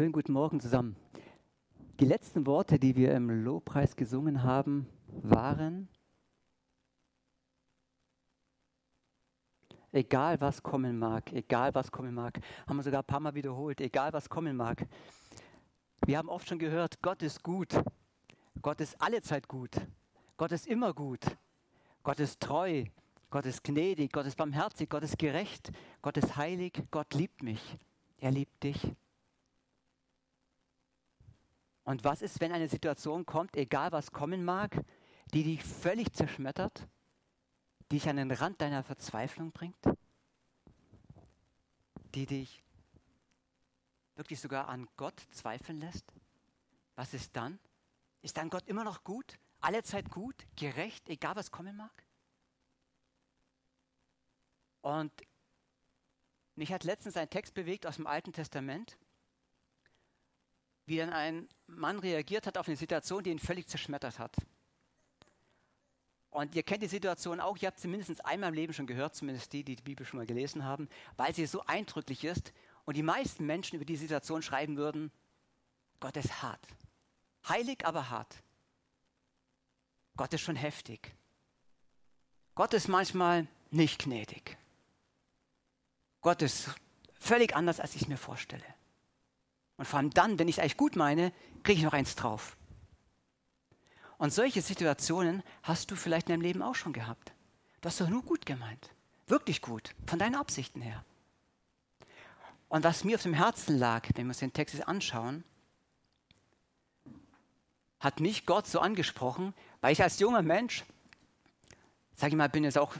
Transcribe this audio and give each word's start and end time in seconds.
Schönen 0.00 0.12
guten 0.12 0.32
Morgen 0.32 0.60
zusammen. 0.60 0.96
Die 2.00 2.06
letzten 2.06 2.46
Worte, 2.46 2.78
die 2.78 2.96
wir 2.96 3.12
im 3.12 3.44
Lobpreis 3.44 3.96
gesungen 3.96 4.42
haben, 4.42 4.86
waren, 5.08 5.90
egal 9.92 10.40
was 10.40 10.62
kommen 10.62 10.98
mag, 10.98 11.30
egal 11.34 11.74
was 11.74 11.92
kommen 11.92 12.14
mag, 12.14 12.40
haben 12.66 12.78
wir 12.78 12.82
sogar 12.82 13.02
ein 13.02 13.06
paar 13.06 13.20
Mal 13.20 13.34
wiederholt, 13.34 13.82
egal 13.82 14.14
was 14.14 14.30
kommen 14.30 14.56
mag. 14.56 14.88
Wir 16.06 16.16
haben 16.16 16.30
oft 16.30 16.48
schon 16.48 16.58
gehört, 16.58 17.02
Gott 17.02 17.20
ist 17.20 17.42
gut, 17.42 17.78
Gott 18.62 18.80
ist 18.80 18.98
allezeit 19.02 19.48
gut, 19.48 19.76
Gott 20.38 20.52
ist 20.52 20.66
immer 20.66 20.94
gut, 20.94 21.26
Gott 22.02 22.20
ist 22.20 22.40
treu, 22.40 22.84
Gott 23.28 23.44
ist 23.44 23.62
gnädig, 23.64 24.12
Gott 24.12 24.24
ist 24.24 24.38
barmherzig, 24.38 24.88
Gott 24.88 25.02
ist 25.02 25.18
gerecht, 25.18 25.70
Gott 26.00 26.16
ist 26.16 26.38
heilig, 26.38 26.84
Gott 26.90 27.12
liebt 27.12 27.42
mich, 27.42 27.76
er 28.16 28.30
liebt 28.30 28.62
dich. 28.62 28.94
Und 31.90 32.04
was 32.04 32.22
ist, 32.22 32.40
wenn 32.40 32.52
eine 32.52 32.68
Situation 32.68 33.26
kommt, 33.26 33.56
egal 33.56 33.90
was 33.90 34.12
kommen 34.12 34.44
mag, 34.44 34.80
die 35.34 35.42
dich 35.42 35.64
völlig 35.64 36.12
zerschmettert, 36.12 36.86
die 37.90 37.96
dich 37.96 38.08
an 38.08 38.14
den 38.14 38.30
Rand 38.30 38.60
deiner 38.60 38.84
Verzweiflung 38.84 39.50
bringt, 39.50 39.76
die 42.14 42.26
dich 42.26 42.62
wirklich 44.14 44.38
sogar 44.38 44.68
an 44.68 44.86
Gott 44.96 45.20
zweifeln 45.32 45.80
lässt? 45.80 46.14
Was 46.94 47.12
ist 47.12 47.34
dann? 47.34 47.58
Ist 48.22 48.36
dann 48.36 48.50
Gott 48.50 48.68
immer 48.68 48.84
noch 48.84 49.02
gut? 49.02 49.40
Alle 49.60 49.82
Zeit 49.82 50.10
gut, 50.10 50.46
gerecht, 50.54 51.08
egal 51.08 51.34
was 51.34 51.50
kommen 51.50 51.76
mag? 51.76 52.04
Und 54.80 55.10
mich 56.54 56.72
hat 56.72 56.84
letztens 56.84 57.16
ein 57.16 57.30
Text 57.30 57.52
bewegt 57.52 57.84
aus 57.84 57.96
dem 57.96 58.06
Alten 58.06 58.32
Testament, 58.32 58.96
wie 60.86 60.96
dann 60.96 61.12
ein 61.12 61.48
Mann 61.66 61.98
reagiert 61.98 62.46
hat 62.46 62.58
auf 62.58 62.68
eine 62.68 62.76
Situation, 62.76 63.22
die 63.22 63.30
ihn 63.30 63.38
völlig 63.38 63.68
zerschmettert 63.68 64.18
hat. 64.18 64.36
Und 66.30 66.54
ihr 66.54 66.62
kennt 66.62 66.82
die 66.82 66.88
Situation 66.88 67.40
auch, 67.40 67.56
ihr 67.58 67.66
habt 67.66 67.80
sie 67.80 67.88
mindestens 67.88 68.20
einmal 68.20 68.50
im 68.50 68.54
Leben 68.54 68.72
schon 68.72 68.86
gehört, 68.86 69.16
zumindest 69.16 69.52
die, 69.52 69.64
die 69.64 69.76
die 69.76 69.82
Bibel 69.82 70.06
schon 70.06 70.18
mal 70.18 70.26
gelesen 70.26 70.64
haben, 70.64 70.88
weil 71.16 71.34
sie 71.34 71.46
so 71.46 71.64
eindrücklich 71.66 72.24
ist. 72.24 72.52
Und 72.84 72.96
die 72.96 73.02
meisten 73.02 73.46
Menschen 73.46 73.76
über 73.76 73.84
die 73.84 73.96
Situation 73.96 74.42
schreiben 74.42 74.76
würden, 74.76 75.10
Gott 75.98 76.16
ist 76.16 76.42
hart. 76.42 76.66
Heilig, 77.48 77.84
aber 77.84 78.10
hart. 78.10 78.42
Gott 80.16 80.32
ist 80.32 80.40
schon 80.42 80.56
heftig. 80.56 81.14
Gott 82.54 82.74
ist 82.74 82.88
manchmal 82.88 83.46
nicht 83.70 84.04
gnädig. 84.04 84.56
Gott 86.20 86.42
ist 86.42 86.70
völlig 87.18 87.56
anders, 87.56 87.80
als 87.80 87.94
ich 87.94 88.02
es 88.02 88.08
mir 88.08 88.18
vorstelle. 88.18 88.64
Und 89.80 89.86
vor 89.86 89.98
allem 89.98 90.10
dann, 90.10 90.38
wenn 90.38 90.46
ich 90.46 90.56
es 90.56 90.58
eigentlich 90.58 90.76
gut 90.76 90.94
meine, 90.94 91.32
kriege 91.62 91.78
ich 91.78 91.84
noch 91.86 91.94
eins 91.94 92.14
drauf. 92.14 92.54
Und 94.18 94.30
solche 94.30 94.60
Situationen 94.60 95.42
hast 95.62 95.90
du 95.90 95.96
vielleicht 95.96 96.28
in 96.28 96.34
deinem 96.34 96.42
Leben 96.42 96.60
auch 96.60 96.74
schon 96.74 96.92
gehabt. 96.92 97.32
Du 97.80 97.86
hast 97.88 97.98
doch 97.98 98.10
nur 98.10 98.22
gut 98.22 98.44
gemeint. 98.44 98.90
Wirklich 99.26 99.62
gut, 99.62 99.94
von 100.06 100.18
deinen 100.18 100.34
Absichten 100.34 100.82
her. 100.82 101.02
Und 102.68 102.84
was 102.84 103.04
mir 103.04 103.14
auf 103.14 103.22
dem 103.22 103.32
Herzen 103.32 103.78
lag, 103.78 104.06
wenn 104.16 104.26
wir 104.26 104.32
uns 104.32 104.40
den 104.40 104.52
Text 104.52 104.86
anschauen, 104.86 105.44
hat 108.00 108.20
mich 108.20 108.44
Gott 108.44 108.66
so 108.66 108.80
angesprochen, 108.80 109.54
weil 109.80 109.94
ich 109.94 110.02
als 110.02 110.18
junger 110.18 110.42
Mensch, 110.42 110.84
sage 112.16 112.34
ich 112.34 112.36
mal, 112.36 112.50
bin 112.50 112.64
jetzt 112.64 112.76
auch, 112.76 112.96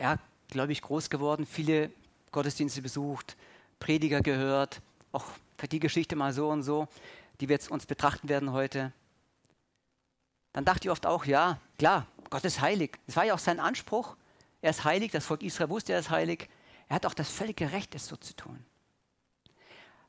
ja, 0.00 0.20
glaube 0.46 0.70
ich, 0.70 0.80
groß 0.80 1.10
geworden, 1.10 1.44
viele 1.44 1.90
Gottesdienste 2.30 2.82
besucht, 2.82 3.36
Prediger 3.80 4.20
gehört, 4.20 4.80
auch 5.10 5.26
die 5.68 5.80
Geschichte 5.80 6.16
mal 6.16 6.32
so 6.32 6.48
und 6.50 6.62
so, 6.62 6.88
die 7.40 7.48
wir 7.48 7.54
jetzt 7.54 7.70
uns 7.70 7.86
betrachten 7.86 8.28
werden 8.28 8.52
heute. 8.52 8.92
Dann 10.52 10.64
dachte 10.64 10.86
ich 10.86 10.90
oft 10.90 11.06
auch, 11.06 11.24
ja, 11.24 11.58
klar, 11.78 12.06
Gott 12.30 12.44
ist 12.44 12.60
heilig. 12.60 12.98
Das 13.06 13.16
war 13.16 13.24
ja 13.24 13.34
auch 13.34 13.38
sein 13.38 13.60
Anspruch. 13.60 14.16
Er 14.62 14.70
ist 14.70 14.84
heilig, 14.84 15.12
das 15.12 15.26
Volk 15.26 15.42
Israel 15.42 15.68
wusste, 15.68 15.92
er 15.92 15.98
ist 15.98 16.10
heilig. 16.10 16.48
Er 16.88 16.96
hat 16.96 17.06
auch 17.06 17.14
das 17.14 17.28
völlige 17.28 17.72
Recht, 17.72 17.94
es 17.94 18.06
so 18.06 18.16
zu 18.16 18.34
tun. 18.34 18.64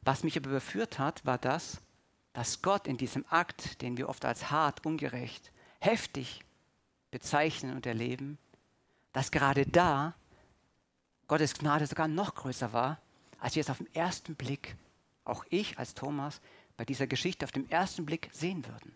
Was 0.01 0.23
mich 0.23 0.37
aber 0.37 0.49
überführt 0.49 0.99
hat, 0.99 1.25
war 1.25 1.37
das, 1.37 1.81
dass 2.33 2.61
Gott 2.61 2.87
in 2.87 2.97
diesem 2.97 3.25
Akt, 3.29 3.81
den 3.81 3.97
wir 3.97 4.07
oft 4.07 4.23
als 4.23 4.51
hart, 4.51 4.85
ungerecht, 4.85 5.51
heftig 5.79 6.41
bezeichnen 7.09 7.75
und 7.75 7.85
erleben, 7.85 8.37
dass 9.13 9.31
gerade 9.31 9.65
da 9.65 10.13
Gottes 11.27 11.53
Gnade 11.55 11.87
sogar 11.87 12.07
noch 12.07 12.35
größer 12.35 12.71
war, 12.73 12.99
als 13.39 13.55
wir 13.55 13.61
es 13.61 13.69
auf 13.69 13.77
den 13.77 13.93
ersten 13.95 14.35
Blick, 14.35 14.75
auch 15.25 15.43
ich 15.49 15.77
als 15.77 15.93
Thomas, 15.93 16.39
bei 16.77 16.85
dieser 16.85 17.07
Geschichte 17.07 17.45
auf 17.45 17.51
den 17.51 17.69
ersten 17.69 18.05
Blick 18.05 18.29
sehen 18.31 18.65
würden. 18.65 18.95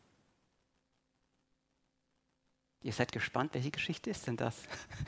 Ihr 2.81 2.93
seid 2.93 3.11
gespannt, 3.11 3.53
welche 3.53 3.71
Geschichte 3.71 4.09
ist 4.09 4.25
denn 4.27 4.37
das? 4.37 4.55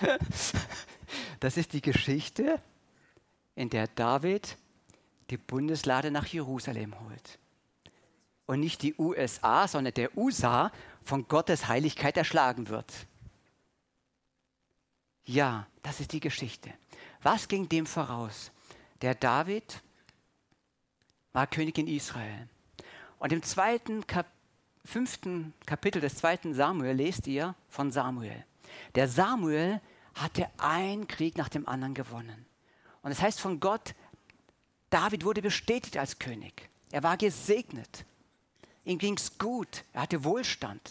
das 1.39 1.57
ist 1.57 1.73
die 1.73 1.81
Geschichte, 1.81 2.61
in 3.55 3.69
der 3.69 3.87
David 3.87 4.57
die 5.29 5.37
Bundeslade 5.37 6.11
nach 6.11 6.25
Jerusalem 6.27 6.99
holt. 6.99 7.39
Und 8.45 8.59
nicht 8.59 8.81
die 8.81 8.95
USA, 8.97 9.67
sondern 9.67 9.93
der 9.93 10.17
USA 10.17 10.71
von 11.03 11.27
Gottes 11.27 11.67
Heiligkeit 11.67 12.17
erschlagen 12.17 12.67
wird. 12.67 12.91
Ja, 15.23 15.67
das 15.83 16.01
ist 16.01 16.11
die 16.11 16.19
Geschichte. 16.19 16.73
Was 17.21 17.47
ging 17.47 17.69
dem 17.69 17.85
voraus? 17.85 18.51
Der 19.01 19.15
David 19.15 19.81
war 21.33 21.47
König 21.47 21.77
in 21.77 21.87
Israel. 21.87 22.47
Und 23.19 23.31
im 23.31 23.43
zweiten 23.43 24.05
Kap 24.07 24.27
fünften 24.83 25.53
Kapitel 25.65 26.01
des 26.01 26.15
zweiten 26.15 26.53
Samuel 26.53 26.95
lest 26.95 27.27
ihr 27.27 27.55
von 27.69 27.91
Samuel. 27.91 28.45
Der 28.95 29.07
Samuel 29.07 29.79
hatte 30.15 30.49
einen 30.57 31.07
Krieg 31.07 31.37
nach 31.37 31.49
dem 31.49 31.67
anderen 31.67 31.93
gewonnen. 31.93 32.45
Und 33.03 33.11
es 33.11 33.17
das 33.17 33.25
heißt 33.25 33.41
von 33.41 33.59
Gott, 33.59 33.93
David 34.89 35.23
wurde 35.23 35.41
bestätigt 35.41 35.97
als 35.97 36.19
König. 36.19 36.69
Er 36.91 37.03
war 37.03 37.15
gesegnet. 37.15 38.05
Ihm 38.83 38.97
ging 38.97 39.15
es 39.15 39.37
gut. 39.37 39.83
Er 39.93 40.01
hatte 40.01 40.23
Wohlstand. 40.23 40.81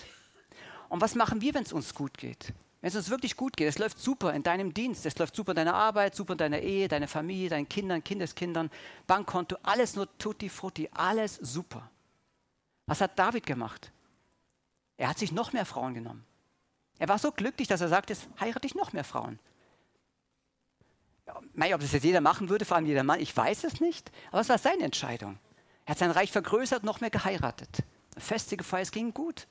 Und 0.88 1.00
was 1.00 1.14
machen 1.14 1.40
wir, 1.40 1.54
wenn 1.54 1.64
es 1.64 1.72
uns 1.72 1.94
gut 1.94 2.16
geht? 2.16 2.52
Wenn 2.80 2.88
es 2.88 2.96
uns 2.96 3.10
wirklich 3.10 3.36
gut 3.36 3.56
geht, 3.56 3.68
es 3.68 3.78
läuft 3.78 3.98
super 3.98 4.32
in 4.32 4.42
deinem 4.42 4.72
Dienst, 4.72 5.04
es 5.04 5.18
läuft 5.18 5.36
super 5.36 5.52
in 5.52 5.56
deiner 5.56 5.74
Arbeit, 5.74 6.14
super 6.14 6.32
in 6.32 6.38
deiner 6.38 6.60
Ehe, 6.60 6.88
deiner 6.88 7.08
Familie, 7.08 7.50
deinen 7.50 7.68
Kindern, 7.68 8.02
Kindeskindern, 8.02 8.70
Bankkonto, 9.06 9.56
alles 9.62 9.96
nur 9.96 10.08
tutti 10.16 10.48
frutti, 10.48 10.88
alles 10.94 11.36
super. 11.36 11.90
Was 12.86 13.02
hat 13.02 13.18
David 13.18 13.44
gemacht? 13.44 13.92
Er 14.96 15.08
hat 15.08 15.18
sich 15.18 15.32
noch 15.32 15.52
mehr 15.52 15.66
Frauen 15.66 15.94
genommen. 15.94 16.24
Er 16.98 17.08
war 17.08 17.18
so 17.18 17.32
glücklich, 17.32 17.68
dass 17.68 17.80
er 17.80 17.88
sagte, 17.88 18.16
heirate 18.40 18.66
ich 18.66 18.74
noch 18.74 18.92
mehr 18.92 19.04
Frauen. 19.04 19.38
Ja, 21.26 21.74
ob 21.74 21.80
das 21.80 21.92
jetzt 21.92 22.04
jeder 22.04 22.20
machen 22.20 22.48
würde, 22.48 22.64
vor 22.64 22.76
allem 22.76 22.86
jeder 22.86 23.04
Mann, 23.04 23.20
ich 23.20 23.36
weiß 23.36 23.64
es 23.64 23.80
nicht, 23.80 24.10
aber 24.30 24.40
es 24.40 24.48
war 24.48 24.58
seine 24.58 24.84
Entscheidung. 24.84 25.38
Er 25.84 25.92
hat 25.92 25.98
sein 25.98 26.10
Reich 26.10 26.32
vergrößert, 26.32 26.82
noch 26.82 27.00
mehr 27.00 27.10
geheiratet. 27.10 27.84
Feste 28.16 28.56
Gefeier, 28.56 28.82
es 28.82 28.90
ging 28.90 29.14
gut. 29.14 29.46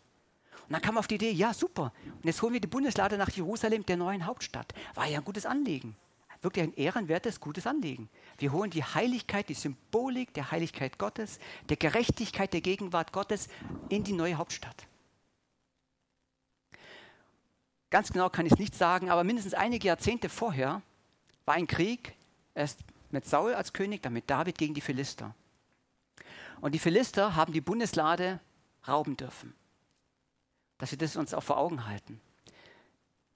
Und 0.70 0.74
dann 0.74 0.84
kam 0.84 1.00
auf 1.00 1.08
die 1.08 1.16
Idee, 1.16 1.32
ja 1.32 1.52
super, 1.52 1.92
und 2.06 2.26
jetzt 2.26 2.44
holen 2.44 2.54
wir 2.54 2.62
die 2.62 2.68
Bundeslade 2.68 3.18
nach 3.18 3.32
Jerusalem, 3.32 3.84
der 3.88 3.98
neuen 3.98 4.28
Hauptstadt. 4.28 4.72
War 4.94 5.08
ja 5.08 5.18
ein 5.18 5.26
gutes 5.26 5.48
Anliegen. 5.48 5.96
Wirklich 6.44 6.64
ein 6.64 6.74
ehrenwertes, 6.76 7.40
gutes 7.40 7.66
Anliegen. 7.66 8.08
Wir 8.38 8.52
holen 8.52 8.70
die 8.70 8.84
Heiligkeit, 8.84 9.50
die 9.50 9.56
Symbolik 9.56 10.32
der 10.36 10.52
Heiligkeit 10.52 11.00
Gottes, 11.00 11.40
der 11.70 11.78
Gerechtigkeit 11.78 12.54
der 12.54 12.62
Gegenwart 12.62 13.12
Gottes 13.12 13.48
in 13.90 14.04
die 14.04 14.14
neue 14.14 14.36
Hauptstadt. 14.36 14.86
Ganz 17.90 18.14
genau 18.14 18.30
kann 18.30 18.46
ich 18.46 18.52
es 18.52 18.60
nicht 18.60 18.76
sagen, 18.76 19.10
aber 19.10 19.24
mindestens 19.24 19.56
einige 19.56 19.88
Jahrzehnte 19.88 20.30
vorher 20.30 20.84
war 21.46 21.56
ein 21.56 21.66
Krieg, 21.66 22.14
erst 22.54 22.82
mit 23.10 23.26
Saul 23.26 23.56
als 23.56 23.74
König, 23.74 24.04
dann 24.04 24.14
mit 24.14 24.30
David 24.30 24.60
gegen 24.60 24.76
die 24.76 24.82
Philister. 24.82 25.34
Und 26.62 26.76
die 26.76 26.80
Philister 26.80 27.36
haben 27.36 27.54
die 27.54 27.62
Bundeslade 27.62 28.40
rauben 28.88 29.18
dürfen 29.18 29.56
dass 30.80 30.92
wir 30.92 30.98
das 30.98 31.16
uns 31.16 31.36
auch 31.36 31.44
vor 31.44 31.58
Augen 31.58 31.86
halten. 31.86 32.20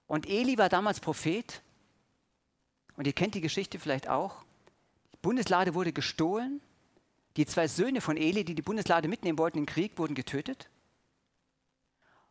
Und 0.08 0.28
Eli 0.28 0.58
war 0.58 0.68
damals 0.68 0.98
Prophet. 0.98 1.62
Und 2.96 3.06
ihr 3.06 3.12
kennt 3.12 3.34
die 3.34 3.40
Geschichte 3.40 3.78
vielleicht 3.78 4.08
auch. 4.08 4.42
Die 5.12 5.18
Bundeslade 5.22 5.74
wurde 5.74 5.92
gestohlen. 5.92 6.60
Die 7.36 7.46
zwei 7.46 7.68
Söhne 7.68 8.00
von 8.00 8.16
Eli, 8.16 8.44
die 8.44 8.54
die 8.54 8.62
Bundeslade 8.62 9.08
mitnehmen 9.08 9.38
wollten 9.38 9.58
in 9.58 9.64
den 9.64 9.72
Krieg, 9.72 9.98
wurden 9.98 10.14
getötet. 10.14 10.70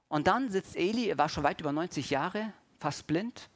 Und 0.07 0.27
dann 0.27 0.49
sitzt 0.49 0.75
Eli, 0.75 1.07
er 1.07 1.17
war 1.17 1.29
schon 1.29 1.43
weit 1.43 1.59
über 1.59 1.71
90 1.71 2.09
Jahre, 2.09 2.53
fast 2.79 3.07
blind, 3.07 3.49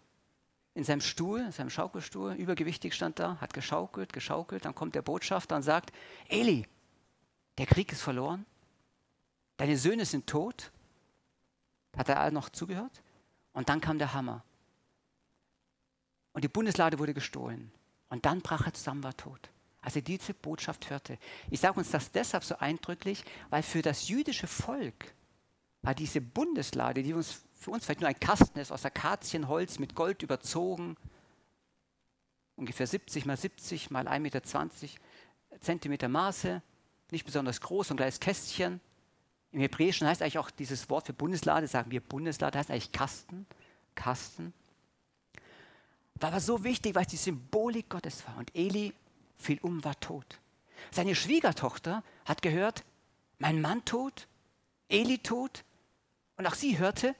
in 0.74 0.84
seinem 0.84 1.02
Stuhl, 1.02 1.40
in 1.40 1.52
seinem 1.52 1.70
Schaukelstuhl, 1.70 2.34
übergewichtig 2.34 2.94
stand 2.94 3.20
da, 3.20 3.38
hat 3.42 3.54
geschaukelt, 3.54 4.14
geschaukelt. 4.14 4.66
Dann 4.66 4.76
kommt 4.76 4.94
der 4.94 5.02
Botschafter 5.02 5.56
und 5.56 5.64
sagt: 5.64 5.92
Eli, 6.28 6.68
der 7.58 7.66
Krieg 7.66 7.92
ist 7.92 8.02
verloren, 8.02 8.46
deine 9.56 9.78
Söhne 9.78 10.06
sind 10.06 10.28
tot 10.28 10.72
hat 11.98 12.10
er 12.10 12.32
noch 12.32 12.50
zugehört? 12.50 13.02
Und 13.54 13.70
dann 13.70 13.82
kam 13.82 13.98
der 13.98 14.14
Hammer. 14.14 14.44
Und 16.34 16.44
die 16.44 16.48
Bundeslade 16.50 17.00
wurde 17.00 17.14
gestohlen. 17.14 17.72
Und 18.10 18.26
dann 18.26 18.42
brach 18.42 18.66
er 18.68 18.74
zusammen, 18.74 19.04
war 19.04 19.18
tot. 19.18 19.50
als 19.82 19.96
er 19.96 20.02
diese 20.02 20.34
Botschaft 20.34 20.90
hörte. 20.90 21.18
Ich 21.50 21.62
sage 21.62 21.80
uns 21.80 21.92
das 21.92 22.12
deshalb 22.12 22.44
so 22.44 22.58
eindrücklich, 22.58 23.24
weil 23.50 23.64
für 23.64 23.82
das 23.82 24.10
jüdische 24.10 24.48
Volk 24.48 25.14
war 25.82 25.96
diese 25.96 26.20
Bundeslade, 26.20 27.04
die 27.04 27.14
uns, 27.14 27.44
für 27.54 27.72
uns 27.72 27.86
vielleicht 27.86 28.02
nur 28.02 28.10
ein 28.10 28.20
Kasten 28.20 28.60
ist, 28.60 28.74
aus 28.74 28.84
Akazienholz 28.86 29.80
mit 29.80 29.96
Gold 29.96 30.24
überzogen, 30.24 30.98
ungefähr 32.58 32.86
70 32.86 33.26
mal 33.26 33.38
70 33.38 33.90
mal 33.90 34.10
1,20 34.10 34.20
Meter 34.20 34.42
Zentimeter 35.62 36.10
Maße, 36.10 36.62
nicht 37.12 37.26
besonders 37.26 37.62
groß, 37.62 37.92
ein 37.92 37.98
kleines 37.98 38.20
Kästchen. 38.20 38.82
Im 39.52 39.62
Hebräischen 39.62 40.08
heißt 40.08 40.22
eigentlich 40.22 40.38
auch 40.38 40.52
dieses 40.52 40.90
Wort 40.90 41.08
für 41.08 41.14
Bundeslade, 41.14 41.68
sagen 41.68 41.92
wir 41.92 42.02
Bundeslade, 42.02 42.60
heißt 42.60 42.70
eigentlich 42.70 42.92
Kasten, 42.92 43.46
Kasten. 43.96 44.54
War 46.16 46.30
aber 46.30 46.40
so 46.40 46.64
wichtig, 46.64 46.96
weil 46.96 47.04
es 47.04 47.10
die 47.10 47.18
Symbolik 47.18 47.90
Gottes 47.90 48.26
war. 48.28 48.38
Und 48.38 48.54
Eli 48.56 48.94
fiel 49.38 49.60
um, 49.62 49.84
war 49.84 50.00
tot. 50.00 50.40
Seine 50.92 51.16
Schwiegertochter 51.16 52.04
hat 52.26 52.42
gehört, 52.42 52.84
mein 53.40 53.62
Mann 53.62 53.86
tot, 53.86 54.28
Eli 54.90 55.20
tot. 55.20 55.64
Und 56.38 56.48
auch 56.48 56.56
sie 56.56 56.78
hörte, 56.78 57.16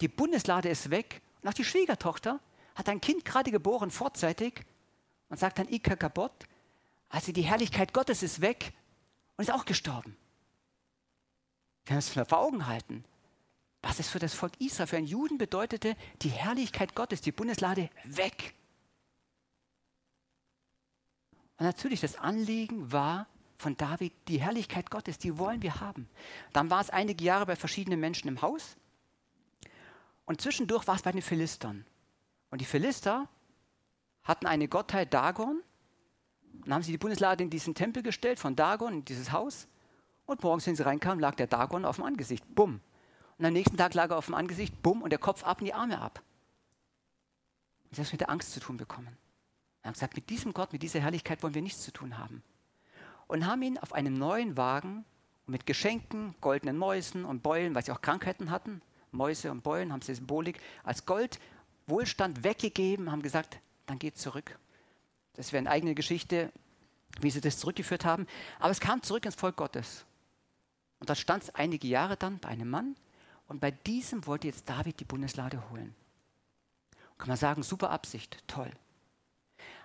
die 0.00 0.08
Bundeslade 0.08 0.68
ist 0.68 0.90
weg. 0.90 1.20
Und 1.42 1.48
auch 1.48 1.54
die 1.54 1.64
Schwiegertochter 1.64 2.40
hat 2.74 2.88
ein 2.88 3.00
Kind 3.00 3.24
gerade 3.24 3.50
geboren, 3.50 3.90
vorzeitig, 3.90 4.64
und 5.28 5.38
sagt 5.38 5.58
dann 5.58 5.68
Ika 5.68 5.96
Kabot, 5.96 6.32
also 7.10 7.32
die 7.32 7.42
Herrlichkeit 7.42 7.92
Gottes 7.92 8.22
ist 8.22 8.40
weg 8.40 8.72
und 9.36 9.42
ist 9.42 9.52
auch 9.52 9.64
gestorben. 9.64 10.16
Wir 11.88 11.96
müssen 11.96 12.20
es 12.20 12.28
vor 12.28 12.38
Augen 12.38 12.66
halten, 12.66 13.02
was 13.80 13.98
es 13.98 14.10
für 14.10 14.18
das 14.18 14.34
Volk 14.34 14.52
Israel, 14.60 14.86
für 14.86 14.98
einen 14.98 15.06
Juden 15.06 15.38
bedeutete, 15.38 15.96
die 16.20 16.28
Herrlichkeit 16.28 16.94
Gottes, 16.94 17.22
die 17.22 17.32
Bundeslade 17.32 17.88
weg. 18.04 18.54
Und 21.56 21.64
natürlich, 21.64 22.02
das 22.02 22.16
Anliegen 22.16 22.92
war 22.92 23.26
von 23.56 23.74
David, 23.78 24.12
die 24.28 24.38
Herrlichkeit 24.38 24.90
Gottes, 24.90 25.16
die 25.16 25.38
wollen 25.38 25.62
wir 25.62 25.80
haben. 25.80 26.10
Dann 26.52 26.68
war 26.68 26.82
es 26.82 26.90
einige 26.90 27.24
Jahre 27.24 27.46
bei 27.46 27.56
verschiedenen 27.56 27.98
Menschen 28.00 28.28
im 28.28 28.42
Haus. 28.42 28.76
Und 30.26 30.42
zwischendurch 30.42 30.86
war 30.86 30.94
es 30.94 31.02
bei 31.02 31.12
den 31.12 31.22
Philistern. 31.22 31.86
Und 32.50 32.60
die 32.60 32.66
Philister 32.66 33.28
hatten 34.24 34.46
eine 34.46 34.68
Gottheit 34.68 35.14
Dagon. 35.14 35.62
Dann 36.64 36.74
haben 36.74 36.82
sie 36.82 36.92
die 36.92 36.98
Bundeslade 36.98 37.42
in 37.42 37.48
diesen 37.50 37.74
Tempel 37.74 38.02
gestellt 38.02 38.38
von 38.38 38.54
Dagon, 38.54 38.92
in 38.92 39.04
dieses 39.06 39.32
Haus. 39.32 39.68
Und 40.28 40.42
morgens, 40.42 40.66
wenn 40.66 40.76
sie 40.76 40.84
reinkamen, 40.84 41.20
lag 41.20 41.36
der 41.36 41.46
Dagon 41.46 41.86
auf 41.86 41.96
dem 41.96 42.04
Angesicht. 42.04 42.44
Bumm. 42.54 42.82
Und 43.38 43.46
am 43.46 43.52
nächsten 43.54 43.78
Tag 43.78 43.94
lag 43.94 44.10
er 44.10 44.18
auf 44.18 44.26
dem 44.26 44.34
Angesicht, 44.34 44.82
bumm, 44.82 45.00
und 45.00 45.08
der 45.08 45.18
Kopf 45.18 45.42
ab 45.42 45.60
und 45.60 45.64
die 45.64 45.72
Arme 45.72 45.98
ab. 45.98 46.22
Und 47.84 47.94
sie 47.94 48.00
haben 48.00 48.04
es 48.04 48.12
mit 48.12 48.20
der 48.20 48.28
Angst 48.28 48.52
zu 48.52 48.60
tun 48.60 48.76
bekommen. 48.76 49.16
Er 49.82 49.88
hat 49.88 49.94
gesagt, 49.94 50.16
mit 50.16 50.28
diesem 50.28 50.52
Gott, 50.52 50.74
mit 50.74 50.82
dieser 50.82 51.00
Herrlichkeit 51.00 51.42
wollen 51.42 51.54
wir 51.54 51.62
nichts 51.62 51.82
zu 51.82 51.92
tun 51.92 52.18
haben. 52.18 52.42
Und 53.26 53.46
haben 53.46 53.62
ihn 53.62 53.78
auf 53.78 53.94
einem 53.94 54.12
neuen 54.12 54.58
Wagen 54.58 55.06
mit 55.46 55.64
Geschenken, 55.64 56.34
goldenen 56.42 56.76
Mäusen 56.76 57.24
und 57.24 57.42
Beulen, 57.42 57.74
weil 57.74 57.86
sie 57.86 57.92
auch 57.92 58.02
Krankheiten 58.02 58.50
hatten, 58.50 58.82
Mäuse 59.12 59.50
und 59.50 59.62
Beulen, 59.62 59.94
haben 59.94 60.02
sie 60.02 60.14
Symbolik 60.14 60.60
als 60.84 61.06
Gold, 61.06 61.40
Wohlstand 61.86 62.44
weggegeben, 62.44 63.10
haben 63.10 63.22
gesagt, 63.22 63.60
dann 63.86 63.98
geht 63.98 64.18
zurück. 64.18 64.58
Das 65.36 65.54
wäre 65.54 65.60
eine 65.60 65.70
eigene 65.70 65.94
Geschichte, 65.94 66.52
wie 67.18 67.30
sie 67.30 67.40
das 67.40 67.58
zurückgeführt 67.58 68.04
haben. 68.04 68.26
Aber 68.58 68.72
es 68.72 68.80
kam 68.80 69.02
zurück 69.02 69.24
ins 69.24 69.36
Volk 69.36 69.56
Gottes. 69.56 70.04
Und 71.00 71.10
da 71.10 71.14
stand 71.14 71.44
es 71.44 71.54
einige 71.54 71.86
Jahre 71.86 72.16
dann 72.16 72.38
bei 72.38 72.48
einem 72.48 72.70
Mann. 72.70 72.96
Und 73.46 73.60
bei 73.60 73.70
diesem 73.70 74.26
wollte 74.26 74.46
jetzt 74.46 74.68
David 74.68 75.00
die 75.00 75.04
Bundeslade 75.04 75.70
holen. 75.70 75.94
Kann 77.16 77.28
man 77.28 77.36
sagen, 77.36 77.62
super 77.62 77.90
Absicht, 77.90 78.42
toll. 78.46 78.70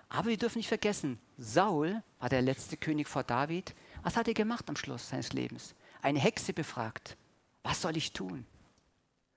Aber 0.08 0.28
wir 0.28 0.36
dürfen 0.36 0.58
nicht 0.58 0.68
vergessen, 0.68 1.18
Saul 1.38 2.02
war 2.20 2.28
der 2.28 2.42
letzte 2.42 2.76
König 2.76 3.08
vor 3.08 3.24
David. 3.24 3.74
Was 4.02 4.16
hat 4.16 4.28
er 4.28 4.34
gemacht 4.34 4.68
am 4.68 4.76
Schluss 4.76 5.08
seines 5.08 5.32
Lebens? 5.32 5.74
Eine 6.02 6.20
Hexe 6.20 6.52
befragt. 6.52 7.16
Was 7.62 7.82
soll 7.82 7.96
ich 7.96 8.12
tun? 8.12 8.46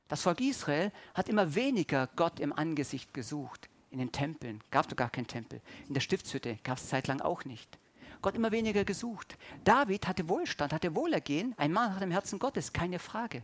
Das 0.08 0.22
Volk 0.22 0.42
Israel 0.42 0.92
hat 1.14 1.30
immer 1.30 1.56
weniger 1.56 2.08
Gott 2.16 2.40
im 2.40 2.54
Angesicht 2.54 3.14
gesucht. 3.14 3.70
In 3.90 4.00
den 4.00 4.12
Tempeln 4.12 4.62
gab 4.70 4.88
es 4.90 4.96
gar 4.96 5.10
keinen 5.10 5.28
Tempel. 5.28 5.62
In 5.88 5.94
der 5.94 6.02
Stiftshütte 6.02 6.60
gab 6.64 6.78
es 6.78 6.90
zeitlang 6.90 7.22
auch 7.22 7.46
nicht. 7.46 7.78
Gott 8.22 8.36
immer 8.36 8.52
weniger 8.52 8.84
gesucht. 8.84 9.38
David 9.64 10.08
hatte 10.08 10.28
Wohlstand, 10.30 10.74
hatte 10.74 10.96
Wohlergehen. 10.96 11.54
Ein 11.58 11.72
Mann 11.72 11.96
hat 11.96 12.02
im 12.02 12.12
Herzen 12.12 12.40
Gottes, 12.40 12.74
keine 12.74 13.00
Frage. 13.00 13.44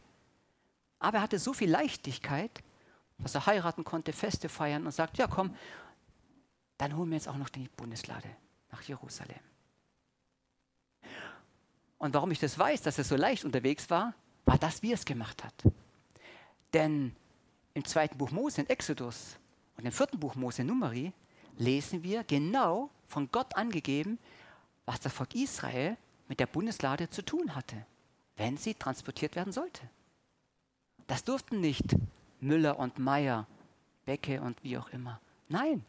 Aber 0.99 1.17
er 1.17 1.23
hatte 1.23 1.39
so 1.39 1.53
viel 1.53 1.69
Leichtigkeit, 1.69 2.63
dass 3.19 3.35
er 3.35 3.45
heiraten 3.45 3.83
konnte, 3.83 4.13
Feste 4.13 4.49
feiern 4.49 4.85
und 4.85 4.91
sagt, 4.91 5.17
ja 5.17 5.27
komm, 5.27 5.55
dann 6.77 6.95
holen 6.95 7.09
wir 7.09 7.17
jetzt 7.17 7.27
auch 7.27 7.37
noch 7.37 7.49
die 7.49 7.69
Bundeslade 7.75 8.29
nach 8.71 8.81
Jerusalem. 8.81 9.39
Und 11.97 12.13
warum 12.13 12.31
ich 12.31 12.39
das 12.39 12.59
weiß, 12.59 12.81
dass 12.81 12.97
er 12.97 13.03
so 13.03 13.15
leicht 13.15 13.45
unterwegs 13.45 13.89
war, 13.89 14.13
war 14.45 14.57
das, 14.57 14.81
wie 14.81 14.91
er 14.91 14.95
es 14.95 15.05
gemacht 15.05 15.43
hat. 15.43 15.53
Denn 16.73 17.15
im 17.73 17.85
zweiten 17.85 18.17
Buch 18.17 18.31
Mose, 18.31 18.61
in 18.61 18.69
Exodus 18.69 19.37
und 19.77 19.85
im 19.85 19.91
vierten 19.91 20.19
Buch 20.19 20.35
Mose, 20.35 20.63
Numeri, 20.63 21.13
lesen 21.57 22.03
wir 22.03 22.23
genau 22.23 22.89
von 23.07 23.31
Gott 23.31 23.55
angegeben, 23.55 24.19
was 24.85 24.99
das 24.99 25.13
Volk 25.13 25.35
Israel 25.35 25.97
mit 26.27 26.39
der 26.39 26.47
Bundeslade 26.47 27.09
zu 27.09 27.23
tun 27.23 27.55
hatte, 27.55 27.85
wenn 28.37 28.57
sie 28.57 28.73
transportiert 28.73 29.35
werden 29.35 29.53
sollte. 29.53 29.81
Das 31.07 31.23
durften 31.23 31.61
nicht 31.61 31.95
Müller 32.39 32.79
und 32.79 32.99
Meier, 32.99 33.47
Becke 34.05 34.41
und 34.41 34.61
wie 34.63 34.77
auch 34.77 34.89
immer. 34.89 35.19
Nein, 35.49 35.83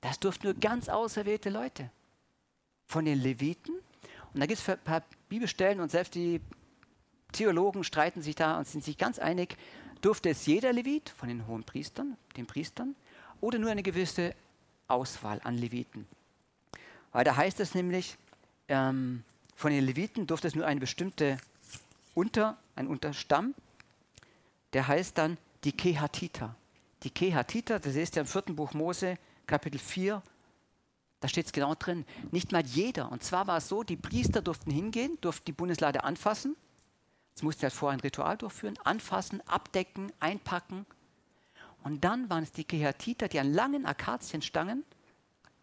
das 0.00 0.18
durften 0.18 0.46
nur 0.46 0.54
ganz 0.54 0.88
auserwählte 0.88 1.50
Leute. 1.50 1.90
Von 2.86 3.04
den 3.04 3.18
Leviten. 3.20 3.74
Und 4.32 4.40
da 4.40 4.46
gibt 4.46 4.60
es 4.60 4.68
ein 4.68 4.78
paar 4.78 5.02
Bibelstellen 5.28 5.80
und 5.80 5.90
selbst 5.90 6.14
die 6.14 6.40
Theologen 7.32 7.84
streiten 7.84 8.22
sich 8.22 8.34
da 8.34 8.58
und 8.58 8.66
sind 8.66 8.84
sich 8.84 8.98
ganz 8.98 9.18
einig, 9.18 9.56
durfte 10.00 10.28
es 10.28 10.46
jeder 10.46 10.72
Levit 10.72 11.08
von 11.10 11.28
den 11.28 11.46
hohen 11.46 11.64
Priestern, 11.64 12.16
den 12.36 12.46
Priestern, 12.46 12.94
oder 13.40 13.58
nur 13.58 13.70
eine 13.70 13.82
gewisse 13.82 14.34
Auswahl 14.86 15.40
an 15.44 15.56
Leviten. 15.56 16.06
Weil 17.12 17.24
da 17.24 17.36
heißt 17.36 17.60
es 17.60 17.74
nämlich, 17.74 18.16
ähm, 18.68 19.24
von 19.56 19.70
den 19.70 19.84
Leviten 19.84 20.26
durfte 20.26 20.48
es 20.48 20.54
nur 20.54 20.66
eine 20.66 20.80
bestimmte 20.80 21.38
Unter, 22.14 22.56
ein 22.76 22.86
Unterstamm, 22.86 23.54
der 24.72 24.88
heißt 24.88 25.16
dann 25.18 25.38
die 25.64 25.72
Kehatiter. 25.72 26.54
Die 27.02 27.10
Kehatiter, 27.10 27.78
das 27.78 27.94
ist 27.94 28.16
ja 28.16 28.22
im 28.22 28.28
vierten 28.28 28.56
Buch 28.56 28.72
Mose, 28.72 29.18
Kapitel 29.46 29.78
4, 29.78 30.22
da 31.24 31.28
steht 31.28 31.46
es 31.46 31.52
genau 31.52 31.74
drin, 31.74 32.04
nicht 32.32 32.52
mal 32.52 32.66
jeder. 32.66 33.10
Und 33.10 33.22
zwar 33.22 33.46
war 33.46 33.56
es 33.56 33.68
so, 33.68 33.82
die 33.82 33.96
Priester 33.96 34.42
durften 34.42 34.70
hingehen, 34.70 35.16
durften 35.22 35.46
die 35.46 35.52
Bundeslade 35.52 36.04
anfassen. 36.04 36.54
Jetzt 37.30 37.42
musste 37.42 37.66
er 37.66 37.70
vorher 37.70 37.96
ein 37.96 38.00
Ritual 38.00 38.36
durchführen, 38.36 38.78
anfassen, 38.84 39.40
abdecken, 39.48 40.12
einpacken. 40.20 40.84
Und 41.82 42.04
dann 42.04 42.28
waren 42.28 42.42
es 42.42 42.52
die 42.52 42.64
Kehatiter, 42.64 43.28
die 43.28 43.40
an 43.40 43.54
langen 43.54 43.86
Akazienstangen, 43.86 44.84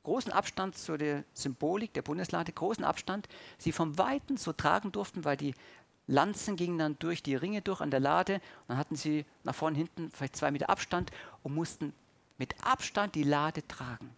großen 0.04 0.32
Abstand 0.32 0.78
zu 0.78 0.98
der 0.98 1.24
Symbolik 1.34 1.94
der 1.94 2.02
Bundeslade, 2.02 2.52
großen 2.52 2.84
Abstand, 2.84 3.28
sie 3.58 3.72
vom 3.72 3.98
Weiten 3.98 4.38
so 4.38 4.54
tragen 4.54 4.92
durften, 4.92 5.26
weil 5.26 5.38
die 5.38 5.54
Lanzen 6.08 6.56
gingen 6.56 6.78
dann 6.78 6.98
durch 7.00 7.24
die 7.24 7.36
Ringe 7.36 7.62
durch 7.62 7.82
an 7.82 7.92
der 7.92 8.00
Lade. 8.00 8.42
dann 8.68 8.78
hatten 8.78 8.96
sie 8.96 9.26
nach 9.44 9.56
vorne 9.56 9.78
hinten 9.78 10.12
vielleicht 10.12 10.36
zwei 10.36 10.52
Meter 10.52 10.70
Abstand 10.70 11.12
und 11.44 11.54
mussten 11.54 11.94
mit 12.38 12.56
Abstand 12.66 13.16
die 13.16 13.24
Lade 13.24 13.66
tragen. 13.68 14.10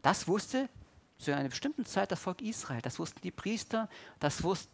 Das 0.00 0.28
wusste 0.28 0.68
zu 1.18 1.34
einer 1.34 1.48
bestimmten 1.48 1.84
Zeit 1.84 2.10
das 2.10 2.20
Volk 2.20 2.40
Israel, 2.40 2.82
das 2.82 2.98
wussten 2.98 3.20
die 3.22 3.30
Priester, 3.30 3.88
das 4.20 4.42
wusste 4.42 4.70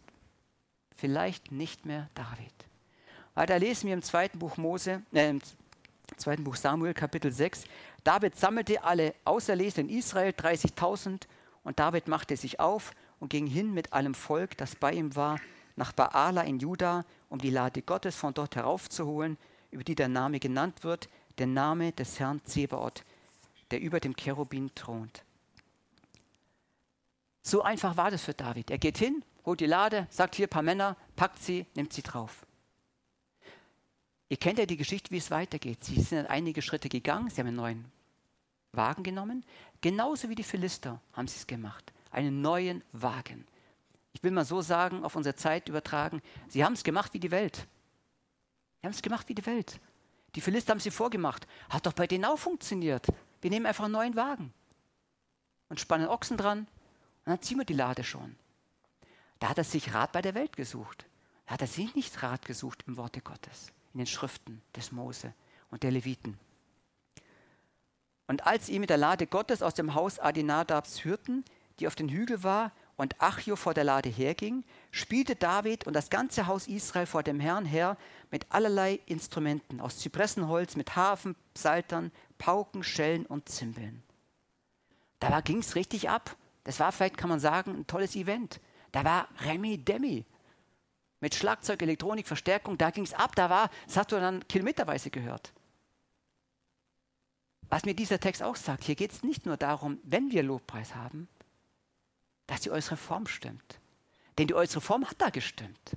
vielleicht 0.94 1.52
nicht 1.52 1.86
mehr 1.86 2.08
David. 2.14 2.52
Weiter 3.34 3.58
lesen 3.58 3.86
wir 3.86 3.94
im 3.94 4.02
zweiten 4.02 4.38
Buch 4.38 4.56
Mose, 4.56 5.02
äh, 5.12 5.30
im 5.30 5.40
zweiten 6.16 6.44
Buch 6.44 6.56
Samuel, 6.56 6.94
Kapitel 6.94 7.30
6. 7.30 7.64
David 8.04 8.36
sammelte 8.36 8.82
alle 8.82 9.14
Auserlesenen 9.24 9.90
Israel, 9.90 10.30
30.000, 10.30 11.26
und 11.64 11.78
David 11.78 12.08
machte 12.08 12.36
sich 12.36 12.60
auf 12.60 12.92
und 13.20 13.28
ging 13.28 13.46
hin 13.46 13.74
mit 13.74 13.92
allem 13.92 14.14
Volk, 14.14 14.56
das 14.56 14.76
bei 14.76 14.92
ihm 14.92 15.14
war, 15.16 15.38
nach 15.76 15.92
Baala 15.92 16.42
in 16.42 16.58
Juda, 16.58 17.04
um 17.28 17.38
die 17.38 17.50
Lade 17.50 17.82
Gottes 17.82 18.16
von 18.16 18.34
dort 18.34 18.56
heraufzuholen, 18.56 19.36
über 19.70 19.84
die 19.84 19.94
der 19.94 20.08
Name 20.08 20.40
genannt 20.40 20.82
wird, 20.82 21.08
der 21.38 21.46
Name 21.46 21.92
des 21.92 22.18
Herrn 22.18 22.40
Zebaoth, 22.44 23.04
der 23.70 23.80
über 23.80 24.00
dem 24.00 24.16
Cherubin 24.16 24.74
thront. 24.74 25.22
So 27.42 27.62
einfach 27.62 27.96
war 27.96 28.10
das 28.10 28.24
für 28.24 28.34
David. 28.34 28.70
Er 28.70 28.78
geht 28.78 28.98
hin, 28.98 29.24
holt 29.44 29.60
die 29.60 29.66
Lade, 29.66 30.06
sagt 30.10 30.34
hier 30.34 30.46
ein 30.46 30.50
paar 30.50 30.62
Männer, 30.62 30.96
packt 31.16 31.42
sie, 31.42 31.66
nimmt 31.74 31.92
sie 31.92 32.02
drauf. 32.02 32.44
Ihr 34.28 34.36
kennt 34.36 34.58
ja 34.58 34.66
die 34.66 34.76
Geschichte, 34.76 35.10
wie 35.10 35.16
es 35.18 35.30
weitergeht. 35.30 35.84
Sie 35.84 36.00
sind 36.00 36.26
einige 36.26 36.62
Schritte 36.62 36.88
gegangen, 36.88 37.30
sie 37.30 37.40
haben 37.40 37.48
einen 37.48 37.56
neuen 37.56 37.84
Wagen 38.72 39.02
genommen. 39.02 39.44
Genauso 39.80 40.28
wie 40.28 40.34
die 40.34 40.42
Philister 40.42 41.00
haben 41.12 41.28
sie 41.28 41.36
es 41.36 41.46
gemacht. 41.46 41.92
Einen 42.10 42.42
neuen 42.42 42.82
Wagen. 42.92 43.46
Ich 44.12 44.22
will 44.22 44.30
mal 44.30 44.44
so 44.44 44.60
sagen, 44.60 45.04
auf 45.04 45.16
unsere 45.16 45.36
Zeit 45.36 45.68
übertragen, 45.68 46.20
sie 46.48 46.64
haben 46.64 46.72
es 46.72 46.84
gemacht 46.84 47.14
wie 47.14 47.20
die 47.20 47.30
Welt. 47.30 47.66
Sie 48.80 48.86
haben 48.86 48.92
es 48.92 49.02
gemacht 49.02 49.28
wie 49.28 49.34
die 49.34 49.46
Welt. 49.46 49.80
Die 50.34 50.40
Philister 50.40 50.72
haben 50.72 50.80
sie 50.80 50.90
vorgemacht. 50.90 51.46
Hat 51.68 51.86
doch 51.86 51.92
bei 51.92 52.06
denen 52.06 52.24
auch 52.24 52.38
funktioniert. 52.38 53.06
Wir 53.40 53.50
nehmen 53.50 53.66
einfach 53.66 53.84
einen 53.84 53.92
neuen 53.92 54.16
Wagen 54.16 54.52
und 55.68 55.80
spannen 55.80 56.08
Ochsen 56.08 56.36
dran. 56.36 56.60
Und 56.60 56.68
dann 57.26 57.42
ziehen 57.42 57.58
wir 57.58 57.64
die 57.64 57.74
Lade 57.74 58.04
schon. 58.04 58.36
Da 59.38 59.50
hat 59.50 59.58
er 59.58 59.64
sich 59.64 59.94
Rat 59.94 60.12
bei 60.12 60.22
der 60.22 60.34
Welt 60.34 60.56
gesucht. 60.56 61.06
Da 61.46 61.54
hat 61.54 61.60
er 61.60 61.66
sich 61.66 61.94
nicht 61.94 62.22
Rat 62.22 62.44
gesucht 62.44 62.84
im 62.86 62.96
Worte 62.96 63.20
Gottes, 63.20 63.72
in 63.92 63.98
den 63.98 64.06
Schriften 64.06 64.62
des 64.76 64.92
Mose 64.92 65.32
und 65.70 65.82
der 65.82 65.90
Leviten. 65.90 66.38
Und 68.26 68.46
als 68.46 68.68
ihn 68.68 68.80
mit 68.80 68.90
der 68.90 68.98
Lade 68.98 69.26
Gottes 69.26 69.62
aus 69.62 69.74
dem 69.74 69.94
Haus 69.94 70.18
Adinadabs 70.18 71.04
hörten, 71.04 71.44
die 71.80 71.86
auf 71.86 71.94
den 71.94 72.08
Hügel 72.08 72.42
war, 72.42 72.72
und 72.98 73.22
Achio 73.22 73.54
vor 73.54 73.74
der 73.74 73.84
Lade 73.84 74.08
herging, 74.08 74.64
spielte 74.90 75.36
David 75.36 75.86
und 75.86 75.94
das 75.94 76.10
ganze 76.10 76.48
Haus 76.48 76.66
Israel 76.66 77.06
vor 77.06 77.22
dem 77.22 77.38
Herrn 77.38 77.64
her 77.64 77.96
mit 78.32 78.46
allerlei 78.50 78.98
Instrumenten 79.06 79.80
aus 79.80 79.98
Zypressenholz, 79.98 80.74
mit 80.74 80.96
Hafen, 80.96 81.36
Psaltern, 81.54 82.10
Pauken, 82.38 82.82
Schellen 82.82 83.24
und 83.24 83.48
Zimbeln. 83.48 84.02
Da 85.20 85.40
ging 85.40 85.58
es 85.58 85.76
richtig 85.76 86.10
ab. 86.10 86.36
Das 86.64 86.80
war 86.80 86.90
vielleicht, 86.90 87.16
kann 87.16 87.28
man 87.28 87.38
sagen, 87.38 87.76
ein 87.76 87.86
tolles 87.86 88.16
Event. 88.16 88.60
Da 88.90 89.04
war 89.04 89.28
Remi 89.44 89.78
Demi 89.78 90.24
mit 91.20 91.34
Schlagzeug, 91.34 91.82
Elektronik, 91.82 92.26
Verstärkung. 92.26 92.78
Da 92.78 92.90
ging 92.90 93.04
es 93.04 93.14
ab. 93.14 93.34
Da 93.34 93.50
war, 93.50 93.70
das 93.86 93.96
hast 93.96 94.12
du 94.12 94.16
dann 94.16 94.46
kilometerweise 94.48 95.10
gehört. 95.10 95.52
Was 97.68 97.84
mir 97.84 97.94
dieser 97.94 98.20
Text 98.20 98.42
auch 98.42 98.56
sagt, 98.56 98.84
hier 98.84 98.94
geht 98.94 99.12
es 99.12 99.22
nicht 99.22 99.44
nur 99.44 99.56
darum, 99.56 99.98
wenn 100.02 100.30
wir 100.30 100.42
Lobpreis 100.42 100.94
haben, 100.94 101.28
dass 102.46 102.62
die 102.62 102.70
äußere 102.70 102.96
Form 102.96 103.26
stimmt. 103.26 103.78
Denn 104.38 104.46
die 104.46 104.54
äußere 104.54 104.80
Form 104.80 105.08
hat 105.08 105.20
da 105.20 105.30
gestimmt. 105.30 105.96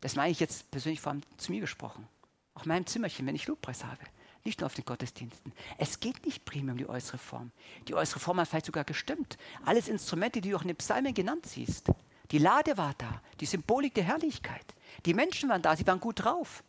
Das 0.00 0.16
meine 0.16 0.30
ich 0.30 0.40
jetzt 0.40 0.70
persönlich 0.70 1.00
vor 1.00 1.12
allem 1.12 1.22
zu 1.36 1.52
mir 1.52 1.60
gesprochen. 1.60 2.08
Auch 2.54 2.62
in 2.62 2.68
meinem 2.68 2.86
Zimmerchen, 2.86 3.26
wenn 3.26 3.34
ich 3.34 3.46
Lobpreis 3.46 3.84
habe. 3.84 4.02
Nicht 4.44 4.60
nur 4.60 4.66
auf 4.66 4.74
den 4.74 4.86
Gottesdiensten. 4.86 5.52
Es 5.76 6.00
geht 6.00 6.24
nicht 6.24 6.46
primär 6.46 6.72
um 6.72 6.78
die 6.78 6.88
äußere 6.88 7.18
Form. 7.18 7.52
Die 7.88 7.94
äußere 7.94 8.20
Form 8.20 8.40
hat 8.40 8.48
vielleicht 8.48 8.66
sogar 8.66 8.84
gestimmt. 8.84 9.36
Alles 9.66 9.88
Instrumente, 9.88 10.40
die 10.40 10.50
du 10.50 10.56
auch 10.56 10.62
in 10.62 10.68
den 10.68 10.76
Psalmen 10.76 11.12
genannt 11.12 11.44
siehst. 11.44 11.88
Die 12.30 12.38
Lade 12.38 12.76
war 12.76 12.94
da, 12.96 13.20
die 13.40 13.46
Symbolik 13.46 13.94
der 13.94 14.04
Herrlichkeit. 14.04 14.74
Die 15.04 15.14
Menschen 15.14 15.48
waren 15.48 15.62
da, 15.62 15.76
sie 15.76 15.86
waren 15.86 16.00
gut 16.00 16.24
drauf. 16.24 16.62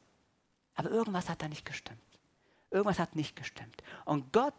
Aber 0.75 0.89
irgendwas 0.89 1.29
hat 1.29 1.41
da 1.41 1.47
nicht 1.47 1.65
gestimmt. 1.65 1.99
Irgendwas 2.71 2.99
hat 2.99 3.15
nicht 3.15 3.35
gestimmt. 3.35 3.83
Und 4.05 4.31
Gott 4.33 4.53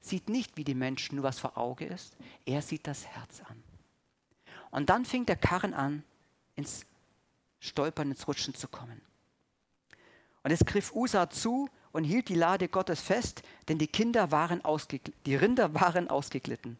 sieht 0.00 0.28
nicht 0.28 0.56
wie 0.56 0.64
die 0.64 0.74
Menschen 0.74 1.16
nur, 1.16 1.24
was 1.24 1.38
vor 1.38 1.56
Auge 1.56 1.86
ist. 1.86 2.16
Er 2.44 2.62
sieht 2.62 2.86
das 2.86 3.06
Herz 3.06 3.40
an. 3.48 3.62
Und 4.70 4.90
dann 4.90 5.04
fing 5.04 5.26
der 5.26 5.36
Karren 5.36 5.74
an, 5.74 6.04
ins 6.54 6.84
Stolpern, 7.60 8.10
ins 8.10 8.28
Rutschen 8.28 8.54
zu 8.54 8.68
kommen. 8.68 9.00
Und 10.42 10.50
es 10.50 10.64
griff 10.64 10.94
Usa 10.94 11.30
zu 11.30 11.68
und 11.92 12.04
hielt 12.04 12.28
die 12.28 12.34
Lade 12.34 12.68
Gottes 12.68 13.00
fest, 13.00 13.42
denn 13.68 13.78
die 13.78 13.86
Kinder 13.86 14.30
waren 14.30 14.62
die 15.26 15.34
Rinder 15.34 15.74
waren 15.74 16.08
ausgeglitten. 16.08 16.78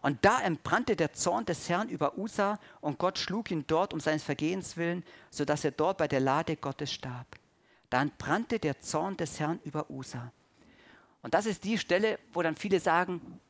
Und 0.00 0.24
da 0.24 0.40
entbrannte 0.40 0.96
der 0.96 1.12
Zorn 1.12 1.44
des 1.44 1.68
Herrn 1.68 1.88
über 1.88 2.18
Usa 2.18 2.58
und 2.80 2.98
Gott 2.98 3.18
schlug 3.18 3.50
ihn 3.50 3.64
dort 3.66 3.92
um 3.92 4.00
seines 4.00 4.22
Vergehens 4.22 4.76
willen, 4.76 5.04
sodass 5.30 5.64
er 5.64 5.72
dort 5.72 5.98
bei 5.98 6.08
der 6.08 6.20
Lade 6.20 6.56
Gottes 6.56 6.92
starb. 6.92 7.26
Da 7.90 8.02
entbrannte 8.02 8.58
der 8.58 8.80
Zorn 8.80 9.16
des 9.16 9.40
Herrn 9.40 9.60
über 9.64 9.90
Usa. 9.90 10.32
Und 11.22 11.34
das 11.34 11.46
ist 11.46 11.64
die 11.64 11.78
Stelle, 11.78 12.18
wo 12.32 12.42
dann 12.42 12.56
viele 12.56 12.80
sagen, 12.80 13.40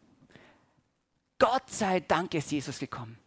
Gott 1.39 1.71
sei 1.71 2.01
Dank 2.01 2.35
ist 2.35 2.51
Jesus 2.51 2.79
gekommen. 2.79 3.19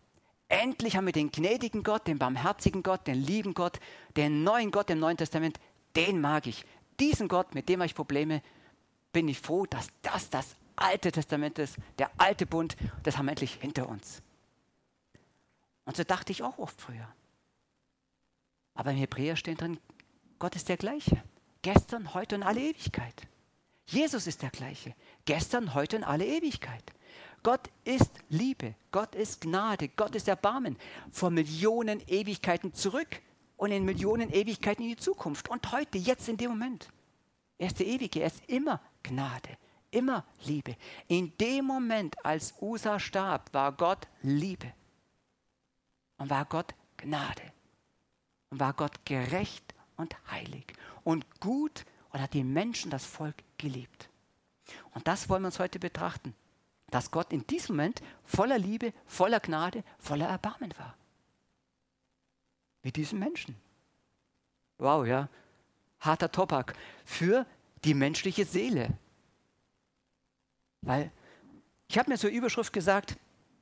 Endlich 0.48 0.98
haben 0.98 1.06
wir 1.06 1.14
den 1.14 1.32
gnädigen 1.32 1.84
Gott, 1.84 2.08
den 2.08 2.20
barmherzigen 2.20 2.84
Gott, 2.84 3.08
den 3.08 3.16
lieben 3.16 3.54
Gott, 3.54 3.80
den 4.18 4.44
neuen 4.44 4.72
Gott 4.72 4.90
im 4.90 5.00
Neuen 5.00 5.16
Testament, 5.16 5.60
den 5.96 6.20
mag 6.20 6.48
ich 6.48 6.66
diesen 7.00 7.28
Gott, 7.28 7.56
mit 7.56 7.70
dem 7.70 7.80
habe 7.80 7.88
ich 7.88 7.96
Probleme, 7.96 8.42
bin 9.14 9.28
ich 9.28 9.40
froh, 9.40 9.66
dass 9.66 9.88
das 10.02 10.30
das 10.30 10.56
Alte 10.76 11.12
Testament 11.12 11.60
ist, 11.60 11.78
der 12.00 12.12
alte 12.18 12.46
Bund, 12.46 12.76
das 13.04 13.18
haben 13.18 13.26
wir 13.26 13.32
endlich 13.32 13.56
hinter 13.56 13.88
uns. 13.88 14.22
Und 15.86 15.98
so 15.98 16.04
dachte 16.04 16.32
ich 16.32 16.44
auch 16.44 16.58
oft 16.58 16.80
früher. 16.80 17.08
Aber 18.74 18.92
im 18.92 18.98
Hebräer 18.98 19.36
steht 19.36 19.62
drin, 19.62 19.80
Gott 20.40 20.56
ist 20.56 20.70
der 20.70 20.78
gleiche. 20.78 21.22
Gestern, 21.62 22.14
heute 22.14 22.36
und 22.36 22.44
alle 22.44 22.62
Ewigkeit. 22.62 23.28
Jesus 23.86 24.26
ist 24.26 24.42
der 24.42 24.50
gleiche. 24.50 24.96
Gestern, 25.26 25.74
heute 25.74 25.98
und 25.98 26.04
alle 26.04 26.26
Ewigkeit. 26.26 26.84
Gott 27.44 27.70
ist 27.84 28.12
Liebe, 28.30 28.76
Gott 28.92 29.16
ist 29.16 29.42
Gnade, 29.42 29.90
Gott 29.90 30.16
ist 30.16 30.28
Erbarmen. 30.28 30.78
Vor 31.12 31.30
Millionen 31.30 32.02
Ewigkeiten 32.08 32.74
zurück 32.74 33.22
und 33.58 33.72
in 33.72 33.84
Millionen 33.84 34.32
Ewigkeiten 34.32 34.84
in 34.84 34.90
die 34.90 34.96
Zukunft. 34.96 35.50
Und 35.50 35.72
heute, 35.72 35.98
jetzt 35.98 36.30
in 36.30 36.38
dem 36.38 36.52
Moment. 36.52 36.88
Er 37.58 37.68
ist 37.68 37.80
der 37.80 37.88
Ewige, 37.88 38.22
er 38.22 38.28
ist 38.28 38.42
immer 38.48 38.82
Gnade, 39.04 39.58
immer 39.92 40.26
Liebe. 40.46 40.76
In 41.08 41.38
dem 41.38 41.66
Moment, 41.66 42.16
als 42.26 42.54
Usa 42.62 43.00
starb, 43.00 43.54
war 43.54 43.72
Gott 43.74 44.08
Liebe. 44.22 44.74
Und 46.18 46.30
war 46.30 46.46
Gott 46.46 46.74
Gnade. 46.98 47.54
Und 48.50 48.60
war 48.60 48.74
Gott 48.74 49.06
gerecht 49.06 49.74
und 49.98 50.16
heilig. 50.32 50.74
Und 51.04 51.40
gut 51.40 51.86
und 52.12 52.22
hat 52.22 52.34
die 52.34 52.44
Menschen, 52.44 52.92
das 52.92 53.06
Volk 53.06 53.36
geliebt. 53.58 54.10
Und 54.94 55.08
das 55.08 55.30
wollen 55.30 55.44
wir 55.44 55.48
uns 55.48 55.60
heute 55.60 55.80
betrachten. 55.80 56.34
Dass 56.90 57.12
Gott 57.12 57.32
in 57.32 57.46
diesem 57.48 57.76
Moment 57.76 58.02
voller 58.24 58.58
Liebe, 58.58 58.94
voller 59.06 59.40
Gnade, 59.40 59.84
voller 60.00 60.28
Erbarmen 60.28 60.74
war 60.78 60.96
mit 62.84 62.96
diesem 62.96 63.20
Menschen. 63.20 63.56
Wow, 64.78 65.06
ja, 65.06 65.30
harter 66.00 66.32
Tobak 66.32 66.76
für 67.06 67.46
die 67.84 67.94
menschliche 67.94 68.46
Seele. 68.46 68.90
Weil 70.82 71.12
ich 71.88 71.98
habe 71.98 72.10
mir 72.10 72.18
zur 72.18 72.30
Überschrift 72.30 72.74
gesagt, 72.74 73.18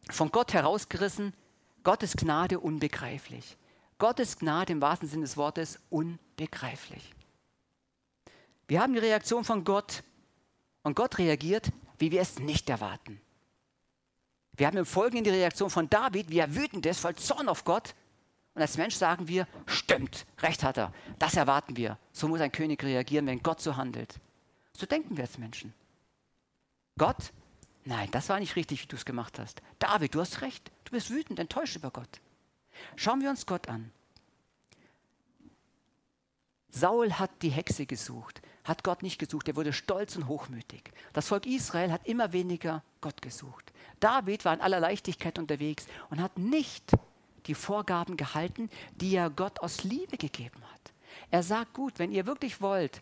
von 0.09 0.31
Gott 0.31 0.53
herausgerissen, 0.53 1.33
Gottes 1.83 2.15
Gnade 2.15 2.59
unbegreiflich. 2.59 3.57
Gottes 3.97 4.37
Gnade 4.37 4.73
im 4.73 4.81
wahrsten 4.81 5.09
Sinne 5.09 5.23
des 5.23 5.37
Wortes 5.37 5.79
unbegreiflich. 5.89 7.13
Wir 8.67 8.81
haben 8.81 8.93
die 8.93 8.99
Reaktion 8.99 9.43
von 9.43 9.63
Gott 9.63 10.03
und 10.83 10.95
Gott 10.95 11.17
reagiert, 11.17 11.71
wie 11.97 12.11
wir 12.11 12.21
es 12.21 12.39
nicht 12.39 12.69
erwarten. 12.69 13.19
Wir 14.53 14.67
haben 14.67 14.77
im 14.77 14.85
Folgenden 14.85 15.25
die 15.25 15.39
Reaktion 15.39 15.69
von 15.69 15.89
David, 15.89 16.29
wie 16.29 16.39
er 16.39 16.55
wütend 16.55 16.85
ist, 16.85 16.99
voll 16.99 17.15
Zorn 17.15 17.49
auf 17.49 17.63
Gott 17.63 17.95
und 18.53 18.61
als 18.61 18.77
Mensch 18.77 18.95
sagen 18.95 19.27
wir, 19.27 19.47
stimmt, 19.67 20.25
recht 20.39 20.63
hat 20.63 20.77
er. 20.77 20.93
Das 21.17 21.35
erwarten 21.35 21.77
wir. 21.77 21.97
So 22.11 22.27
muss 22.27 22.41
ein 22.41 22.51
König 22.51 22.83
reagieren, 22.83 23.25
wenn 23.27 23.41
Gott 23.41 23.61
so 23.61 23.77
handelt. 23.77 24.19
So 24.75 24.85
denken 24.85 25.15
wir 25.15 25.23
als 25.23 25.37
Menschen. 25.37 25.73
Gott? 26.99 27.33
Nein, 27.85 28.11
das 28.11 28.29
war 28.29 28.39
nicht 28.39 28.55
richtig, 28.55 28.83
wie 28.83 28.87
du 28.87 28.95
es 28.95 29.05
gemacht 29.05 29.39
hast. 29.39 29.63
David, 29.79 30.13
du 30.13 30.21
hast 30.21 30.41
recht. 30.41 30.71
Du 30.83 30.91
bist 30.91 31.09
wütend, 31.09 31.39
enttäuscht 31.39 31.75
über 31.75 31.89
Gott. 31.89 32.21
Schauen 32.95 33.21
wir 33.21 33.31
uns 33.31 33.47
Gott 33.47 33.67
an. 33.67 33.91
Saul 36.71 37.13
hat 37.13 37.31
die 37.41 37.49
Hexe 37.49 37.85
gesucht, 37.87 38.41
hat 38.63 38.83
Gott 38.83 39.01
nicht 39.01 39.17
gesucht, 39.17 39.47
er 39.47 39.55
wurde 39.55 39.73
stolz 39.73 40.15
und 40.15 40.27
hochmütig. 40.27 40.91
Das 41.13 41.27
Volk 41.27 41.47
Israel 41.47 41.91
hat 41.91 42.05
immer 42.05 42.31
weniger 42.31 42.83
Gott 43.01 43.21
gesucht. 43.23 43.73
David 43.99 44.45
war 44.45 44.53
in 44.53 44.61
aller 44.61 44.79
Leichtigkeit 44.79 45.39
unterwegs 45.39 45.87
und 46.11 46.21
hat 46.21 46.37
nicht 46.37 46.91
die 47.47 47.55
Vorgaben 47.55 48.17
gehalten, 48.17 48.69
die 48.95 49.15
er 49.15 49.31
Gott 49.31 49.61
aus 49.61 49.83
Liebe 49.83 50.17
gegeben 50.17 50.61
hat. 50.71 50.93
Er 51.31 51.41
sagt, 51.41 51.73
gut, 51.73 51.97
wenn 51.97 52.11
ihr 52.11 52.27
wirklich 52.27 52.61
wollt, 52.61 53.01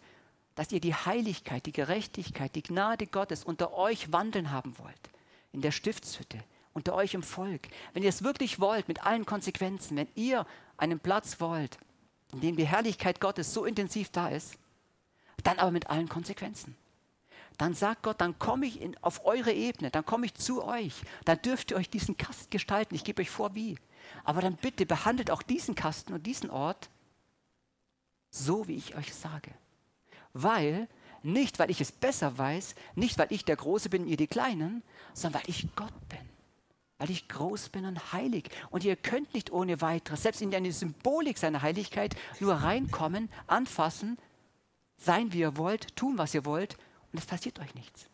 dass 0.58 0.72
ihr 0.72 0.82
die 0.82 0.96
Heiligkeit, 0.96 1.68
die 1.68 1.72
Gerechtigkeit, 1.72 2.54
die 2.56 2.64
Gnade 2.64 3.06
Gottes 3.06 3.44
unter 3.44 3.76
euch 3.76 4.12
wandeln 4.12 4.52
haben 4.52 4.76
wollt, 4.80 5.10
in 5.52 5.62
der 5.62 5.72
Stiftshütte, 5.72 6.40
unter 6.74 6.96
euch 6.96 7.14
im 7.14 7.22
Volk, 7.22 7.68
wenn 7.94 8.02
ihr 8.02 8.10
es 8.10 8.24
wirklich 8.24 8.60
wollt, 8.60 8.88
mit 8.88 9.06
allen 9.06 9.26
Konsequenzen, 9.26 9.96
wenn 9.96 10.08
ihr 10.16 10.48
einen 10.76 11.00
Platz 11.00 11.40
wollt, 11.40 11.78
in 12.34 12.42
dem 12.42 12.56
die 12.56 12.66
Herrlichkeit 12.66 13.22
Gottes 13.22 13.54
so 13.54 13.66
intensiv 13.66 14.10
da 14.10 14.30
ist, 14.30 14.58
dann 15.44 15.60
aber 15.60 15.70
mit 15.70 15.92
allen 15.92 16.10
Konsequenzen. 16.10 16.76
Dann 17.60 17.76
sagt 17.76 18.02
Gott, 18.02 18.20
dann 18.20 18.40
komme 18.40 18.66
ich 18.66 18.82
in, 18.82 18.98
auf 19.04 19.26
eure 19.26 19.54
Ebene, 19.54 19.92
dann 19.92 20.06
komme 20.06 20.26
ich 20.26 20.34
zu 20.34 20.64
euch, 20.64 20.96
dann 21.26 21.40
dürft 21.40 21.70
ihr 21.70 21.78
euch 21.78 21.90
diesen 21.90 22.18
Kast 22.18 22.50
gestalten. 22.50 22.96
Ich 22.96 23.04
gebe 23.04 23.22
euch 23.22 23.30
vor, 23.30 23.54
wie. 23.54 23.78
Aber 24.24 24.42
dann 24.42 24.56
bitte 24.56 24.88
behandelt 24.88 25.30
auch 25.30 25.44
diesen 25.44 25.76
Kasten 25.76 26.14
und 26.14 26.26
diesen 26.26 26.50
Ort 26.50 26.90
so, 28.32 28.68
wie 28.68 28.76
ich 28.76 28.96
euch 28.96 29.14
sage. 29.14 29.52
Weil, 30.44 30.88
nicht 31.24 31.60
weil 31.60 31.72
ich 31.72 31.82
es 31.82 31.92
besser 31.92 32.38
weiß, 32.38 32.76
nicht 32.96 33.18
weil 33.18 33.32
ich 33.32 33.44
der 33.44 33.56
Große 33.56 33.90
bin 33.90 34.04
und 34.04 34.08
ihr 34.08 34.18
die 34.18 34.28
Kleinen, 34.28 34.84
sondern 35.14 35.42
weil 35.42 35.50
ich 35.50 35.68
Gott 35.76 36.10
bin. 36.10 36.20
Weil 37.00 37.12
ich 37.12 37.28
groß 37.28 37.70
bin 37.70 37.86
und 37.86 38.14
heilig. 38.14 38.50
Und 38.70 38.84
ihr 38.84 38.96
könnt 38.96 39.34
nicht 39.34 39.52
ohne 39.52 39.82
weiteres, 39.82 40.24
selbst 40.24 40.42
in 40.42 40.54
eine 40.54 40.72
Symbolik 40.72 41.38
seiner 41.38 41.62
Heiligkeit, 41.62 42.16
nur 42.40 42.56
reinkommen, 42.56 43.30
anfassen, 43.46 44.18
sein, 44.98 45.32
wie 45.34 45.40
ihr 45.40 45.58
wollt, 45.58 45.96
tun, 45.96 46.18
was 46.18 46.34
ihr 46.34 46.46
wollt, 46.46 46.78
und 47.12 47.20
es 47.20 47.26
passiert 47.26 47.60
euch 47.60 47.74
nichts. 47.76 48.10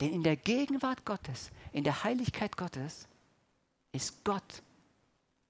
Denn 0.00 0.12
in 0.12 0.22
der 0.22 0.36
Gegenwart 0.36 1.04
Gottes, 1.04 1.50
in 1.72 1.84
der 1.84 2.04
Heiligkeit 2.04 2.56
Gottes, 2.56 3.08
ist 3.92 4.24
Gott 4.24 4.62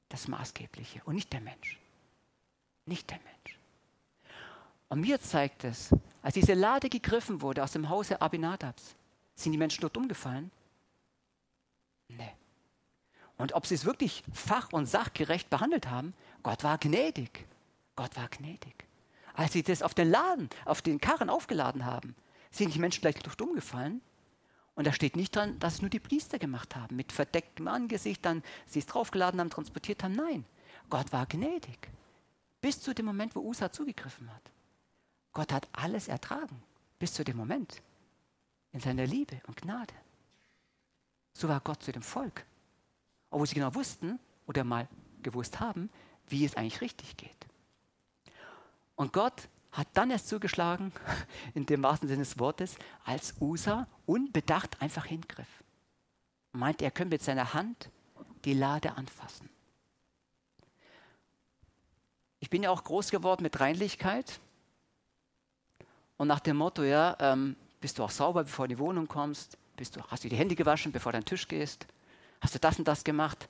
das 0.08 0.28
Maßgebliche 0.28 1.02
und 1.04 1.16
nicht 1.16 1.32
der 1.32 1.40
Mensch. 1.40 1.78
Nicht 2.84 3.10
der 3.10 3.18
Mensch. 3.18 3.55
Und 4.88 5.00
mir 5.00 5.21
zeigt 5.21 5.64
es, 5.64 5.90
als 6.23 6.35
diese 6.35 6.55
Lade 6.55 6.88
gegriffen 6.88 7.40
wurde 7.43 7.62
aus 7.62 7.73
dem 7.73 7.88
Hause 7.88 8.21
Abinadabs, 8.21 8.95
sind 9.35 9.52
die 9.52 9.59
Menschen 9.59 9.81
dort 9.81 9.97
umgefallen? 9.97 10.50
Nee. 12.09 12.33
Und 13.37 13.52
ob 13.52 13.66
sie 13.66 13.75
es 13.75 13.85
wirklich 13.85 14.23
fach- 14.33 14.73
und 14.73 14.87
sachgerecht 14.87 15.50
behandelt 15.50 15.90
haben, 15.90 16.14
Gott 16.43 16.64
war 16.64 16.78
gnädig. 16.78 17.47
Gott 17.97 18.16
war 18.16 18.28
gnädig. 18.28 18.87
Als 19.35 19.52
sie 19.52 19.62
das 19.62 19.83
auf 19.83 19.93
den 19.93 20.11
Laden, 20.11 20.49
auf 20.64 20.81
den 20.81 21.00
Karren 21.00 21.28
aufgeladen 21.28 21.85
haben, 21.85 22.14
sind 22.50 22.75
die 22.75 22.78
Menschen 22.78 23.02
gleich 23.02 23.23
Luft 23.25 23.43
umgefallen. 23.43 24.00
Und 24.75 24.87
da 24.87 24.93
steht 24.93 25.16
nicht 25.16 25.35
dran, 25.35 25.59
dass 25.59 25.75
es 25.75 25.83
nur 25.83 25.90
die 25.90 26.00
Priester 26.00 26.38
gemacht 26.38 26.76
haben, 26.76 26.97
mit 26.97 27.12
verdecktem 27.12 27.69
Angesicht, 27.69 28.25
dann 28.25 28.43
sie 28.66 28.78
es 28.78 28.87
draufgeladen 28.87 29.40
haben, 29.40 29.50
transportiert 29.50 30.02
haben. 30.02 30.12
Nein, 30.12 30.45
Gott 30.88 31.12
war 31.12 31.26
gnädig. 31.26 31.88
Bis 32.61 32.81
zu 32.81 32.95
dem 32.95 33.07
Moment, 33.07 33.35
wo 33.35 33.40
Usa 33.40 33.71
zugegriffen 33.71 34.33
hat. 34.33 34.43
Gott 35.37 35.52
hat 35.52 35.69
alles 35.73 36.09
ertragen. 36.09 36.62
Bis 36.99 37.12
zu 37.12 37.23
dem 37.23 37.37
Moment. 37.37 37.83
In 38.73 38.81
seiner 38.81 39.05
Liebe 39.05 39.38
und 39.47 39.61
Gnade. 39.61 39.93
So 41.35 41.47
war 41.47 41.61
Gott 41.61 41.83
zu 41.83 41.93
dem 41.93 42.00
Volk. 42.00 42.47
Obwohl 43.28 43.47
sie 43.47 43.55
genau 43.55 43.75
wussten 43.75 44.19
oder 44.47 44.64
mal 44.64 44.88
gewusst 45.23 45.61
haben, 45.61 45.90
wie 46.26 46.47
es 46.47 46.57
eigentlich 46.57 46.81
richtig 46.81 47.19
geht. 47.19 47.47
Und 48.95 49.12
Gott 49.12 49.50
hat 49.73 49.88
dann 49.93 50.11
erst 50.11 50.28
zugeschlagen, 50.28 50.90
in 51.55 51.66
dem 51.66 51.83
wahrsten 51.83 52.09
Sinne 52.09 52.23
des 52.23 52.38
Wortes, 52.38 52.76
als 53.05 53.35
Usa 53.38 53.87
unbedacht 54.07 54.81
einfach 54.81 55.05
hingriff. 55.05 55.62
Meint, 56.52 56.81
er 56.81 56.90
könnte 56.90 57.16
mit 57.16 57.23
seiner 57.23 57.52
Hand 57.52 57.90
die 58.47 58.55
Lade 58.55 58.97
anfassen. 58.97 59.50
Ich 62.40 62.49
bin 62.49 62.62
ja 62.62 62.71
auch 62.71 62.85
groß 62.85 63.11
geworden 63.11 63.43
mit 63.43 63.61
Reinlichkeit. 63.61 64.40
Und 66.16 66.28
nach 66.28 66.40
dem 66.40 66.56
Motto, 66.56 66.82
ja, 66.82 67.16
ähm, 67.20 67.56
bist 67.80 67.99
du 67.99 68.04
auch 68.04 68.11
sauber, 68.11 68.44
bevor 68.44 68.66
du 68.66 68.73
in 68.73 68.76
die 68.78 68.82
Wohnung 68.82 69.06
kommst? 69.06 69.58
Bist 69.76 69.96
du, 69.96 70.00
hast 70.08 70.25
du 70.25 70.28
die 70.28 70.37
Hände 70.37 70.54
gewaschen, 70.54 70.92
bevor 70.92 71.12
du 71.12 71.18
an 71.18 71.23
den 71.23 71.28
Tisch 71.28 71.46
gehst? 71.49 71.87
Hast 72.40 72.54
du 72.54 72.58
das 72.58 72.78
und 72.78 72.88
das 72.88 73.04
gemacht? 73.04 73.49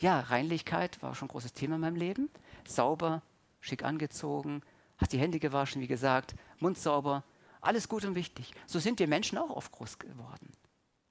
Ja, 0.00 0.20
Reinlichkeit 0.20 1.00
war 1.02 1.14
schon 1.14 1.26
ein 1.26 1.32
großes 1.32 1.52
Thema 1.52 1.76
in 1.76 1.82
meinem 1.82 1.96
Leben. 1.96 2.30
Sauber, 2.66 3.22
schick 3.60 3.84
angezogen, 3.84 4.62
hast 4.98 5.12
die 5.12 5.18
Hände 5.18 5.38
gewaschen, 5.38 5.82
wie 5.82 5.86
gesagt, 5.86 6.34
Mund 6.58 6.78
sauber, 6.78 7.24
alles 7.60 7.88
gut 7.88 8.04
und 8.04 8.14
wichtig. 8.14 8.52
So 8.66 8.78
sind 8.80 8.98
wir 8.98 9.06
Menschen 9.06 9.38
auch 9.38 9.50
oft 9.50 9.70
groß 9.70 9.98
geworden. 9.98 10.52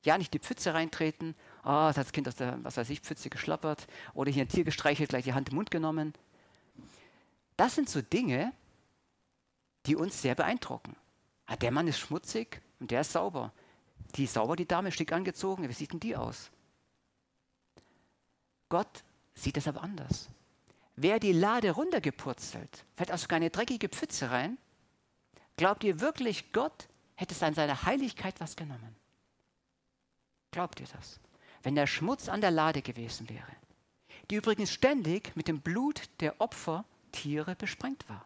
Ja, 0.04 0.18
nicht 0.18 0.34
die 0.34 0.40
Pfütze 0.40 0.74
reintreten, 0.74 1.36
oh, 1.64 1.68
das 1.68 1.98
hat 1.98 2.06
das 2.06 2.12
Kind 2.12 2.28
aus 2.28 2.36
der, 2.36 2.62
was 2.64 2.76
weiß 2.76 2.90
ich, 2.90 3.02
Pfütze 3.02 3.30
geschlappert 3.30 3.88
oder 4.14 4.32
hier 4.32 4.44
ein 4.44 4.50
Tier 4.50 4.64
gestreichelt, 4.64 5.10
gleich 5.10 5.24
die 5.24 5.34
Hand 5.34 5.50
im 5.50 5.56
Mund 5.56 5.70
genommen. 5.72 6.14
Das 7.56 7.76
sind 7.76 7.88
so 7.88 8.02
Dinge, 8.02 8.52
die 9.86 9.96
uns 9.96 10.22
sehr 10.22 10.36
beeindrucken. 10.36 10.96
Ah, 11.46 11.56
der 11.56 11.72
Mann 11.72 11.88
ist 11.88 12.00
schmutzig 12.00 12.62
und 12.80 12.92
der 12.92 13.02
ist 13.02 13.12
sauber. 13.12 13.52
Die 14.16 14.26
ist 14.26 14.34
sauber, 14.34 14.56
die 14.56 14.68
Dame, 14.68 14.92
schick 14.92 15.12
angezogen, 15.12 15.68
wie 15.68 15.74
sieht 15.74 15.94
denn 15.94 16.00
die 16.00 16.16
aus? 16.16 16.52
Gott 18.70 19.04
sieht 19.34 19.58
das 19.58 19.68
aber 19.68 19.82
anders. 19.82 20.30
Wer 20.96 21.20
die 21.20 21.34
Lade 21.34 21.72
runtergepurzelt, 21.72 22.86
fällt 22.96 23.12
aus 23.12 23.28
keine 23.28 23.50
dreckige 23.50 23.90
Pfütze 23.90 24.32
rein. 24.32 24.58
Glaubt 25.58 25.84
ihr 25.84 26.00
wirklich, 26.00 26.52
Gott 26.54 26.88
hätte 27.16 27.46
an 27.46 27.54
seiner 27.54 27.84
Heiligkeit 27.84 28.40
was 28.40 28.56
genommen? 28.56 28.96
Glaubt 30.52 30.80
ihr 30.80 30.88
das? 30.88 31.20
Wenn 31.64 31.76
der 31.76 31.88
Schmutz 31.88 32.30
an 32.30 32.42
der 32.42 32.52
Lade 32.52 32.82
gewesen 32.82 33.30
wäre, 33.30 33.56
die 34.30 34.36
übrigens 34.36 34.72
ständig 34.72 35.36
mit 35.36 35.48
dem 35.48 35.62
Blut 35.62 36.10
der 36.20 36.40
Opfertiere 36.40 37.56
besprengt 37.56 38.08
war. 38.10 38.26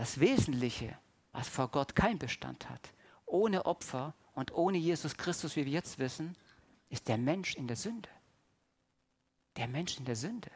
Das 0.00 0.18
Wesentliche, 0.18 0.96
was 1.32 1.46
vor 1.46 1.68
Gott 1.68 1.94
kein 1.94 2.18
Bestand 2.18 2.70
hat, 2.70 2.94
ohne 3.26 3.66
Opfer 3.66 4.14
und 4.32 4.50
ohne 4.54 4.78
Jesus 4.78 5.14
Christus, 5.14 5.56
wie 5.56 5.66
wir 5.66 5.72
jetzt 5.72 5.98
wissen, 5.98 6.36
ist 6.88 7.06
der 7.06 7.18
Mensch 7.18 7.54
in 7.54 7.68
der 7.68 7.76
Sünde 7.76 8.08
der 9.60 9.68
Mensch 9.68 9.98
in 9.98 10.06
der 10.06 10.16
Sünde, 10.16 10.50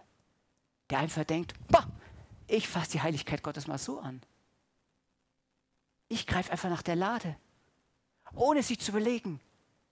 der 0.89 1.01
einfach 1.01 1.25
denkt, 1.25 1.53
boah, 1.69 1.87
ich 2.47 2.67
fasse 2.67 2.93
die 2.93 3.03
Heiligkeit 3.03 3.43
Gottes 3.43 3.67
mal 3.67 3.77
so 3.77 4.01
an. 4.01 4.23
Ich 6.09 6.27
greife 6.27 6.51
einfach 6.51 6.71
nach 6.71 6.81
der 6.81 6.97
Lade, 6.97 7.37
ohne 8.35 8.63
sich 8.63 8.79
zu 8.79 8.93
überlegen, 8.93 9.41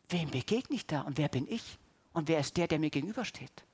wem 0.09 0.31
begegne 0.31 0.77
ich 0.77 0.87
da 0.87 1.03
und 1.03 1.19
wer 1.19 1.29
bin 1.29 1.47
ich 1.47 1.79
und 2.15 2.27
wer 2.29 2.41
ist 2.41 2.57
der, 2.57 2.69
der 2.69 2.79
mir 2.79 2.89
gegenübersteht. 2.89 3.65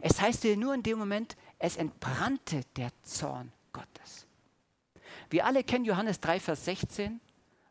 Es 0.00 0.20
heißt 0.20 0.42
hier 0.42 0.56
nur 0.56 0.74
in 0.74 0.84
dem 0.84 0.98
Moment, 0.98 1.36
es 1.58 1.76
entbrannte 1.76 2.62
der 2.76 2.92
Zorn 3.02 3.52
Gottes. 3.72 4.26
Wir 5.30 5.46
alle 5.46 5.64
kennen 5.64 5.84
Johannes 5.84 6.20
3, 6.20 6.40
Vers 6.40 6.64
16. 6.64 7.20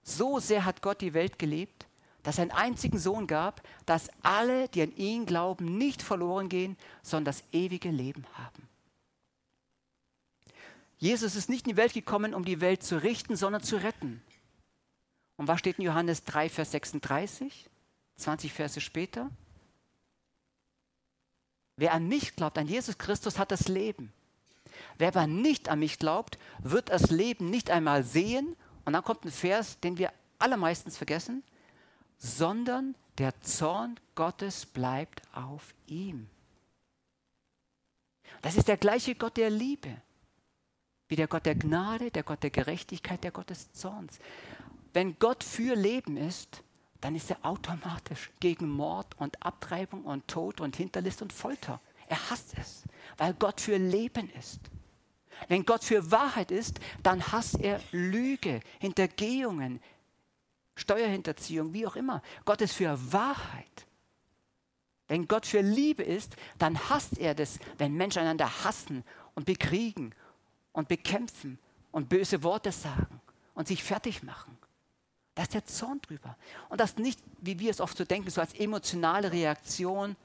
So 0.04 0.40
sehr 0.40 0.66
hat 0.66 0.82
Gott 0.82 1.02
die 1.02 1.14
Welt 1.14 1.38
gelebt, 1.38 1.88
dass 2.24 2.38
er 2.38 2.44
einen 2.44 2.52
einzigen 2.52 2.98
Sohn 2.98 3.28
gab, 3.28 3.62
dass 3.86 4.10
alle, 4.24 4.68
die 4.70 4.82
an 4.82 4.96
ihn 4.96 5.26
glauben, 5.26 5.78
nicht 5.78 6.02
verloren 6.02 6.50
gehen, 6.50 6.78
sondern 7.04 7.26
das 7.26 7.44
ewige 7.52 7.90
Leben 7.90 8.26
haben. 8.34 8.68
Jesus 10.98 11.36
ist 11.36 11.50
nicht 11.50 11.66
in 11.66 11.72
die 11.72 11.78
Welt 11.78 11.94
gekommen, 11.94 12.34
um 12.34 12.46
die 12.46 12.62
Welt 12.62 12.84
zu 12.84 13.02
richten, 13.02 13.36
sondern 13.36 13.64
zu 13.64 13.78
retten. 13.78 14.22
Und 15.36 15.48
was 15.48 15.60
steht 15.60 15.80
in 15.80 15.86
Johannes 15.86 16.24
3, 16.26 16.50
Vers 16.50 16.72
36? 16.72 17.68
20 18.18 18.54
Verse 18.54 18.80
später. 18.80 19.32
Wer 21.76 21.94
an 21.94 22.08
mich 22.08 22.36
glaubt, 22.36 22.60
an 22.60 22.68
Jesus 22.68 23.00
Christus, 23.00 23.40
hat 23.40 23.52
das 23.52 23.68
Leben. 23.68 24.14
Wer 24.98 25.10
aber 25.10 25.28
nicht 25.28 25.70
an 25.70 25.80
mich 25.80 26.00
glaubt, 26.00 26.38
wird 26.60 26.90
das 26.90 27.12
Leben 27.12 27.50
nicht 27.50 27.70
einmal 27.70 28.04
sehen. 28.04 28.56
Und 28.86 28.94
dann 28.94 29.04
kommt 29.04 29.26
ein 29.26 29.32
Vers, 29.32 29.80
den 29.80 29.98
wir 29.98 30.12
allermeistens 30.40 30.98
vergessen 30.98 31.44
sondern 32.22 32.96
der 33.18 33.42
Zorn 33.42 34.00
Gottes 34.14 34.68
bleibt 34.68 35.22
auf 35.34 35.74
ihm. 35.88 36.30
Das 38.44 38.56
ist 38.56 38.68
der 38.68 38.78
gleiche 38.78 39.16
Gott 39.16 39.38
der 39.38 39.50
Liebe, 39.50 39.90
wie 41.08 41.16
der 41.16 41.28
Gott 41.28 41.46
der 41.46 41.56
Gnade, 41.56 42.12
der 42.12 42.24
Gott 42.24 42.44
der 42.44 42.52
Gerechtigkeit, 42.52 43.24
der 43.24 43.32
Gott 43.32 43.50
des 43.50 43.74
Zorns. 43.74 44.20
Wenn 44.94 45.18
Gott 45.18 45.44
für 45.44 45.76
Leben 45.76 46.16
ist, 46.16 46.64
dann 47.02 47.16
ist 47.16 47.32
er 47.32 47.44
automatisch 47.44 48.30
gegen 48.40 48.70
Mord 48.70 49.08
und 49.18 49.44
Abtreibung 49.44 50.06
und 50.06 50.28
Tod 50.28 50.62
und 50.62 50.76
Hinterlist 50.76 51.24
und 51.24 51.34
Folter. 51.34 51.82
Er 52.12 52.30
hasst 52.30 52.56
es, 52.58 52.84
weil 53.16 53.34
Gott 53.36 53.62
für 53.62 53.78
Leben 53.78 54.30
ist. 54.32 54.60
Wenn 55.48 55.66
Gott 55.66 55.82
für 55.82 56.12
Wahrheit 56.12 56.52
ist, 56.52 56.82
dann 57.04 57.32
hasst 57.32 57.58
er 57.62 57.80
Lüge, 57.94 58.60
Hintergehungen, 58.80 59.80
Steuerhinterziehung, 60.76 61.72
wie 61.72 61.88
auch 61.88 61.96
immer. 61.96 62.22
Gott 62.44 62.60
ist 62.60 62.74
für 62.74 63.00
Wahrheit. 63.14 63.88
Wenn 65.08 65.26
Gott 65.26 65.46
für 65.46 65.62
Liebe 65.62 66.04
ist, 66.04 66.36
dann 66.58 66.78
hasst 66.90 67.18
er 67.18 67.34
das, 67.34 67.60
wenn 67.78 67.94
Menschen 67.94 68.24
einander 68.24 68.66
hassen 68.66 69.06
und 69.34 69.46
bekriegen 69.46 70.14
und 70.74 70.90
bekämpfen 70.90 71.60
und 71.92 72.10
böse 72.10 72.44
Worte 72.44 72.74
sagen 72.74 73.22
und 73.54 73.70
sich 73.70 73.86
fertig 73.86 74.22
machen. 74.22 74.58
Da 75.36 75.44
ist 75.44 75.54
der 75.54 75.66
Zorn 75.66 76.02
drüber. 76.02 76.36
Und 76.68 76.82
das 76.82 76.98
nicht, 76.98 77.22
wie 77.40 77.58
wir 77.58 77.72
es 77.72 77.80
oft 77.80 77.98
so 77.98 78.04
denken, 78.04 78.30
so 78.30 78.42
als 78.42 78.54
emotionale 78.54 79.32
Reaktion. 79.32 80.18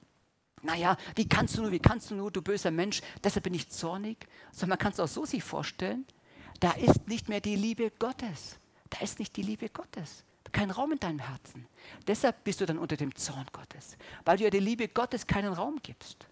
Naja, 0.63 0.97
wie 1.15 1.29
kannst 1.29 1.57
du 1.57 1.63
nur, 1.63 1.73
wie 1.73 1.79
kannst 1.79 2.11
du 2.11 2.15
nur, 2.15 2.31
du 2.31 2.43
böser 2.43 2.71
Mensch, 2.71 3.03
deshalb 3.23 3.45
bin 3.45 3.55
ich 3.55 3.69
zornig. 3.69 4.27
Sondern 4.53 4.71
man 4.71 4.79
kann 4.79 4.93
es 4.93 5.01
auch 5.01 5.09
so 5.09 5.25
sich 5.25 5.45
vorstellen, 5.45 6.07
da 6.61 6.73
ist 6.73 7.09
nicht 7.09 7.29
mehr 7.29 7.41
die 7.41 7.57
Liebe 7.57 7.91
Gottes. 7.99 8.59
Da 8.91 9.01
ist 9.01 9.19
nicht 9.19 9.37
die 9.37 9.43
Liebe 9.43 9.69
Gottes 9.69 10.25
keinen 10.57 10.71
Raum 10.71 10.93
in 10.93 10.99
deinem 10.99 11.19
Herzen. 11.19 11.67
Deshalb 12.07 12.43
bist 12.43 12.63
du 12.63 12.67
dann 12.67 12.79
unter 12.79 12.97
dem 12.97 13.15
Zorn 13.15 13.47
Gottes, 13.53 13.99
weil 14.25 14.39
du 14.39 14.45
ja 14.45 14.51
der 14.51 14.63
Liebe 14.63 14.89
Gottes 14.89 15.27
keinen 15.27 15.53
Raum 15.53 15.79
gibst. 15.83 16.27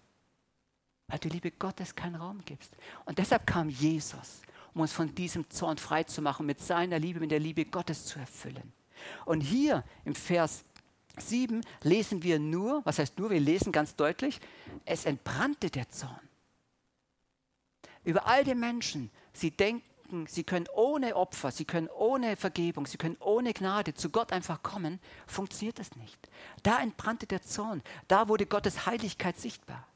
Weil 1.07 1.19
du 1.19 1.29
Liebe 1.29 1.51
Gottes 1.51 1.93
keinen 1.93 2.15
Raum 2.15 2.41
gibst. 2.43 2.75
Und 3.05 3.19
deshalb 3.19 3.45
kam 3.45 3.69
Jesus, 3.69 4.41
um 4.73 4.81
uns 4.81 4.93
von 4.93 5.13
diesem 5.13 5.47
Zorn 5.51 5.77
frei 5.77 6.05
zu 6.05 6.23
machen, 6.23 6.47
mit 6.47 6.59
seiner 6.59 6.97
Liebe, 6.97 7.19
mit 7.19 7.29
der 7.29 7.39
Liebe 7.39 7.65
Gottes 7.65 8.05
zu 8.05 8.17
erfüllen. 8.17 8.73
Und 9.25 9.41
hier 9.41 9.83
im 10.05 10.15
Vers 10.15 10.65
7 11.21 11.61
lesen 11.81 12.23
wir 12.23 12.39
nur, 12.39 12.81
was 12.85 12.99
heißt 12.99 13.19
nur, 13.19 13.29
wir 13.29 13.39
lesen 13.39 13.71
ganz 13.71 13.95
deutlich, 13.95 14.39
es 14.85 15.05
entbrannte 15.05 15.69
der 15.69 15.89
Zorn. 15.89 16.29
Über 18.03 18.27
all 18.27 18.43
die 18.43 18.55
Menschen, 18.55 19.09
sie 19.33 19.51
denken, 19.51 20.27
sie 20.27 20.43
können 20.43 20.67
ohne 20.73 21.15
Opfer, 21.15 21.51
sie 21.51 21.65
können 21.65 21.89
ohne 21.89 22.35
Vergebung, 22.35 22.85
sie 22.85 22.97
können 22.97 23.17
ohne 23.19 23.53
Gnade 23.53 23.95
zu 23.95 24.09
Gott 24.09 24.31
einfach 24.31 24.61
kommen, 24.61 24.99
funktioniert 25.25 25.79
das 25.79 25.95
nicht. 25.95 26.29
Da 26.63 26.79
entbrannte 26.79 27.25
der 27.25 27.41
Zorn, 27.41 27.81
da 28.07 28.27
wurde 28.27 28.45
Gottes 28.45 28.85
Heiligkeit 28.85 29.39
sichtbar. 29.39 29.87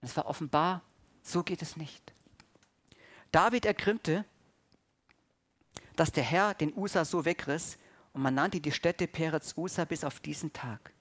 Es 0.00 0.16
war 0.16 0.26
offenbar, 0.26 0.82
so 1.22 1.42
geht 1.42 1.62
es 1.62 1.76
nicht. 1.76 2.12
David 3.30 3.66
ergrimmte, 3.66 4.24
dass 5.96 6.12
der 6.12 6.24
Herr 6.24 6.54
den 6.54 6.76
Usa 6.76 7.04
so 7.04 7.24
wegriss 7.24 7.78
und 8.18 8.24
man 8.24 8.34
nannte 8.34 8.60
die 8.60 8.72
Stätte 8.72 9.06
Peretz 9.06 9.54
Usa 9.56 9.84
bis 9.84 10.02
auf 10.02 10.18
diesen 10.18 10.52
Tag. 10.52 10.92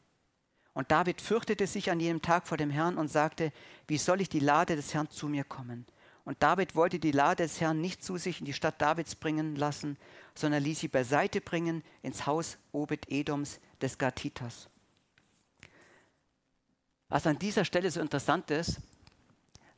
Und 0.73 0.91
David 0.91 1.19
fürchtete 1.19 1.65
sich 1.65 1.89
an 1.89 1.99
jenem 1.99 2.21
Tag 2.21 2.47
vor 2.47 2.57
dem 2.57 2.69
Herrn 2.69 2.99
und 2.99 3.07
sagte, 3.07 3.51
wie 3.87 3.97
soll 3.97 4.21
ich 4.21 4.29
die 4.29 4.39
Lade 4.39 4.75
des 4.75 4.93
Herrn 4.93 5.09
zu 5.09 5.27
mir 5.27 5.43
kommen? 5.43 5.87
Und 6.25 6.43
David 6.43 6.75
wollte 6.75 6.99
die 6.99 7.09
Lade 7.09 7.41
des 7.41 7.59
Herrn 7.59 7.81
nicht 7.81 8.03
zu 8.03 8.17
sich 8.17 8.39
in 8.39 8.45
die 8.45 8.53
Stadt 8.53 8.79
Davids 8.79 9.15
bringen 9.15 9.55
lassen, 9.55 9.97
sondern 10.35 10.61
ließ 10.61 10.81
sie 10.81 10.89
beiseite 10.89 11.41
bringen 11.41 11.83
ins 12.03 12.27
Haus 12.27 12.59
Obed-Edoms 12.71 13.61
des 13.81 13.97
Gatitas. 13.97 14.69
Was 17.09 17.25
an 17.25 17.39
dieser 17.39 17.65
Stelle 17.65 17.89
so 17.89 17.99
interessant 17.99 18.51
ist, 18.51 18.79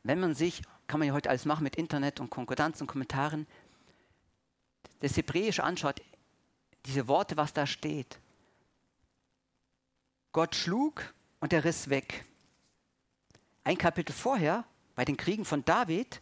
wenn 0.04 0.20
man 0.20 0.36
sich, 0.36 0.62
kann 0.88 1.00
man 1.00 1.08
ja 1.08 1.14
heute 1.14 1.30
alles 1.30 1.46
machen 1.46 1.64
mit 1.64 1.78
Internet 1.78 2.20
und 2.20 2.32
Konkordanz 2.32 2.82
und 2.82 2.88
Kommentaren, 2.88 3.48
das 5.00 5.16
Hebräische 5.16 5.64
anschaut, 5.64 6.02
diese 6.86 7.08
Worte, 7.08 7.38
was 7.38 7.54
da 7.54 7.66
steht. 7.66 8.20
Gott 10.32 10.56
schlug 10.56 11.14
und 11.40 11.54
er 11.54 11.64
riss 11.64 11.90
weg. 11.90 12.26
Ein 13.64 13.78
Kapitel 13.78 14.14
vorher, 14.14 14.66
bei 14.96 15.06
den 15.06 15.18
Kriegen 15.18 15.46
von 15.46 15.66
David, 15.66 16.22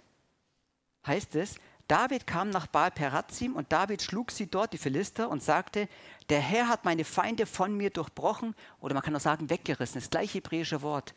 heißt 1.06 1.36
es, 1.36 1.56
David 1.88 2.28
kam 2.28 2.50
nach 2.50 2.68
Baal 2.68 2.92
Perazim 2.92 3.56
und 3.56 3.72
David 3.72 4.02
schlug 4.02 4.32
sie 4.32 4.48
dort, 4.48 4.74
die 4.74 4.78
Philister, 4.78 5.30
und 5.30 5.42
sagte, 5.42 5.88
der 6.30 6.42
Herr 6.42 6.68
hat 6.68 6.84
meine 6.84 7.06
Feinde 7.06 7.46
von 7.46 7.76
mir 7.76 7.90
durchbrochen, 7.90 8.56
oder 8.82 8.94
man 8.94 9.04
kann 9.04 9.16
auch 9.16 9.22
sagen, 9.22 9.50
weggerissen, 9.50 10.02
das 10.02 10.10
gleiche 10.10 10.40
hebräische 10.40 10.82
Wort. 10.82 11.14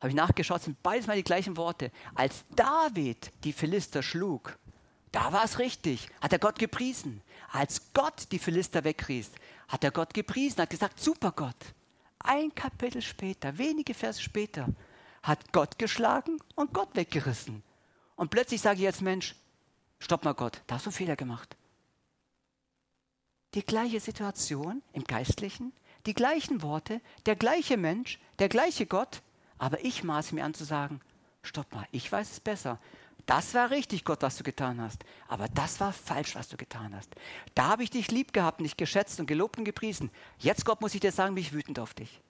Habe 0.00 0.08
ich 0.08 0.14
nachgeschaut, 0.14 0.62
sind 0.62 0.82
beides 0.82 1.06
mal 1.06 1.16
die 1.16 1.24
gleichen 1.24 1.58
Worte. 1.58 1.92
Als 2.14 2.44
David 2.56 3.32
die 3.44 3.52
Philister 3.52 4.02
schlug, 4.02 4.58
da 5.12 5.32
war 5.32 5.44
es 5.44 5.58
richtig, 5.58 6.08
hat 6.20 6.32
er 6.32 6.38
Gott 6.38 6.58
gepriesen. 6.58 7.22
Als 7.50 7.92
Gott 7.92 8.28
die 8.30 8.38
Philister 8.38 8.84
wegriss, 8.84 9.30
hat 9.68 9.82
er 9.82 9.90
Gott 9.90 10.14
gepriesen, 10.14 10.62
hat 10.62 10.70
gesagt, 10.70 11.00
super 11.00 11.32
Gott. 11.32 11.56
Ein 12.20 12.54
Kapitel 12.54 13.02
später, 13.02 13.56
wenige 13.58 13.94
Verse 13.94 14.20
später, 14.20 14.68
hat 15.22 15.52
Gott 15.52 15.78
geschlagen 15.78 16.38
und 16.54 16.72
Gott 16.72 16.94
weggerissen. 16.94 17.62
Und 18.14 18.30
plötzlich 18.30 18.60
sage 18.60 18.76
ich 18.76 18.82
jetzt, 18.82 19.02
Mensch, 19.02 19.34
stopp 19.98 20.24
mal 20.24 20.34
Gott, 20.34 20.62
da 20.66 20.76
hast 20.76 20.86
du 20.86 20.90
einen 20.90 20.96
Fehler 20.96 21.16
gemacht. 21.16 21.56
Die 23.54 23.64
gleiche 23.64 23.98
Situation 23.98 24.82
im 24.92 25.04
Geistlichen, 25.04 25.72
die 26.06 26.14
gleichen 26.14 26.62
Worte, 26.62 27.00
der 27.26 27.34
gleiche 27.34 27.76
Mensch, 27.76 28.20
der 28.38 28.48
gleiche 28.48 28.86
Gott, 28.86 29.22
aber 29.58 29.84
ich 29.84 30.04
maße 30.04 30.34
mir 30.34 30.44
an 30.44 30.54
zu 30.54 30.64
sagen, 30.64 31.00
stopp 31.42 31.74
mal, 31.74 31.86
ich 31.90 32.10
weiß 32.10 32.30
es 32.30 32.40
besser. 32.40 32.78
Das 33.26 33.54
war 33.54 33.70
richtig, 33.70 34.04
Gott, 34.04 34.22
was 34.22 34.36
du 34.36 34.44
getan 34.44 34.80
hast. 34.80 35.04
Aber 35.28 35.48
das 35.48 35.80
war 35.80 35.92
falsch, 35.92 36.34
was 36.34 36.48
du 36.48 36.56
getan 36.56 36.94
hast. 36.94 37.14
Da 37.54 37.68
habe 37.68 37.82
ich 37.82 37.90
dich 37.90 38.10
lieb 38.10 38.32
gehabt, 38.32 38.60
nicht 38.60 38.78
geschätzt 38.78 39.20
und 39.20 39.26
gelobt 39.26 39.58
und 39.58 39.64
gepriesen. 39.64 40.10
Jetzt, 40.38 40.64
Gott, 40.64 40.80
muss 40.80 40.94
ich 40.94 41.00
dir 41.00 41.12
sagen, 41.12 41.34
bin 41.34 41.44
ich 41.44 41.52
wütend 41.52 41.78
auf 41.78 41.94
dich. 41.94 42.20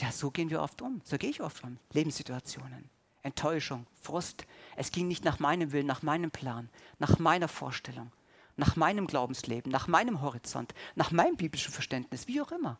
Ja, 0.00 0.10
so 0.10 0.30
gehen 0.30 0.50
wir 0.50 0.60
oft 0.60 0.82
um. 0.82 1.00
So 1.04 1.18
gehe 1.18 1.30
ich 1.30 1.40
oft 1.40 1.62
um. 1.64 1.78
Lebenssituationen. 1.92 2.90
Enttäuschung, 3.22 3.86
Frust. 4.02 4.46
Es 4.76 4.92
ging 4.92 5.08
nicht 5.08 5.24
nach 5.24 5.38
meinem 5.38 5.72
Willen, 5.72 5.86
nach 5.86 6.02
meinem 6.02 6.30
Plan, 6.30 6.68
nach 6.98 7.18
meiner 7.18 7.48
Vorstellung, 7.48 8.12
nach 8.56 8.76
meinem 8.76 9.06
Glaubensleben, 9.06 9.72
nach 9.72 9.88
meinem 9.88 10.20
Horizont, 10.20 10.74
nach 10.94 11.10
meinem 11.10 11.36
biblischen 11.36 11.72
Verständnis, 11.72 12.28
wie 12.28 12.40
auch 12.42 12.52
immer. 12.52 12.78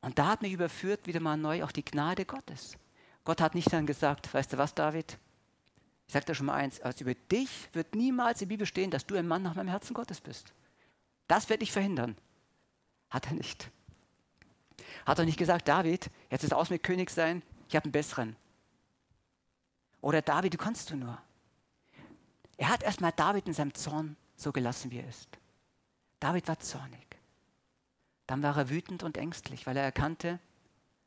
Und 0.00 0.18
da 0.18 0.26
hat 0.26 0.42
mich 0.42 0.52
überführt 0.52 1.06
wieder 1.06 1.20
mal 1.20 1.36
neu 1.36 1.64
auch 1.64 1.72
die 1.72 1.84
Gnade 1.84 2.24
Gottes. 2.24 2.76
Gott 3.24 3.40
hat 3.40 3.54
nicht 3.54 3.72
dann 3.72 3.86
gesagt, 3.86 4.32
weißt 4.32 4.52
du 4.52 4.58
was, 4.58 4.74
David? 4.74 5.18
Ich 6.06 6.12
sage 6.14 6.24
dir 6.24 6.34
schon 6.34 6.46
mal 6.46 6.54
eins, 6.54 6.80
also 6.80 7.04
über 7.04 7.14
dich 7.14 7.68
wird 7.72 7.94
niemals 7.94 8.40
in 8.40 8.48
Bibel 8.48 8.66
stehen, 8.66 8.90
dass 8.90 9.06
du 9.06 9.16
ein 9.16 9.28
Mann 9.28 9.42
nach 9.42 9.54
meinem 9.54 9.68
Herzen 9.68 9.92
Gottes 9.92 10.20
bist. 10.20 10.54
Das 11.26 11.50
werde 11.50 11.62
ich 11.62 11.72
verhindern. 11.72 12.16
Hat 13.10 13.26
er 13.26 13.34
nicht. 13.34 13.70
Hat 15.04 15.18
er 15.18 15.26
nicht 15.26 15.38
gesagt, 15.38 15.68
David, 15.68 16.10
jetzt 16.30 16.44
ist 16.44 16.54
aus 16.54 16.70
mit 16.70 16.82
König 16.82 17.10
sein, 17.10 17.42
ich 17.68 17.76
habe 17.76 17.84
einen 17.84 17.92
besseren. 17.92 18.36
Oder 20.00 20.22
David, 20.22 20.54
du 20.54 20.58
kannst 20.58 20.90
du 20.90 20.96
nur. 20.96 21.18
Er 22.56 22.70
hat 22.70 22.82
erstmal 22.82 23.12
David 23.12 23.46
in 23.46 23.52
seinem 23.52 23.74
Zorn 23.74 24.16
so 24.36 24.52
gelassen, 24.52 24.90
wie 24.90 25.00
er 25.00 25.08
ist. 25.08 25.28
David 26.20 26.48
war 26.48 26.58
zornig. 26.58 27.07
Dann 28.28 28.42
war 28.42 28.56
er 28.56 28.70
wütend 28.70 29.02
und 29.02 29.16
ängstlich, 29.16 29.66
weil 29.66 29.76
er 29.76 29.82
erkannte, 29.82 30.38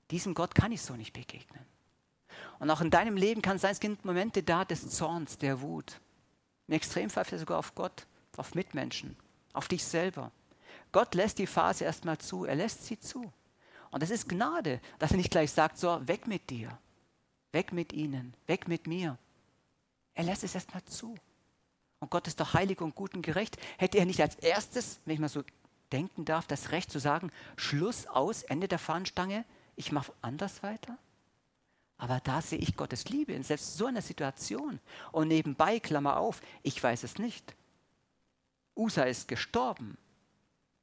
diesem 0.09 0.33
Gott 0.33 0.55
kann 0.55 0.71
ich 0.73 0.81
so 0.81 0.95
nicht 0.95 1.13
begegnen. 1.13 1.63
Und 2.59 2.69
auch 2.69 2.81
in 2.81 2.89
deinem 2.89 3.15
Leben 3.15 3.41
kann 3.41 3.55
es 3.55 3.61
sein, 3.61 3.71
es 3.71 3.79
gibt 3.79 4.03
Momente 4.03 4.43
da 4.43 4.65
des 4.65 4.89
Zorns, 4.89 5.37
der 5.37 5.61
Wut. 5.61 6.01
Im 6.67 6.73
Extremfall 6.73 7.25
sogar 7.37 7.59
auf 7.59 7.75
Gott, 7.75 8.07
auf 8.37 8.55
Mitmenschen, 8.55 9.15
auf 9.53 9.67
dich 9.67 9.85
selber. 9.85 10.31
Gott 10.91 11.13
lässt 11.13 11.37
die 11.37 11.47
Phase 11.47 11.85
erstmal 11.85 12.17
zu, 12.17 12.45
er 12.45 12.55
lässt 12.55 12.85
sie 12.85 12.99
zu. 12.99 13.31
Und 13.91 14.01
es 14.01 14.09
ist 14.09 14.27
Gnade, 14.27 14.81
dass 14.97 15.11
er 15.11 15.17
nicht 15.17 15.31
gleich 15.31 15.51
sagt, 15.51 15.77
so, 15.77 16.05
weg 16.07 16.25
mit 16.25 16.49
dir, 16.49 16.75
weg 17.51 17.71
mit 17.71 17.93
ihnen, 17.93 18.33
weg 18.47 18.67
mit 18.67 18.87
mir. 18.87 19.17
Er 20.15 20.23
lässt 20.23 20.43
es 20.43 20.55
erstmal 20.55 20.83
zu. 20.85 21.15
Und 21.99 22.09
Gott 22.09 22.25
ist 22.27 22.39
doch 22.39 22.55
heilig 22.55 22.81
und 22.81 22.95
gut 22.95 23.13
und 23.13 23.21
gerecht. 23.21 23.57
Hätte 23.77 23.99
er 23.99 24.05
nicht 24.05 24.21
als 24.21 24.35
erstes, 24.35 24.99
wenn 25.05 25.13
ich 25.13 25.19
mal 25.19 25.29
so 25.29 25.43
denken 25.91 26.25
darf, 26.25 26.47
das 26.47 26.71
Recht 26.71 26.91
zu 26.91 26.99
sagen, 26.99 27.31
Schluss 27.55 28.07
aus, 28.07 28.43
Ende 28.43 28.67
der 28.67 28.79
Fahnenstange, 28.79 29.45
ich 29.75 29.91
mache 29.91 30.13
anders 30.21 30.63
weiter? 30.63 30.97
Aber 31.97 32.19
da 32.19 32.41
sehe 32.41 32.57
ich 32.57 32.75
Gottes 32.75 33.09
Liebe 33.09 33.33
in 33.33 33.43
selbst 33.43 33.77
so 33.77 33.85
einer 33.85 34.01
Situation. 34.01 34.79
Und 35.11 35.27
nebenbei, 35.27 35.79
Klammer 35.79 36.17
auf, 36.17 36.41
ich 36.63 36.81
weiß 36.81 37.03
es 37.03 37.19
nicht. 37.19 37.55
Usa 38.75 39.03
ist 39.03 39.27
gestorben. 39.27 39.97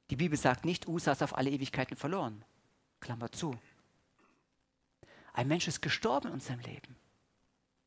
Die 0.09 0.15
Bibel 0.15 0.37
sagt 0.37 0.63
nicht, 0.63 0.87
Usa 0.87 1.11
ist 1.11 1.21
auf 1.21 1.37
alle 1.37 1.49
Ewigkeiten 1.49 1.97
verloren. 1.97 2.43
Klammer 3.01 3.31
zu. 3.31 3.57
Ein 5.33 5.47
Mensch 5.49 5.67
ist 5.67 5.81
gestorben 5.81 6.27
in 6.27 6.35
unserem 6.35 6.61
Leben. 6.61 6.95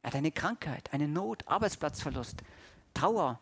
Er 0.03 0.09
hat 0.09 0.17
eine 0.17 0.33
Krankheit, 0.33 0.93
eine 0.93 1.09
Not, 1.09 1.47
Arbeitsplatzverlust, 1.49 2.43
Trauer, 2.93 3.41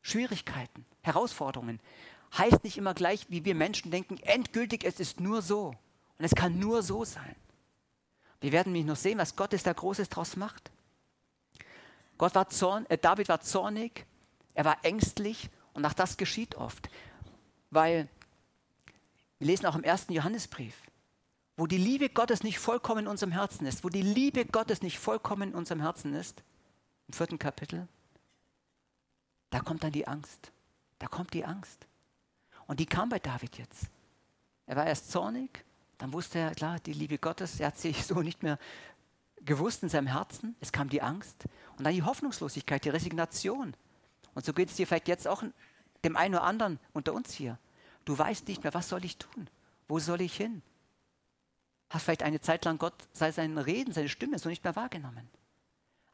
Schwierigkeiten, 0.00 0.86
Herausforderungen. 1.02 1.80
Heißt 2.36 2.64
nicht 2.64 2.76
immer 2.76 2.94
gleich, 2.94 3.26
wie 3.28 3.44
wir 3.44 3.54
Menschen 3.54 3.90
denken, 3.90 4.18
endgültig, 4.18 4.84
es 4.84 5.00
ist 5.00 5.20
nur 5.20 5.42
so. 5.42 5.74
Und 6.18 6.24
es 6.24 6.34
kann 6.34 6.58
nur 6.58 6.82
so 6.82 7.04
sein. 7.04 7.36
Wir 8.40 8.52
werden 8.52 8.72
mich 8.72 8.84
noch 8.84 8.96
sehen, 8.96 9.18
was 9.18 9.36
Gott 9.36 9.52
ist 9.52 9.66
da 9.66 9.72
Großes 9.72 10.08
draus 10.08 10.36
macht. 10.36 10.70
Gott 12.18 12.34
war 12.34 12.48
zorn, 12.48 12.86
äh, 12.86 12.98
David 12.98 13.28
war 13.28 13.40
zornig, 13.40 14.04
er 14.54 14.64
war 14.64 14.84
ängstlich 14.84 15.50
und 15.72 15.84
auch 15.84 15.92
das 15.92 16.16
geschieht 16.16 16.56
oft. 16.56 16.90
Weil 17.70 18.08
wir 19.38 19.46
lesen 19.46 19.66
auch 19.66 19.76
im 19.76 19.84
ersten 19.84 20.12
Johannesbrief, 20.12 20.74
wo 21.56 21.66
die 21.66 21.78
Liebe 21.78 22.08
Gottes 22.08 22.42
nicht 22.42 22.58
vollkommen 22.58 23.04
in 23.04 23.06
unserem 23.06 23.32
Herzen 23.32 23.66
ist, 23.66 23.84
wo 23.84 23.88
die 23.88 24.02
Liebe 24.02 24.44
Gottes 24.44 24.82
nicht 24.82 24.98
vollkommen 24.98 25.50
in 25.50 25.54
unserem 25.54 25.80
Herzen 25.80 26.14
ist, 26.14 26.42
im 27.06 27.14
vierten 27.14 27.38
Kapitel, 27.38 27.88
da 29.50 29.60
kommt 29.60 29.82
dann 29.82 29.92
die 29.92 30.06
Angst. 30.06 30.52
Da 30.98 31.06
kommt 31.06 31.32
die 31.32 31.44
Angst. 31.44 31.87
Und 32.68 32.78
die 32.78 32.86
kam 32.86 33.08
bei 33.08 33.18
David 33.18 33.58
jetzt. 33.58 33.86
Er 34.66 34.76
war 34.76 34.86
erst 34.86 35.10
zornig, 35.10 35.64
dann 35.96 36.12
wusste 36.12 36.38
er, 36.38 36.54
klar, 36.54 36.78
die 36.78 36.92
Liebe 36.92 37.18
Gottes, 37.18 37.58
er 37.58 37.68
hat 37.68 37.78
sich 37.78 38.06
so 38.06 38.20
nicht 38.20 38.44
mehr 38.44 38.58
gewusst 39.44 39.82
in 39.82 39.88
seinem 39.88 40.06
Herzen. 40.06 40.54
Es 40.60 40.70
kam 40.70 40.88
die 40.88 41.02
Angst 41.02 41.46
und 41.76 41.84
dann 41.84 41.94
die 41.94 42.02
Hoffnungslosigkeit, 42.04 42.84
die 42.84 42.90
Resignation. 42.90 43.74
Und 44.34 44.44
so 44.44 44.52
geht 44.52 44.68
es 44.68 44.76
dir 44.76 44.86
vielleicht 44.86 45.08
jetzt 45.08 45.26
auch 45.26 45.42
dem 46.04 46.16
einen 46.16 46.34
oder 46.34 46.44
anderen 46.44 46.78
unter 46.92 47.14
uns 47.14 47.32
hier. 47.32 47.58
Du 48.04 48.16
weißt 48.16 48.46
nicht 48.46 48.62
mehr, 48.62 48.74
was 48.74 48.88
soll 48.88 49.04
ich 49.04 49.16
tun? 49.16 49.48
Wo 49.88 49.98
soll 49.98 50.20
ich 50.20 50.36
hin? 50.36 50.62
Hast 51.90 52.04
vielleicht 52.04 52.22
eine 52.22 52.40
Zeit 52.40 52.66
lang 52.66 52.78
Gott, 52.78 52.94
sei 53.14 53.32
sein 53.32 53.56
Reden, 53.56 53.92
seine 53.92 54.10
Stimme 54.10 54.38
so 54.38 54.50
nicht 54.50 54.62
mehr 54.62 54.76
wahrgenommen. 54.76 55.28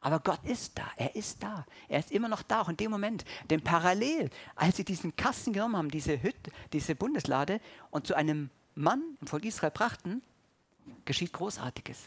Aber 0.05 0.19
Gott 0.19 0.41
ist 0.43 0.77
da, 0.77 0.85
er 0.97 1.15
ist 1.15 1.41
da, 1.41 1.65
er 1.89 1.97
ist 1.97 2.11
immer 2.11 2.27
noch 2.27 2.43
da. 2.43 2.61
Auch 2.61 2.69
in 2.69 2.77
dem 2.77 2.91
Moment, 2.91 3.25
denn 3.49 3.63
parallel, 3.63 4.29
als 4.55 4.77
sie 4.77 4.85
diesen 4.85 5.15
Kasten 5.15 5.51
genommen 5.51 5.75
haben, 5.75 5.89
diese 5.89 6.21
Hütte, 6.21 6.51
diese 6.73 6.93
Bundeslade 6.93 7.59
und 7.89 8.05
zu 8.05 8.13
einem 8.13 8.51
Mann 8.75 9.01
im 9.19 9.25
Volk 9.25 9.45
Israel 9.45 9.71
brachten, 9.71 10.21
geschieht 11.05 11.33
Großartiges. 11.33 11.97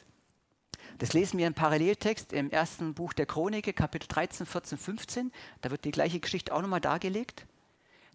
Das 0.99 1.13
lesen 1.13 1.39
wir 1.41 1.49
im 1.49 1.55
Paralleltext 1.55 2.33
im 2.33 2.53
ersten 2.53 2.95
Buch 2.95 3.15
der 3.15 3.27
Chronik, 3.27 3.75
Kapitel 3.75 4.07
13, 4.07 4.47
14, 4.47 4.79
15. 4.79 5.33
Da 5.61 5.73
wird 5.73 5.85
die 5.85 5.91
gleiche 5.91 6.21
Geschichte 6.21 6.55
auch 6.55 6.63
nochmal 6.63 6.81
dargelegt. 6.81 7.47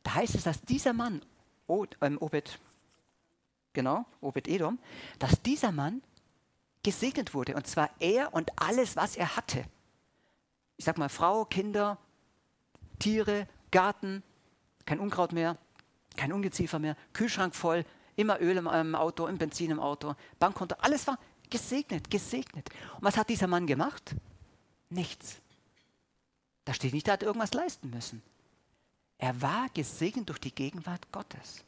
Da 0.04 0.14
heißt 0.16 0.36
es, 0.36 0.44
dass 0.44 0.62
dieser 0.62 0.94
Mann, 0.94 1.22
ähm, 2.00 2.18
Obed, 2.22 2.58
genau, 3.74 4.06
Obed-Edom, 4.22 4.80
dass 5.20 5.42
dieser 5.42 5.74
Mann 5.74 6.02
gesegnet 6.84 7.34
wurde. 7.34 7.56
Und 7.56 7.66
zwar 7.68 7.90
er 8.00 8.34
und 8.34 8.52
alles, 8.62 8.96
was 8.96 9.16
er 9.16 9.36
hatte. 9.36 9.66
Ich 10.78 10.86
sag 10.86 10.98
mal, 10.98 11.10
Frau, 11.10 11.46
Kinder, 11.46 11.98
Tiere, 13.00 13.48
Garten, 13.72 14.24
kein 14.86 15.00
Unkraut 15.00 15.32
mehr, 15.32 15.58
kein 16.16 16.34
Ungeziefer 16.34 16.80
mehr, 16.80 16.96
Kühlschrank 17.14 17.56
voll, 17.56 17.86
immer 18.16 18.40
Öl 18.42 18.58
im 18.58 18.96
Auto, 18.96 19.28
im 19.28 19.38
Benzin 19.38 19.72
im 19.72 19.80
Auto, 19.80 20.16
Bankkonto, 20.40 20.76
alles 20.80 21.08
war 21.08 21.18
gesegnet, 21.50 22.10
gesegnet. 22.10 22.70
Und 22.96 23.04
was 23.04 23.18
hat 23.18 23.30
dieser 23.30 23.48
Mann 23.48 23.68
gemacht? 23.68 24.16
Nichts. 24.90 25.42
Da 26.66 26.74
steht 26.74 26.94
nicht, 26.94 27.08
er 27.08 27.14
hat 27.14 27.24
irgendwas 27.24 27.54
leisten 27.54 27.90
müssen. 27.90 28.22
Er 29.18 29.42
war 29.42 29.70
gesegnet 29.74 30.30
durch 30.30 30.40
die 30.40 30.54
Gegenwart 30.54 31.12
Gottes. 31.12 31.64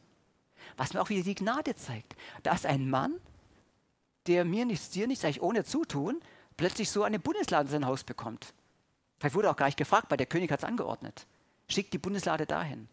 Was 0.77 0.93
mir 0.93 1.01
auch 1.01 1.09
wieder 1.09 1.23
die 1.23 1.35
Gnade 1.35 1.75
zeigt. 1.75 2.15
Da 2.43 2.53
ist 2.53 2.65
ein 2.65 2.89
Mann, 2.89 3.15
der 4.27 4.45
mir 4.45 4.65
nichts, 4.65 4.89
dir 4.89 5.07
nichts, 5.07 5.23
eigentlich 5.23 5.41
ohne 5.41 5.63
Zutun, 5.63 6.19
plötzlich 6.57 6.89
so 6.89 7.03
eine 7.03 7.19
Bundeslade 7.19 7.65
in 7.65 7.71
sein 7.71 7.85
Haus 7.85 8.03
bekommt. 8.03 8.53
Vielleicht 9.19 9.35
wurde 9.35 9.49
auch 9.49 9.55
gar 9.55 9.67
nicht 9.67 9.77
gefragt, 9.77 10.07
weil 10.09 10.17
der 10.17 10.25
König 10.25 10.51
hat 10.51 10.59
es 10.59 10.65
angeordnet. 10.65 11.25
Schickt 11.67 11.93
die 11.93 11.97
Bundeslade 11.97 12.45
dahin. 12.45 12.87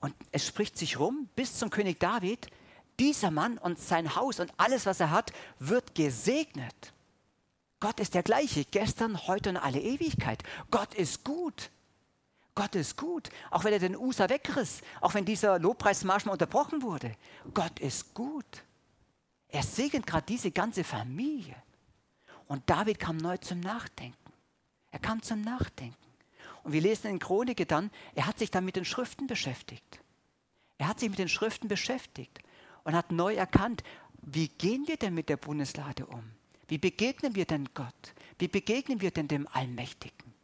Und 0.00 0.14
es 0.32 0.46
spricht 0.46 0.78
sich 0.78 0.98
rum 0.98 1.28
bis 1.36 1.58
zum 1.58 1.70
König 1.70 2.00
David, 2.00 2.48
dieser 2.98 3.30
Mann 3.30 3.58
und 3.58 3.78
sein 3.78 4.14
Haus 4.14 4.40
und 4.40 4.52
alles, 4.56 4.86
was 4.86 5.00
er 5.00 5.10
hat, 5.10 5.32
wird 5.58 5.94
gesegnet. 5.94 6.92
Gott 7.80 7.98
ist 7.98 8.14
der 8.14 8.22
gleiche, 8.22 8.64
gestern, 8.64 9.26
heute 9.26 9.50
und 9.50 9.56
alle 9.56 9.80
Ewigkeit. 9.80 10.42
Gott 10.70 10.94
ist 10.94 11.24
gut. 11.24 11.70
Gott 12.54 12.74
ist 12.74 12.96
gut. 12.96 13.30
Auch 13.50 13.64
wenn 13.64 13.72
er 13.72 13.78
den 13.78 13.96
Usa 13.96 14.28
wegriss, 14.28 14.82
auch 15.00 15.14
wenn 15.14 15.24
dieser 15.24 15.58
Lobpreismarsch 15.58 16.26
mal 16.26 16.32
unterbrochen 16.32 16.82
wurde. 16.82 17.14
Gott 17.54 17.78
ist 17.80 18.12
gut. 18.12 18.64
Er 19.52 19.62
segnet 19.62 20.06
gerade 20.06 20.26
diese 20.26 20.50
ganze 20.50 20.84
Familie. 20.84 21.56
Und 22.46 22.68
David 22.68 22.98
kam 22.98 23.16
neu 23.16 23.36
zum 23.38 23.60
Nachdenken. 23.60 24.16
Er 24.90 24.98
kam 24.98 25.22
zum 25.22 25.40
Nachdenken. 25.40 25.96
Und 26.62 26.72
wir 26.72 26.80
lesen 26.80 27.10
in 27.10 27.18
Chronike 27.18 27.66
dann, 27.66 27.90
er 28.14 28.26
hat 28.26 28.38
sich 28.38 28.50
dann 28.50 28.64
mit 28.64 28.76
den 28.76 28.84
Schriften 28.84 29.26
beschäftigt. 29.26 30.00
Er 30.78 30.88
hat 30.88 31.00
sich 31.00 31.08
mit 31.08 31.18
den 31.18 31.28
Schriften 31.28 31.68
beschäftigt 31.68 32.40
und 32.84 32.94
hat 32.94 33.12
neu 33.12 33.34
erkannt, 33.34 33.82
wie 34.22 34.48
gehen 34.48 34.86
wir 34.86 34.96
denn 34.96 35.14
mit 35.14 35.28
der 35.28 35.36
Bundeslade 35.36 36.06
um? 36.06 36.22
Wie 36.68 36.78
begegnen 36.78 37.34
wir 37.34 37.46
denn 37.46 37.68
Gott? 37.74 38.14
Wie 38.38 38.48
begegnen 38.48 39.00
wir 39.00 39.10
denn 39.10 39.28
dem 39.28 39.48
Allmächtigen? 39.48 40.34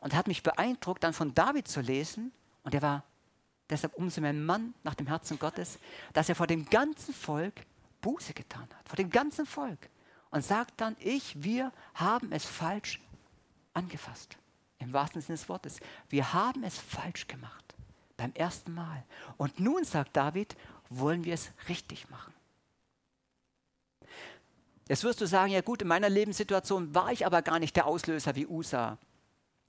Und 0.00 0.14
hat 0.14 0.28
mich 0.28 0.42
beeindruckt, 0.42 1.02
dann 1.04 1.12
von 1.12 1.34
David 1.34 1.68
zu 1.68 1.80
lesen, 1.80 2.32
und 2.62 2.74
er 2.74 2.82
war 2.82 3.04
deshalb 3.68 3.94
umso 3.94 4.20
mehr 4.20 4.30
ein 4.30 4.44
Mann 4.44 4.74
nach 4.82 4.94
dem 4.94 5.06
Herzen 5.06 5.38
Gottes, 5.38 5.78
dass 6.12 6.28
er 6.28 6.34
vor 6.34 6.46
dem 6.46 6.66
ganzen 6.66 7.14
Volk 7.14 7.66
Buße 8.00 8.34
getan 8.34 8.68
hat, 8.76 8.88
vor 8.88 8.96
dem 8.96 9.10
ganzen 9.10 9.46
Volk. 9.46 9.88
Und 10.30 10.44
sagt 10.44 10.80
dann, 10.80 10.96
ich, 11.00 11.42
wir 11.42 11.72
haben 11.94 12.32
es 12.32 12.44
falsch 12.44 13.00
angefasst. 13.74 14.36
Im 14.78 14.92
wahrsten 14.92 15.20
Sinne 15.20 15.36
des 15.36 15.48
Wortes. 15.48 15.80
Wir 16.08 16.32
haben 16.32 16.62
es 16.62 16.78
falsch 16.78 17.26
gemacht. 17.26 17.74
Beim 18.16 18.32
ersten 18.34 18.72
Mal. 18.72 19.02
Und 19.36 19.58
nun, 19.58 19.84
sagt 19.84 20.16
David, 20.16 20.56
wollen 20.88 21.24
wir 21.24 21.34
es 21.34 21.50
richtig 21.68 22.08
machen. 22.10 22.32
Jetzt 24.88 25.04
wirst 25.04 25.20
du 25.20 25.26
sagen, 25.26 25.52
ja 25.52 25.60
gut, 25.60 25.82
in 25.82 25.88
meiner 25.88 26.08
Lebenssituation 26.08 26.94
war 26.94 27.12
ich 27.12 27.24
aber 27.24 27.42
gar 27.42 27.58
nicht 27.60 27.76
der 27.76 27.86
Auslöser 27.86 28.34
wie 28.34 28.46
Usa 28.46 28.98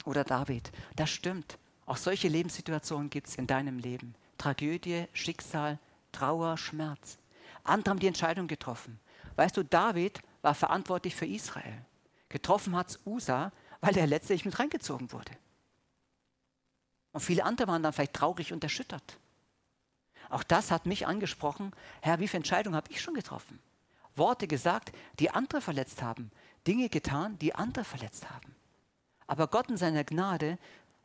oder 0.03 0.23
David. 0.23 0.71
Das 0.95 1.09
stimmt. 1.09 1.57
Auch 1.85 1.97
solche 1.97 2.27
Lebenssituationen 2.27 3.09
gibt 3.09 3.27
es 3.27 3.35
in 3.35 3.47
deinem 3.47 3.77
Leben. 3.77 4.15
Tragödie, 4.37 5.05
Schicksal, 5.13 5.77
Trauer, 6.11 6.57
Schmerz. 6.57 7.19
Andere 7.63 7.91
haben 7.91 7.99
die 7.99 8.07
Entscheidung 8.07 8.47
getroffen. 8.47 8.99
Weißt 9.35 9.55
du, 9.55 9.63
David 9.63 10.21
war 10.41 10.55
verantwortlich 10.55 11.15
für 11.15 11.25
Israel. 11.25 11.85
Getroffen 12.29 12.75
hat 12.75 12.89
es 12.89 12.99
Usa, 13.05 13.51
weil 13.81 13.97
er 13.97 14.07
letztlich 14.07 14.45
mit 14.45 14.57
reingezogen 14.57 15.11
wurde. 15.11 15.31
Und 17.11 17.21
viele 17.21 17.43
andere 17.43 17.67
waren 17.67 17.83
dann 17.83 17.93
vielleicht 17.93 18.13
traurig 18.13 18.53
und 18.53 18.63
erschüttert. 18.63 19.17
Auch 20.29 20.43
das 20.43 20.71
hat 20.71 20.85
mich 20.85 21.07
angesprochen. 21.07 21.71
Herr, 22.01 22.19
wie 22.19 22.27
viele 22.27 22.39
Entscheidungen 22.39 22.75
habe 22.75 22.89
ich 22.89 23.01
schon 23.01 23.13
getroffen? 23.13 23.59
Worte 24.15 24.47
gesagt, 24.47 24.91
die 25.19 25.29
andere 25.29 25.61
verletzt 25.61 26.01
haben. 26.01 26.31
Dinge 26.67 26.89
getan, 26.89 27.37
die 27.39 27.53
andere 27.55 27.83
verletzt 27.83 28.29
haben. 28.29 28.55
Aber 29.27 29.47
Gott 29.47 29.69
in 29.69 29.77
seiner 29.77 30.03
Gnade 30.03 30.57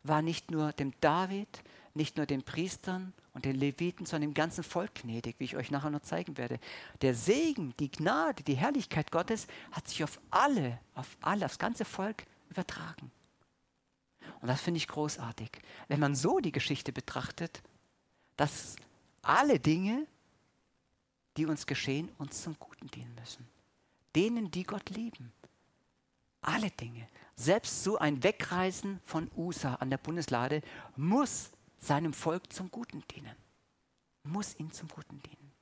war 0.03 0.23
nicht 0.23 0.51
nur 0.51 0.73
dem 0.73 0.93
David, 1.01 1.63
nicht 1.97 2.17
nur 2.17 2.27
den 2.27 2.43
Priestern 2.43 3.13
und 3.33 3.45
den 3.45 3.57
Leviten, 3.57 4.07
sondern 4.07 4.31
dem 4.31 4.35
ganzen 4.35 4.65
Volk 4.65 4.95
gnädig, 5.03 5.37
wie 5.39 5.45
ich 5.45 5.57
euch 5.57 5.71
nachher 5.71 5.91
noch 5.91 6.03
zeigen 6.03 6.37
werde. 6.37 6.59
Der 7.03 7.15
Segen, 7.15 7.75
die 7.79 7.91
Gnade, 7.91 8.43
die 8.43 8.57
Herrlichkeit 8.57 9.11
Gottes 9.11 9.47
hat 9.73 9.89
sich 9.89 10.05
auf 10.05 10.21
alle, 10.31 10.79
auf 10.95 11.17
alle, 11.21 11.45
aufs 11.45 11.59
ganze 11.59 11.85
Volk 11.85 12.25
übertragen. 12.51 13.11
Und 14.41 14.49
das 14.49 14.61
finde 14.61 14.79
ich 14.79 14.89
großartig. 14.89 15.51
Wenn 15.89 16.01
man 16.01 16.15
so 16.15 16.39
die 16.39 16.53
Geschichte 16.53 16.93
betrachtet, 16.93 17.63
dass 18.37 18.77
alle 19.23 19.59
Dinge, 19.59 20.07
die 21.37 21.47
uns 21.47 21.67
geschehen, 21.67 22.11
uns 22.19 22.43
zum 22.43 22.59
Guten 22.59 22.89
dienen 22.89 23.15
müssen. 23.15 23.47
Denen, 24.15 24.51
die 24.51 24.65
Gott 24.65 24.89
lieben. 24.91 25.33
Alle 26.41 26.71
Dinge. 26.71 27.09
Selbst 27.35 27.83
so 27.83 27.99
ein 27.99 28.23
Wegreisen 28.23 29.01
von 29.05 29.31
USA 29.37 29.75
an 29.75 29.91
der 29.91 29.99
Bundeslade 29.99 30.63
muss 30.97 31.51
seinem 31.79 32.13
Volk 32.13 32.53
zum 32.53 32.71
Guten 32.71 33.03
dienen. 33.09 33.37
Muss 34.25 34.59
ihm 34.59 34.73
zum 34.73 34.89
Guten 34.89 35.21
dienen. 35.23 35.53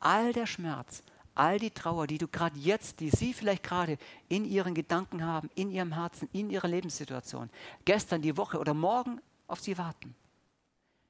All 0.00 0.32
der 0.32 0.46
Schmerz, 0.46 1.02
all 1.34 1.58
die 1.58 1.70
Trauer, 1.70 2.06
die 2.06 2.18
du 2.18 2.28
gerade 2.28 2.58
jetzt, 2.58 3.00
die 3.00 3.10
sie 3.10 3.34
vielleicht 3.34 3.62
gerade 3.62 3.98
in 4.28 4.44
ihren 4.44 4.74
Gedanken 4.74 5.24
haben, 5.24 5.50
in 5.54 5.70
ihrem 5.70 5.92
Herzen, 5.92 6.28
in 6.32 6.50
ihrer 6.50 6.68
Lebenssituation, 6.68 7.50
gestern, 7.84 8.22
die 8.22 8.36
Woche 8.36 8.58
oder 8.58 8.74
morgen 8.74 9.20
auf 9.46 9.60
sie 9.60 9.76
warten. 9.78 10.14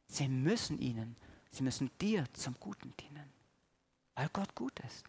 Sie 0.08 0.28
müssen 0.28 0.78
ihnen, 0.78 1.16
sie 1.50 1.62
müssen 1.62 1.90
dir 2.00 2.24
zum 2.32 2.54
Guten 2.60 2.92
dienen, 3.00 3.32
weil 4.14 4.28
Gott 4.32 4.54
gut 4.54 4.78
ist. 4.80 5.04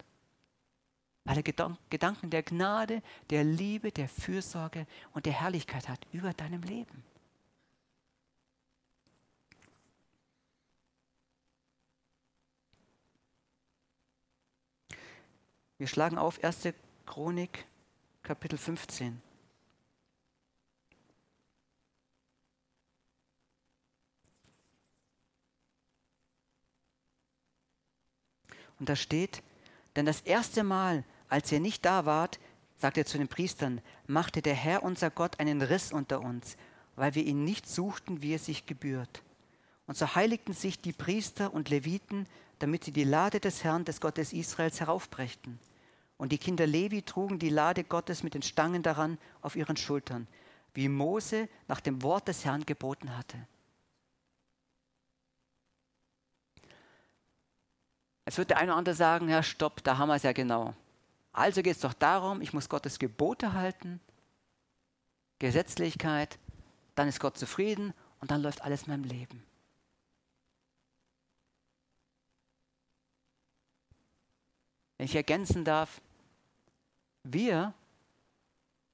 Weil 1.24 1.38
er 1.38 1.78
Gedanken 1.90 2.30
der 2.30 2.44
Gnade, 2.44 3.02
der 3.30 3.44
Liebe, 3.44 3.92
der 3.92 4.08
Fürsorge 4.08 4.88
und 5.14 5.26
der 5.26 5.34
Herrlichkeit 5.34 5.90
hat 5.90 6.00
über 6.14 6.34
deinem 6.34 6.62
Leben. 6.62 7.04
Wir 15.80 15.88
schlagen 15.88 16.18
auf 16.18 16.44
1. 16.44 16.70
Chronik, 17.06 17.66
Kapitel 18.24 18.58
15. 18.58 19.22
Und 28.80 28.90
da 28.90 28.96
steht, 28.96 29.44
denn 29.96 30.08
das 30.08 30.22
erste 30.22 30.64
Mal, 30.64 31.04
als 31.30 31.52
ihr 31.52 31.60
nicht 31.60 31.86
da 31.86 32.06
wart, 32.06 32.40
sagt 32.78 32.98
er 32.98 33.06
zu 33.06 33.20
den 33.20 33.28
Priestern, 33.28 33.82
machte 34.08 34.42
der 34.42 34.56
Herr 34.56 34.82
unser 34.82 35.12
Gott 35.12 35.40
einen 35.40 35.62
Riss 35.62 35.92
unter 35.92 36.22
uns, 36.22 36.58
weil 36.96 37.14
wir 37.14 37.24
ihn 37.24 37.44
nicht 37.44 37.68
suchten, 37.68 38.24
wie 38.24 38.34
es 38.34 38.46
sich 38.46 38.66
gebührt. 38.66 39.22
Und 39.86 39.96
so 39.96 40.16
heiligten 40.16 40.54
sich 40.54 40.82
die 40.82 40.92
Priester 40.92 41.54
und 41.54 41.70
Leviten, 41.70 42.28
damit 42.58 42.84
sie 42.84 42.92
die 42.92 43.04
Lade 43.04 43.40
des 43.40 43.64
Herrn, 43.64 43.86
des 43.86 44.02
Gottes 44.02 44.34
Israels, 44.34 44.80
heraufbrächten. 44.80 45.60
Und 46.18 46.32
die 46.32 46.38
Kinder 46.38 46.66
Levi 46.66 47.04
trugen 47.04 47.40
die 47.40 47.50
Lade 47.50 47.84
Gottes 47.84 48.24
mit 48.24 48.34
den 48.34 48.42
Stangen 48.42 48.82
daran 48.84 49.18
auf 49.42 49.56
ihren 49.56 49.78
Schultern, 49.78 50.28
wie 50.74 50.90
Mose 50.90 51.48
nach 51.68 51.80
dem 51.80 52.02
Wort 52.02 52.28
des 52.28 52.44
Herrn 52.44 52.66
geboten 52.66 53.16
hatte. 53.16 53.38
Es 58.26 58.38
wird 58.38 58.50
der 58.50 58.58
eine 58.58 58.72
oder 58.72 58.80
andere 58.80 58.96
sagen, 58.96 59.30
Herr, 59.30 59.44
stopp, 59.44 59.84
da 59.84 59.98
haben 59.98 60.10
wir 60.10 60.16
es 60.16 60.24
ja 60.24 60.34
genau. 60.34 60.74
Also 61.32 61.62
geht 61.62 61.76
es 61.76 61.82
doch 61.82 61.94
darum, 61.94 62.42
ich 62.42 62.52
muss 62.52 62.68
Gottes 62.68 63.00
Gebote 63.00 63.54
halten, 63.54 64.02
Gesetzlichkeit, 65.40 66.40
dann 66.96 67.08
ist 67.08 67.20
Gott 67.20 67.38
zufrieden 67.38 67.94
und 68.20 68.32
dann 68.32 68.42
läuft 68.42 68.64
alles 68.64 68.84
in 68.84 68.92
meinem 68.92 69.04
Leben. 69.04 69.44
Wenn 74.98 75.06
ich 75.06 75.16
ergänzen 75.16 75.64
darf, 75.64 76.02
wir 77.34 77.74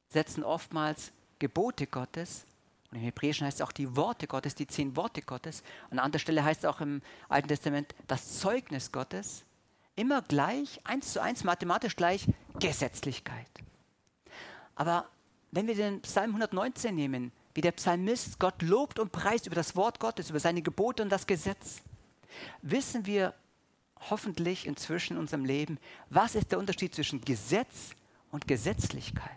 setzen 0.10 0.44
oftmals 0.44 1.12
Gebote 1.40 1.88
Gottes, 1.88 2.46
und 2.92 3.00
im 3.00 3.06
Hebräischen 3.06 3.48
heißt 3.48 3.58
es 3.60 3.62
auch 3.66 3.72
die 3.72 3.96
Worte 3.96 4.28
Gottes, 4.28 4.54
die 4.54 4.68
zehn 4.68 4.96
Worte 4.96 5.24
Gottes. 5.24 5.64
An 5.90 5.98
anderer 5.98 6.20
Stelle 6.20 6.44
heißt 6.44 6.60
es 6.64 6.70
auch 6.70 6.80
im 6.80 7.02
Alten 7.28 7.48
Testament 7.48 7.96
das 8.08 8.40
Zeugnis 8.40 8.92
Gottes. 8.92 9.46
Immer 9.96 10.22
gleich, 10.22 10.80
eins 10.84 11.12
zu 11.12 11.22
eins, 11.22 11.44
mathematisch 11.44 11.96
gleich, 11.96 12.28
Gesetzlichkeit. 12.60 13.50
Aber 14.76 15.08
wenn 15.52 15.66
wir 15.66 15.74
den 15.76 16.02
Psalm 16.02 16.30
119 16.30 16.94
nehmen, 16.94 17.32
wie 17.56 17.62
der 17.62 17.72
Psalmist 17.72 18.40
Gott 18.40 18.62
lobt 18.62 19.00
und 19.00 19.12
preist 19.12 19.48
über 19.48 19.56
das 19.56 19.76
Wort 19.76 20.00
Gottes, 20.00 20.30
über 20.30 20.40
seine 20.40 20.62
Gebote 20.62 21.02
und 21.02 21.10
das 21.10 21.26
Gesetz, 21.26 21.82
wissen 22.62 23.08
wir 23.08 23.34
hoffentlich 24.10 24.68
inzwischen 24.68 25.14
in 25.14 25.20
unserem 25.20 25.46
Leben, 25.46 25.80
was 26.10 26.36
ist 26.36 26.52
der 26.52 26.60
Unterschied 26.60 26.94
zwischen 26.94 27.22
Gesetz 27.22 27.96
und 28.34 28.48
Gesetzlichkeit. 28.48 29.30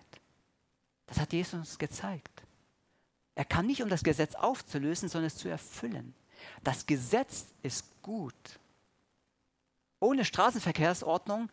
Das 1.06 1.20
hat 1.20 1.34
Jesus 1.34 1.60
uns 1.60 1.78
gezeigt. 1.78 2.42
Er 3.34 3.44
kann 3.44 3.66
nicht, 3.66 3.82
um 3.82 3.90
das 3.90 4.02
Gesetz 4.02 4.34
aufzulösen, 4.34 5.10
sondern 5.10 5.26
es 5.26 5.36
zu 5.36 5.48
erfüllen. 5.48 6.14
Das 6.64 6.86
Gesetz 6.86 7.48
ist 7.62 7.84
gut. 8.02 8.58
Ohne 10.00 10.24
Straßenverkehrsordnung 10.24 11.50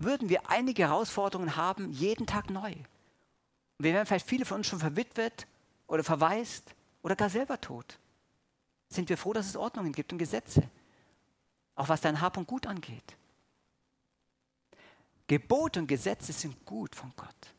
würden 0.00 0.28
wir 0.28 0.50
einige 0.50 0.82
Herausforderungen 0.82 1.54
haben, 1.54 1.92
jeden 1.92 2.26
Tag 2.26 2.50
neu. 2.50 2.74
Wir 3.78 3.94
wären 3.94 4.04
vielleicht 4.04 4.26
viele 4.26 4.44
von 4.44 4.58
uns 4.58 4.66
schon 4.66 4.80
verwitwet 4.80 5.46
oder 5.86 6.02
verwaist 6.02 6.74
oder 7.02 7.14
gar 7.14 7.30
selber 7.30 7.60
tot. 7.60 8.00
Sind 8.88 9.08
wir 9.08 9.16
froh, 9.16 9.32
dass 9.32 9.46
es 9.46 9.56
Ordnungen 9.56 9.92
gibt 9.92 10.12
und 10.12 10.18
Gesetze, 10.18 10.68
auch 11.76 11.88
was 11.88 12.00
dein 12.00 12.20
Hab 12.20 12.36
und 12.36 12.48
Gut 12.48 12.66
angeht. 12.66 13.16
Gebote 15.30 15.78
und 15.78 15.86
Gesetze 15.86 16.32
sind 16.32 16.64
gut 16.64 16.96
von 16.96 17.12
Gott. 17.14 17.54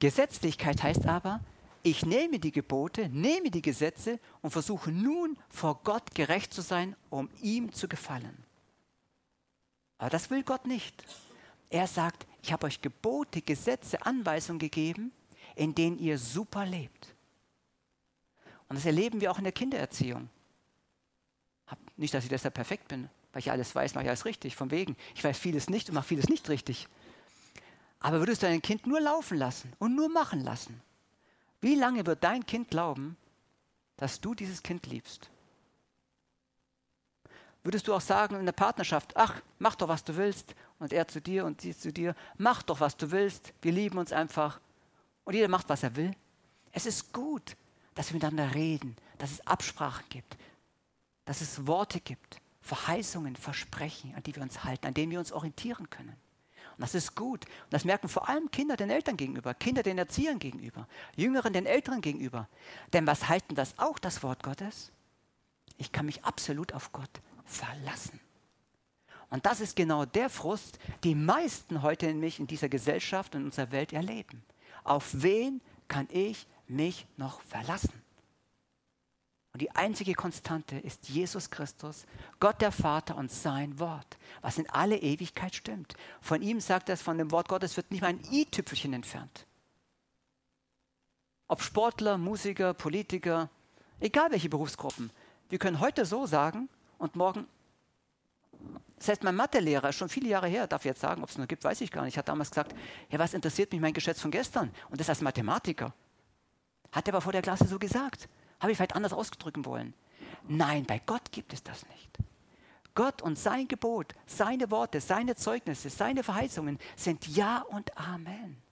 Gesetzlichkeit 0.00 0.82
heißt 0.82 1.06
aber, 1.06 1.40
ich 1.82 2.04
nehme 2.04 2.38
die 2.38 2.52
Gebote, 2.52 3.08
nehme 3.08 3.50
die 3.50 3.62
Gesetze 3.62 4.20
und 4.42 4.50
versuche 4.50 4.92
nun 4.92 5.38
vor 5.48 5.80
Gott 5.82 6.14
gerecht 6.14 6.52
zu 6.52 6.60
sein, 6.60 6.94
um 7.08 7.30
ihm 7.40 7.72
zu 7.72 7.88
gefallen. 7.88 8.36
Aber 9.96 10.10
das 10.10 10.28
will 10.28 10.42
Gott 10.42 10.66
nicht. 10.66 11.02
Er 11.70 11.86
sagt, 11.86 12.26
ich 12.42 12.52
habe 12.52 12.66
euch 12.66 12.82
Gebote, 12.82 13.40
Gesetze, 13.40 14.04
Anweisungen 14.04 14.58
gegeben, 14.58 15.10
in 15.56 15.74
denen 15.74 15.98
ihr 15.98 16.18
super 16.18 16.66
lebt. 16.66 17.14
Und 18.68 18.76
das 18.76 18.84
erleben 18.84 19.22
wir 19.22 19.30
auch 19.30 19.38
in 19.38 19.44
der 19.44 19.54
Kindererziehung. 19.54 20.28
Nicht, 21.96 22.12
dass 22.12 22.24
ich 22.24 22.30
deshalb 22.30 22.52
perfekt 22.52 22.88
bin, 22.88 23.08
weil 23.32 23.40
ich 23.40 23.50
alles 23.50 23.74
weiß, 23.74 23.94
mache 23.94 24.04
ich 24.04 24.10
alles 24.10 24.24
richtig. 24.24 24.56
Von 24.56 24.70
wegen, 24.70 24.96
ich 25.14 25.24
weiß 25.24 25.38
vieles 25.38 25.70
nicht 25.70 25.88
und 25.88 25.94
mache 25.94 26.08
vieles 26.08 26.28
nicht 26.28 26.48
richtig. 26.48 26.88
Aber 28.00 28.18
würdest 28.18 28.42
du 28.42 28.46
dein 28.46 28.62
Kind 28.62 28.86
nur 28.86 29.00
laufen 29.00 29.38
lassen 29.38 29.72
und 29.78 29.94
nur 29.94 30.08
machen 30.08 30.42
lassen, 30.42 30.80
wie 31.60 31.76
lange 31.76 32.04
wird 32.04 32.24
dein 32.24 32.44
Kind 32.44 32.70
glauben, 32.70 33.16
dass 33.96 34.20
du 34.20 34.34
dieses 34.34 34.62
Kind 34.62 34.86
liebst? 34.86 35.30
Würdest 37.62 37.86
du 37.86 37.94
auch 37.94 38.00
sagen 38.00 38.34
in 38.36 38.44
der 38.44 38.52
Partnerschaft, 38.52 39.16
ach, 39.16 39.40
mach 39.60 39.76
doch, 39.76 39.86
was 39.86 40.02
du 40.02 40.16
willst, 40.16 40.56
und 40.80 40.92
er 40.92 41.06
zu 41.06 41.20
dir 41.20 41.44
und 41.44 41.60
sie 41.60 41.76
zu 41.76 41.92
dir, 41.92 42.16
mach 42.36 42.64
doch, 42.64 42.80
was 42.80 42.96
du 42.96 43.12
willst, 43.12 43.52
wir 43.62 43.70
lieben 43.70 43.98
uns 43.98 44.12
einfach, 44.12 44.60
und 45.22 45.34
jeder 45.34 45.46
macht, 45.46 45.68
was 45.68 45.84
er 45.84 45.94
will? 45.94 46.12
Es 46.72 46.86
ist 46.86 47.12
gut, 47.12 47.56
dass 47.94 48.10
wir 48.10 48.14
miteinander 48.14 48.52
reden, 48.52 48.96
dass 49.18 49.30
es 49.30 49.46
Absprachen 49.46 50.04
gibt, 50.08 50.36
dass 51.24 51.40
es 51.40 51.68
Worte 51.68 52.00
gibt, 52.00 52.41
Verheißungen, 52.62 53.36
Versprechen, 53.36 54.14
an 54.14 54.22
die 54.22 54.34
wir 54.34 54.42
uns 54.42 54.64
halten, 54.64 54.86
an 54.86 54.94
denen 54.94 55.10
wir 55.10 55.18
uns 55.18 55.32
orientieren 55.32 55.90
können. 55.90 56.16
Und 56.76 56.80
das 56.80 56.94
ist 56.94 57.14
gut. 57.14 57.44
Und 57.44 57.72
das 57.72 57.84
merken 57.84 58.08
vor 58.08 58.28
allem 58.28 58.50
Kinder 58.50 58.76
den 58.76 58.90
Eltern 58.90 59.16
gegenüber, 59.16 59.52
Kinder 59.52 59.82
den 59.82 59.98
Erziehern 59.98 60.38
gegenüber, 60.38 60.88
Jüngeren 61.16 61.52
den 61.52 61.66
Älteren 61.66 62.00
gegenüber. 62.00 62.48
Denn 62.92 63.06
was 63.06 63.28
halten 63.28 63.54
das 63.54 63.78
auch, 63.78 63.98
das 63.98 64.22
Wort 64.22 64.42
Gottes? 64.42 64.90
Ich 65.76 65.92
kann 65.92 66.06
mich 66.06 66.24
absolut 66.24 66.72
auf 66.72 66.92
Gott 66.92 67.10
verlassen. 67.44 68.20
Und 69.30 69.46
das 69.46 69.60
ist 69.60 69.76
genau 69.76 70.04
der 70.04 70.28
Frust, 70.28 70.78
die 71.04 71.14
meisten 71.14 71.82
heute 71.82 72.06
in 72.06 72.20
mich, 72.20 72.38
in 72.38 72.46
dieser 72.46 72.68
Gesellschaft 72.68 73.34
und 73.34 73.42
in 73.42 73.46
unserer 73.46 73.72
Welt 73.72 73.92
erleben. 73.92 74.44
Auf 74.84 75.08
wen 75.12 75.60
kann 75.88 76.06
ich 76.10 76.46
mich 76.68 77.06
noch 77.16 77.40
verlassen? 77.42 78.01
Und 79.52 79.60
die 79.60 79.70
einzige 79.72 80.14
Konstante 80.14 80.78
ist 80.78 81.10
Jesus 81.10 81.50
Christus, 81.50 82.06
Gott 82.40 82.62
der 82.62 82.72
Vater 82.72 83.16
und 83.16 83.30
sein 83.30 83.78
Wort, 83.78 84.16
was 84.40 84.56
in 84.56 84.68
alle 84.70 84.96
Ewigkeit 84.96 85.54
stimmt. 85.54 85.94
Von 86.22 86.40
ihm 86.40 86.58
sagt 86.60 86.88
er, 86.88 86.96
von 86.96 87.18
dem 87.18 87.30
Wort 87.30 87.48
Gottes 87.48 87.76
wird 87.76 87.90
nicht 87.90 88.00
mal 88.00 88.08
ein 88.08 88.22
i-Tüpfelchen 88.30 88.94
entfernt. 88.94 89.46
Ob 91.48 91.60
Sportler, 91.60 92.16
Musiker, 92.16 92.72
Politiker, 92.72 93.50
egal 94.00 94.30
welche 94.30 94.48
Berufsgruppen, 94.48 95.10
wir 95.50 95.58
können 95.58 95.80
heute 95.80 96.06
so 96.06 96.24
sagen 96.24 96.70
und 96.96 97.14
morgen. 97.14 97.46
Das 98.96 99.08
heißt, 99.08 99.22
mein 99.22 99.36
Mathelehrer, 99.36 99.92
schon 99.92 100.08
viele 100.08 100.28
Jahre 100.28 100.48
her, 100.48 100.66
darf 100.66 100.82
ich 100.82 100.86
jetzt 100.86 101.00
sagen, 101.02 101.22
ob 101.22 101.28
es 101.28 101.36
noch 101.36 101.46
gibt, 101.46 101.62
weiß 101.62 101.82
ich 101.82 101.90
gar 101.90 102.04
nicht, 102.04 102.16
hat 102.16 102.28
damals 102.28 102.50
gesagt, 102.50 102.74
ja, 103.10 103.18
was 103.18 103.34
interessiert 103.34 103.70
mich 103.70 103.82
mein 103.82 103.92
Geschäft 103.92 104.20
von 104.20 104.30
gestern? 104.30 104.70
Und 104.88 104.98
das 104.98 105.10
als 105.10 105.20
Mathematiker. 105.20 105.92
Hat 106.90 107.06
er 107.06 107.12
aber 107.12 107.20
vor 107.20 107.32
der 107.32 107.42
Klasse 107.42 107.66
so 107.66 107.78
gesagt. 107.78 108.28
Habe 108.62 108.70
ich 108.70 108.78
vielleicht 108.78 108.94
anders 108.94 109.12
ausdrücken 109.12 109.64
wollen. 109.64 109.92
Nein, 110.46 110.84
bei 110.86 111.00
Gott 111.04 111.32
gibt 111.32 111.52
es 111.52 111.64
das 111.64 111.84
nicht. 111.88 112.18
Gott 112.94 113.20
und 113.22 113.36
sein 113.36 113.66
Gebot, 113.66 114.14
seine 114.24 114.70
Worte, 114.70 115.00
seine 115.00 115.34
Zeugnisse, 115.34 115.90
seine 115.90 116.22
Verheißungen 116.22 116.78
sind 116.94 117.26
Ja 117.26 117.62
und 117.62 117.98
Amen. 117.98 118.62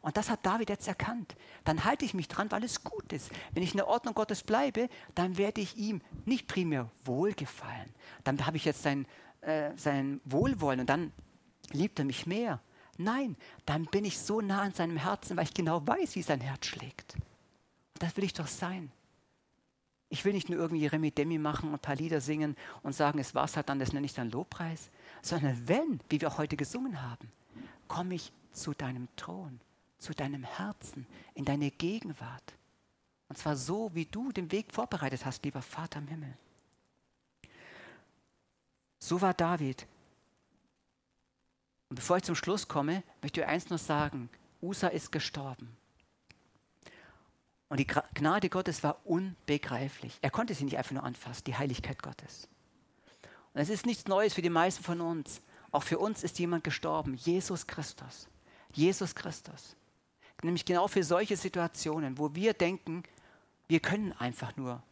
Und 0.00 0.16
das 0.16 0.30
hat 0.30 0.44
David 0.44 0.68
jetzt 0.68 0.88
erkannt. 0.88 1.36
Dann 1.62 1.84
halte 1.84 2.04
ich 2.04 2.12
mich 2.12 2.26
dran, 2.26 2.50
weil 2.50 2.64
es 2.64 2.82
gut 2.82 3.12
ist. 3.12 3.30
Wenn 3.52 3.62
ich 3.62 3.70
in 3.70 3.76
der 3.76 3.86
Ordnung 3.86 4.14
Gottes 4.14 4.42
bleibe, 4.42 4.88
dann 5.14 5.38
werde 5.38 5.60
ich 5.60 5.76
ihm 5.76 6.02
nicht 6.24 6.48
primär 6.48 6.90
wohlgefallen. 7.04 7.94
Dann 8.24 8.44
habe 8.44 8.56
ich 8.56 8.64
jetzt 8.64 8.82
sein, 8.82 9.06
äh, 9.42 9.70
sein 9.76 10.20
Wohlwollen 10.24 10.80
und 10.80 10.90
dann 10.90 11.12
liebt 11.70 12.00
er 12.00 12.04
mich 12.04 12.26
mehr. 12.26 12.60
Nein, 12.98 13.36
dann 13.64 13.84
bin 13.84 14.04
ich 14.04 14.18
so 14.18 14.40
nah 14.40 14.62
an 14.62 14.72
seinem 14.72 14.96
Herzen, 14.96 15.36
weil 15.36 15.44
ich 15.44 15.54
genau 15.54 15.86
weiß, 15.86 16.16
wie 16.16 16.22
sein 16.22 16.40
Herz 16.40 16.66
schlägt. 16.66 17.14
Das 18.02 18.16
will 18.16 18.24
ich 18.24 18.32
doch 18.32 18.48
sein. 18.48 18.90
Ich 20.08 20.24
will 20.24 20.32
nicht 20.32 20.48
nur 20.48 20.58
irgendwie 20.58 20.86
Remi 20.86 21.12
Demi 21.12 21.38
machen 21.38 21.68
und 21.68 21.76
ein 21.76 21.78
paar 21.78 21.94
Lieder 21.94 22.20
singen 22.20 22.56
und 22.82 22.96
sagen, 22.96 23.20
es 23.20 23.32
war's 23.32 23.54
halt 23.54 23.68
dann, 23.68 23.78
das 23.78 23.92
nenne 23.92 24.06
ich 24.06 24.12
dann 24.12 24.28
Lobpreis, 24.28 24.90
sondern 25.22 25.68
wenn, 25.68 26.00
wie 26.08 26.20
wir 26.20 26.36
heute 26.36 26.56
gesungen 26.56 27.00
haben, 27.00 27.30
komme 27.86 28.16
ich 28.16 28.32
zu 28.52 28.74
deinem 28.74 29.06
Thron, 29.14 29.60
zu 29.98 30.14
deinem 30.14 30.42
Herzen, 30.42 31.06
in 31.34 31.44
deine 31.44 31.70
Gegenwart. 31.70 32.54
Und 33.28 33.38
zwar 33.38 33.54
so, 33.54 33.94
wie 33.94 34.06
du 34.06 34.32
den 34.32 34.50
Weg 34.50 34.74
vorbereitet 34.74 35.24
hast, 35.24 35.44
lieber 35.44 35.62
Vater 35.62 36.00
im 36.00 36.08
Himmel. 36.08 36.36
So 38.98 39.20
war 39.20 39.32
David. 39.32 39.86
Und 41.88 41.94
bevor 41.94 42.16
ich 42.16 42.24
zum 42.24 42.34
Schluss 42.34 42.66
komme, 42.66 43.04
möchte 43.22 43.42
ich 43.42 43.46
eins 43.46 43.70
nur 43.70 43.78
sagen, 43.78 44.28
Usa 44.60 44.88
ist 44.88 45.12
gestorben. 45.12 45.76
Und 47.72 47.78
die 47.78 47.86
Gnade 47.86 48.50
Gottes 48.50 48.82
war 48.82 48.98
unbegreiflich. 49.06 50.18
Er 50.20 50.28
konnte 50.28 50.52
sie 50.52 50.64
nicht 50.64 50.76
einfach 50.76 50.90
nur 50.90 51.04
anfassen, 51.04 51.44
die 51.46 51.56
Heiligkeit 51.56 52.02
Gottes. 52.02 52.46
Und 53.54 53.62
es 53.62 53.70
ist 53.70 53.86
nichts 53.86 54.06
Neues 54.08 54.34
für 54.34 54.42
die 54.42 54.50
meisten 54.50 54.84
von 54.84 55.00
uns. 55.00 55.40
Auch 55.70 55.82
für 55.82 55.98
uns 55.98 56.22
ist 56.22 56.38
jemand 56.38 56.64
gestorben, 56.64 57.14
Jesus 57.14 57.66
Christus. 57.66 58.28
Jesus 58.74 59.14
Christus. 59.14 59.74
Nämlich 60.42 60.66
genau 60.66 60.86
für 60.86 61.02
solche 61.02 61.34
Situationen, 61.38 62.18
wo 62.18 62.34
wir 62.34 62.52
denken, 62.52 63.04
wir 63.68 63.80
können 63.80 64.12
einfach 64.18 64.54
nur 64.58 64.82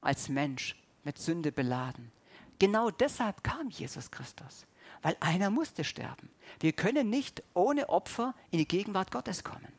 als 0.00 0.28
Mensch 0.28 0.76
mit 1.02 1.18
Sünde 1.18 1.50
beladen. 1.50 2.12
Genau 2.60 2.92
deshalb 2.92 3.42
kam 3.42 3.68
Jesus 3.70 4.12
Christus, 4.12 4.64
weil 5.02 5.16
einer 5.18 5.50
musste 5.50 5.82
sterben. 5.82 6.30
Wir 6.60 6.72
können 6.72 7.10
nicht 7.10 7.42
ohne 7.54 7.88
Opfer 7.88 8.32
in 8.52 8.58
die 8.58 8.68
Gegenwart 8.68 9.10
Gottes 9.10 9.42
kommen. 9.42 9.72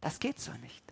Das 0.00 0.20
geht 0.20 0.38
so 0.38 0.52
nicht. 0.62 0.83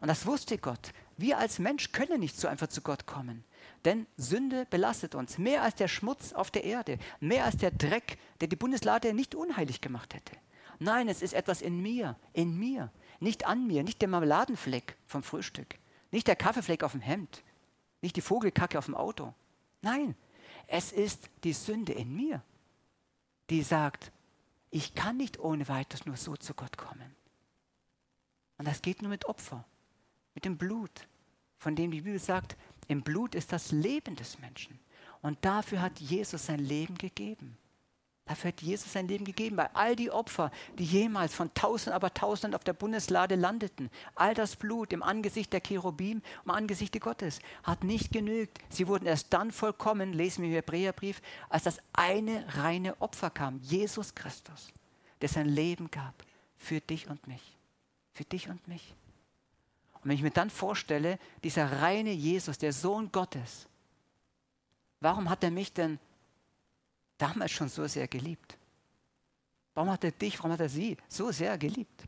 Und 0.00 0.08
das 0.08 0.26
wusste 0.26 0.58
Gott. 0.58 0.92
Wir 1.16 1.38
als 1.38 1.58
Mensch 1.58 1.92
können 1.92 2.20
nicht 2.20 2.38
so 2.38 2.48
einfach 2.48 2.68
zu 2.68 2.80
Gott 2.80 3.06
kommen. 3.06 3.44
Denn 3.84 4.06
Sünde 4.16 4.66
belastet 4.70 5.14
uns 5.14 5.36
mehr 5.36 5.62
als 5.62 5.74
der 5.74 5.88
Schmutz 5.88 6.32
auf 6.32 6.50
der 6.50 6.64
Erde, 6.64 6.98
mehr 7.20 7.44
als 7.44 7.58
der 7.58 7.70
Dreck, 7.70 8.18
der 8.40 8.48
die 8.48 8.56
Bundeslade 8.56 9.12
nicht 9.12 9.34
unheilig 9.34 9.80
gemacht 9.80 10.14
hätte. 10.14 10.36
Nein, 10.78 11.08
es 11.08 11.20
ist 11.20 11.34
etwas 11.34 11.60
in 11.60 11.82
mir, 11.82 12.16
in 12.32 12.58
mir, 12.58 12.90
nicht 13.20 13.46
an 13.46 13.66
mir, 13.66 13.82
nicht 13.82 14.00
der 14.00 14.08
Marmeladenfleck 14.08 14.96
vom 15.06 15.22
Frühstück, 15.22 15.78
nicht 16.10 16.26
der 16.26 16.36
Kaffeefleck 16.36 16.82
auf 16.82 16.92
dem 16.92 17.02
Hemd, 17.02 17.42
nicht 18.00 18.16
die 18.16 18.22
Vogelkacke 18.22 18.78
auf 18.78 18.86
dem 18.86 18.94
Auto. 18.94 19.34
Nein, 19.82 20.14
es 20.66 20.92
ist 20.92 21.28
die 21.44 21.52
Sünde 21.52 21.92
in 21.92 22.16
mir, 22.16 22.42
die 23.50 23.62
sagt, 23.62 24.10
ich 24.70 24.94
kann 24.94 25.18
nicht 25.18 25.38
ohne 25.38 25.68
weiteres 25.68 26.06
nur 26.06 26.16
so 26.16 26.36
zu 26.36 26.54
Gott 26.54 26.78
kommen. 26.78 27.14
Und 28.56 28.66
das 28.66 28.80
geht 28.80 29.02
nur 29.02 29.10
mit 29.10 29.26
Opfer 29.26 29.66
mit 30.34 30.44
dem 30.44 30.56
Blut, 30.56 31.08
von 31.58 31.76
dem 31.76 31.90
die 31.90 32.00
Bibel 32.00 32.18
sagt, 32.18 32.56
im 32.88 33.02
Blut 33.02 33.34
ist 33.34 33.52
das 33.52 33.72
Leben 33.72 34.16
des 34.16 34.38
Menschen. 34.38 34.78
Und 35.22 35.38
dafür 35.44 35.80
hat 35.82 36.00
Jesus 36.00 36.46
sein 36.46 36.58
Leben 36.58 36.96
gegeben. 36.96 37.56
Dafür 38.30 38.48
hat 38.48 38.62
Jesus 38.62 38.92
sein 38.92 39.08
Leben 39.08 39.24
gegeben, 39.24 39.56
weil 39.56 39.70
all 39.74 39.96
die 39.96 40.10
Opfer, 40.10 40.52
die 40.78 40.84
jemals 40.84 41.34
von 41.34 41.52
tausend, 41.52 41.94
aber 41.94 42.14
tausend 42.14 42.54
auf 42.54 42.62
der 42.62 42.74
Bundeslade 42.74 43.34
landeten, 43.34 43.90
all 44.14 44.34
das 44.34 44.54
Blut 44.54 44.92
im 44.92 45.02
Angesicht 45.02 45.52
der 45.52 45.60
Cherubim, 45.60 46.22
im 46.44 46.50
Angesicht 46.52 46.98
Gottes, 47.00 47.40
hat 47.64 47.82
nicht 47.82 48.12
genügt. 48.12 48.58
Sie 48.68 48.86
wurden 48.86 49.06
erst 49.06 49.32
dann 49.32 49.50
vollkommen, 49.50 50.12
lesen 50.12 50.42
wir 50.42 50.50
im 50.50 50.54
Hebräerbrief, 50.54 51.20
als 51.48 51.64
das 51.64 51.78
eine 51.92 52.44
reine 52.56 53.00
Opfer 53.00 53.30
kam, 53.30 53.58
Jesus 53.62 54.14
Christus, 54.14 54.72
der 55.20 55.28
sein 55.28 55.48
Leben 55.48 55.90
gab 55.90 56.14
für 56.56 56.80
dich 56.80 57.08
und 57.08 57.26
mich. 57.26 57.56
Für 58.12 58.24
dich 58.24 58.48
und 58.48 58.68
mich. 58.68 58.94
Und 60.02 60.08
wenn 60.08 60.16
ich 60.16 60.22
mir 60.22 60.30
dann 60.30 60.50
vorstelle, 60.50 61.18
dieser 61.44 61.80
reine 61.80 62.12
Jesus, 62.12 62.58
der 62.58 62.72
Sohn 62.72 63.12
Gottes, 63.12 63.66
warum 65.00 65.28
hat 65.28 65.44
er 65.44 65.50
mich 65.50 65.72
denn 65.72 65.98
damals 67.18 67.52
schon 67.52 67.68
so 67.68 67.86
sehr 67.86 68.08
geliebt? 68.08 68.56
Warum 69.74 69.90
hat 69.90 70.04
er 70.04 70.12
dich, 70.12 70.38
warum 70.38 70.52
hat 70.52 70.60
er 70.60 70.68
sie 70.68 70.96
so 71.08 71.30
sehr 71.30 71.56
geliebt? 71.58 72.04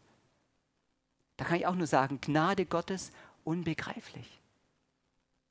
Da 1.37 1.45
kann 1.45 1.57
ich 1.57 1.67
auch 1.67 1.75
nur 1.75 1.87
sagen, 1.87 2.21
Gnade 2.21 2.67
Gottes 2.67 3.13
unbegreiflich. 3.45 4.41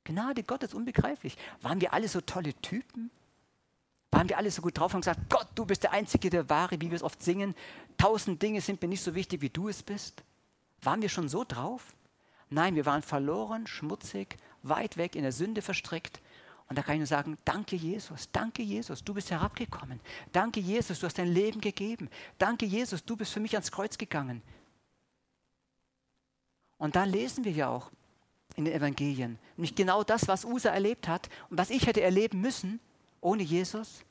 Gnade 0.04 0.42
Gottes 0.42 0.74
unbegreiflich. 0.74 1.36
Waren 1.60 1.80
wir 1.80 1.92
alle 1.92 2.08
so 2.08 2.20
tolle 2.20 2.54
Typen? 2.54 3.10
Waren 4.10 4.28
wir 4.28 4.36
alle 4.36 4.50
so 4.50 4.62
gut 4.62 4.78
drauf 4.78 4.94
und 4.94 5.00
gesagt, 5.00 5.30
Gott, 5.30 5.48
du 5.54 5.64
bist 5.64 5.84
der 5.84 5.92
Einzige, 5.92 6.28
der 6.28 6.50
Wahre, 6.50 6.80
wie 6.80 6.90
wir 6.90 6.96
es 6.96 7.02
oft 7.02 7.22
singen. 7.22 7.54
Tausend 7.96 8.42
Dinge 8.42 8.60
sind 8.60 8.82
mir 8.82 8.88
nicht 8.88 9.02
so 9.02 9.14
wichtig, 9.14 9.40
wie 9.40 9.48
du 9.48 9.68
es 9.68 9.82
bist. 9.82 10.22
Waren 10.82 11.02
wir 11.02 11.08
schon 11.08 11.28
so 11.28 11.44
drauf? 11.44 11.94
Nein, 12.52 12.74
wir 12.74 12.84
waren 12.84 13.02
verloren, 13.02 13.66
schmutzig, 13.66 14.36
weit 14.62 14.98
weg 14.98 15.16
in 15.16 15.22
der 15.22 15.32
Sünde 15.32 15.62
verstrickt. 15.62 16.20
Und 16.68 16.76
da 16.76 16.82
kann 16.82 16.94
ich 16.94 17.00
nur 17.00 17.06
sagen, 17.06 17.38
danke 17.44 17.76
Jesus, 17.76 18.30
danke 18.30 18.62
Jesus, 18.62 19.02
du 19.02 19.14
bist 19.14 19.30
herabgekommen. 19.30 20.00
Danke 20.32 20.60
Jesus, 20.60 21.00
du 21.00 21.06
hast 21.06 21.18
dein 21.18 21.32
Leben 21.32 21.60
gegeben. 21.60 22.10
Danke 22.38 22.66
Jesus, 22.66 23.04
du 23.04 23.16
bist 23.16 23.32
für 23.32 23.40
mich 23.40 23.54
ans 23.54 23.72
Kreuz 23.72 23.96
gegangen. 23.96 24.42
Und 26.76 26.94
da 26.94 27.04
lesen 27.04 27.44
wir 27.44 27.52
ja 27.52 27.68
auch 27.68 27.90
in 28.56 28.66
den 28.66 28.74
Evangelien, 28.74 29.38
nämlich 29.56 29.74
genau 29.74 30.04
das, 30.04 30.28
was 30.28 30.44
Usa 30.44 30.70
erlebt 30.70 31.08
hat 31.08 31.30
und 31.48 31.56
was 31.56 31.70
ich 31.70 31.86
hätte 31.86 32.02
erleben 32.02 32.40
müssen 32.40 32.80
ohne 33.22 33.42
Jesus. 33.42 34.04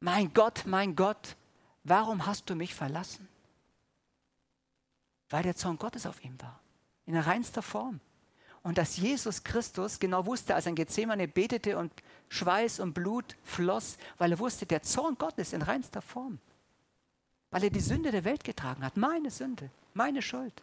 Mein 0.00 0.34
Gott, 0.34 0.64
mein 0.66 0.96
Gott, 0.96 1.36
warum 1.82 2.26
hast 2.26 2.50
du 2.50 2.54
mich 2.54 2.74
verlassen? 2.74 3.26
Weil 5.30 5.44
der 5.44 5.56
Zorn 5.56 5.78
Gottes 5.78 6.04
auf 6.04 6.22
ihm 6.22 6.40
war, 6.42 6.60
in 7.14 7.20
reinster 7.20 7.62
Form. 7.62 8.00
Und 8.62 8.78
dass 8.78 8.96
Jesus 8.96 9.42
Christus 9.42 9.98
genau 9.98 10.26
wusste, 10.26 10.54
als 10.54 10.66
er 10.66 10.70
in 10.70 10.76
Gethsemane 10.76 11.26
betete 11.28 11.78
und 11.78 11.92
Schweiß 12.28 12.80
und 12.80 12.92
Blut 12.92 13.36
floss, 13.42 13.96
weil 14.18 14.32
er 14.32 14.38
wusste, 14.38 14.66
der 14.66 14.82
Zorn 14.82 15.16
Gottes 15.16 15.52
in 15.52 15.62
reinster 15.62 16.02
Form. 16.02 16.38
Weil 17.50 17.64
er 17.64 17.70
die 17.70 17.80
Sünde 17.80 18.10
der 18.10 18.24
Welt 18.24 18.44
getragen 18.44 18.84
hat, 18.84 18.96
meine 18.96 19.30
Sünde, 19.30 19.70
meine 19.94 20.22
Schuld. 20.22 20.62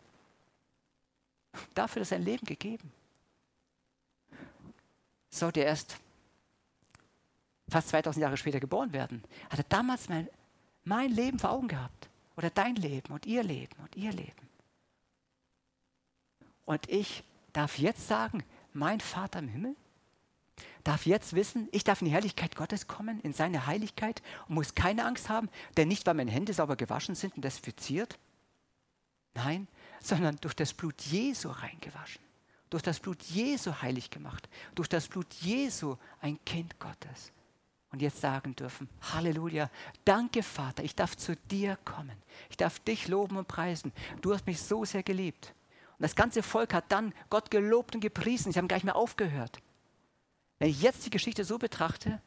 Dafür 1.73 2.03
ist 2.03 2.09
sein 2.09 2.23
Leben 2.23 2.45
gegeben. 2.45 2.91
Sollte 5.29 5.61
er 5.61 5.67
erst 5.67 5.97
fast 7.69 7.89
2000 7.89 8.21
Jahre 8.21 8.37
später 8.37 8.59
geboren 8.59 8.93
werden, 8.93 9.23
hat 9.49 9.59
er 9.59 9.65
damals 9.67 10.07
mein, 10.07 10.29
mein 10.85 11.11
Leben 11.11 11.39
vor 11.39 11.49
Augen 11.49 11.67
gehabt. 11.67 12.09
Oder 12.37 12.51
dein 12.51 12.75
Leben 12.75 13.11
und 13.13 13.25
ihr 13.25 13.43
Leben 13.43 13.75
und 13.81 13.95
ihr 13.97 14.11
Leben. 14.11 14.46
Und 16.67 16.89
ich 16.89 17.23
darf 17.53 17.79
jetzt 17.79 18.07
sagen, 18.09 18.43
mein 18.73 18.99
Vater 18.99 19.39
im 19.39 19.47
Himmel 19.47 19.75
darf 20.83 21.05
jetzt 21.05 21.33
wissen, 21.33 21.69
ich 21.71 21.85
darf 21.85 22.01
in 22.01 22.07
die 22.07 22.13
Herrlichkeit 22.13 22.57
Gottes 22.57 22.87
kommen, 22.87 23.21
in 23.21 23.31
seine 23.31 23.67
Heiligkeit 23.67 24.21
und 24.47 24.55
muss 24.55 24.75
keine 24.75 25.05
Angst 25.05 25.29
haben, 25.29 25.49
denn 25.77 25.87
nicht, 25.87 26.05
weil 26.05 26.13
meine 26.13 26.29
Hände 26.29 26.53
sauber 26.53 26.75
gewaschen 26.75 27.15
sind 27.15 27.35
und 27.35 27.45
desinfiziert, 27.45 28.19
nein, 29.33 29.69
sondern 30.01 30.35
durch 30.41 30.55
das 30.55 30.73
Blut 30.73 31.01
Jesu 31.03 31.49
reingewaschen, 31.49 32.21
durch 32.69 32.83
das 32.83 32.99
Blut 32.99 33.23
Jesu 33.23 33.71
heilig 33.81 34.09
gemacht, 34.09 34.49
durch 34.75 34.89
das 34.89 35.07
Blut 35.07 35.33
Jesu 35.35 35.95
ein 36.19 36.37
Kind 36.43 36.77
Gottes. 36.79 37.31
Und 37.91 38.01
jetzt 38.01 38.19
sagen 38.19 38.57
dürfen, 38.57 38.89
Halleluja, 39.13 39.71
danke 40.03 40.43
Vater, 40.43 40.83
ich 40.83 40.95
darf 40.95 41.15
zu 41.15 41.37
dir 41.49 41.77
kommen, 41.85 42.21
ich 42.49 42.57
darf 42.57 42.79
dich 42.79 43.07
loben 43.07 43.37
und 43.37 43.47
preisen, 43.47 43.93
du 44.21 44.33
hast 44.33 44.45
mich 44.45 44.61
so 44.61 44.83
sehr 44.83 45.03
geliebt. 45.03 45.53
Und 45.97 46.03
das 46.03 46.15
ganze 46.15 46.43
Volk 46.43 46.73
hat 46.73 46.91
dann 46.91 47.13
Gott 47.29 47.49
gelobt 47.49 47.95
und 47.95 48.01
gepriesen. 48.01 48.51
Sie 48.51 48.59
haben 48.59 48.67
gar 48.67 48.75
nicht 48.75 48.83
mehr 48.83 48.95
aufgehört. 48.95 49.59
Wenn 50.59 50.69
ich 50.69 50.81
jetzt 50.81 51.05
die 51.05 51.09
Geschichte 51.09 51.43
so 51.43 51.57
betrachte, 51.57 52.21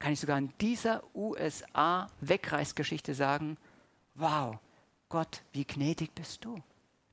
kann 0.00 0.12
ich 0.12 0.20
sogar 0.20 0.38
in 0.38 0.52
dieser 0.60 1.02
USA-Wegreisgeschichte 1.14 3.14
sagen, 3.14 3.56
wow, 4.14 4.58
Gott, 5.08 5.42
wie 5.52 5.64
gnädig 5.64 6.14
bist 6.14 6.44
du, 6.44 6.60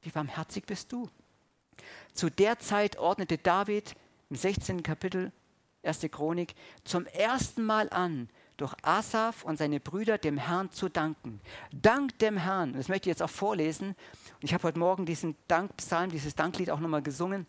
wie 0.02 0.10
barmherzig 0.10 0.66
bist 0.66 0.92
du. 0.92 1.10
Zu 2.14 2.30
der 2.30 2.60
Zeit 2.60 2.98
ordnete 2.98 3.38
David 3.38 3.96
im 4.30 4.36
16. 4.36 4.84
Kapitel 4.84 5.32
1. 5.84 6.02
Chronik 6.12 6.56
zum 6.84 7.06
ersten 7.08 7.64
Mal 7.64 7.90
an, 7.90 8.30
durch 8.58 8.74
Asaf 8.82 9.44
und 9.44 9.58
seine 9.58 9.80
Brüder 9.80 10.18
dem 10.18 10.38
Herrn 10.38 10.72
zu 10.72 10.90
danken. 10.90 11.40
Dank 11.72 12.18
dem 12.20 12.38
Herrn. 12.38 12.74
Das 12.74 12.90
möchte 12.90 13.10
ich 13.10 13.12
jetzt 13.12 13.24
auch 13.24 13.30
vorlesen. 13.30 13.96
Ich 14.42 14.54
habe 14.54 14.64
heute 14.64 14.80
Morgen 14.80 15.06
diesen 15.06 15.36
Dankpsalm, 15.48 16.10
dieses 16.10 16.36
Danklied 16.36 16.70
auch 16.72 16.80
nochmal 16.80 17.02
gesungen 17.02 17.46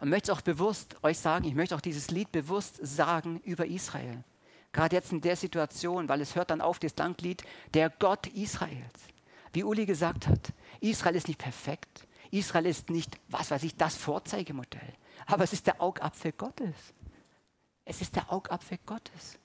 und 0.00 0.08
möchte 0.08 0.32
auch 0.32 0.40
bewusst 0.40 0.96
euch 1.02 1.18
sagen, 1.18 1.44
ich 1.44 1.54
möchte 1.54 1.74
auch 1.74 1.80
dieses 1.80 2.10
Lied 2.10 2.32
bewusst 2.32 2.78
sagen 2.82 3.40
über 3.44 3.66
Israel. 3.66 4.24
Gerade 4.72 4.96
jetzt 4.96 5.12
in 5.12 5.20
der 5.20 5.36
Situation, 5.36 6.08
weil 6.08 6.20
es 6.20 6.34
hört 6.34 6.50
dann 6.50 6.60
auf, 6.60 6.78
das 6.78 6.94
Danklied, 6.94 7.44
der 7.74 7.90
Gott 7.90 8.26
Israels. 8.28 9.04
Wie 9.52 9.62
Uli 9.62 9.86
gesagt 9.86 10.26
hat, 10.26 10.52
Israel 10.80 11.14
ist 11.14 11.28
nicht 11.28 11.38
perfekt. 11.38 12.06
Israel 12.32 12.66
ist 12.66 12.90
nicht, 12.90 13.16
was 13.28 13.52
weiß 13.52 13.62
ich, 13.62 13.76
das 13.76 13.96
Vorzeigemodell. 13.96 14.94
Aber 15.26 15.44
es 15.44 15.52
ist 15.52 15.68
der 15.68 15.80
Augapfel 15.80 16.32
Gottes. 16.32 16.74
Es 17.84 18.00
ist 18.00 18.16
der 18.16 18.32
Augapfel 18.32 18.78
Gottes. 18.84 19.38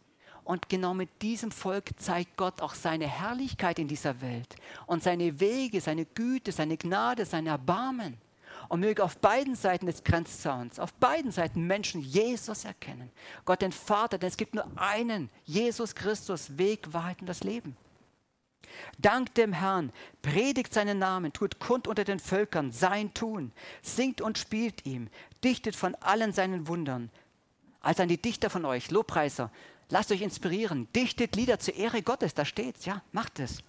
Und 0.50 0.68
genau 0.68 0.96
mit 0.96 1.22
diesem 1.22 1.52
Volk 1.52 1.92
zeigt 2.00 2.36
Gott 2.36 2.60
auch 2.64 2.74
seine 2.74 3.06
Herrlichkeit 3.06 3.78
in 3.78 3.88
dieser 3.88 4.20
Welt 4.20 4.56
und 4.88 5.04
seine 5.04 5.40
Wege, 5.40 5.80
seine 5.80 6.06
Güte, 6.06 6.52
seine 6.52 6.76
Gnade, 6.76 7.26
sein 7.26 7.46
Erbarmen. 7.46 8.18
Und 8.68 8.80
möge 8.80 9.04
auf 9.04 9.20
beiden 9.20 9.54
Seiten 9.54 9.86
des 9.86 10.04
Grenzzauns, 10.04 10.80
auf 10.80 10.92
beiden 10.96 11.32
Seiten 11.32 11.68
Menschen 11.68 12.02
Jesus 12.02 12.66
erkennen. 12.66 13.12
Gott 13.46 13.62
den 13.62 13.72
Vater, 13.72 14.18
denn 14.18 14.28
es 14.28 14.38
gibt 14.38 14.56
nur 14.56 14.66
einen, 14.76 15.30
Jesus 15.46 15.94
Christus, 15.94 16.58
Weg, 16.58 16.94
Wahrheit 16.94 17.22
und 17.22 17.28
das 17.28 17.44
Leben. 17.44 17.78
Dank 18.98 19.36
dem 19.36 19.54
Herrn, 19.54 19.94
predigt 20.24 20.74
seinen 20.74 20.98
Namen, 20.98 21.32
tut 21.32 21.60
kund 21.60 21.88
unter 21.88 22.06
den 22.06 22.20
Völkern 22.20 22.72
sein 22.72 23.14
Tun, 23.14 23.52
singt 23.84 24.20
und 24.20 24.40
spielt 24.40 24.84
ihm, 24.88 25.10
dichtet 25.44 25.76
von 25.76 25.94
allen 25.94 26.34
seinen 26.34 26.68
Wundern. 26.68 27.12
Als 27.82 28.00
an 28.00 28.10
die 28.10 28.20
Dichter 28.20 28.50
von 28.50 28.66
euch, 28.66 28.90
Lobpreiser, 28.90 29.52
Lasst 29.90 30.12
euch 30.12 30.22
inspirieren. 30.22 30.88
Dichtet 30.96 31.36
Lieder 31.36 31.60
zur 31.60 31.76
Ehre 31.76 32.02
Gottes. 32.02 32.34
Da 32.34 32.46
steht's. 32.46 32.86
Ja, 32.86 33.02
macht 33.12 33.40
es. 33.40 33.64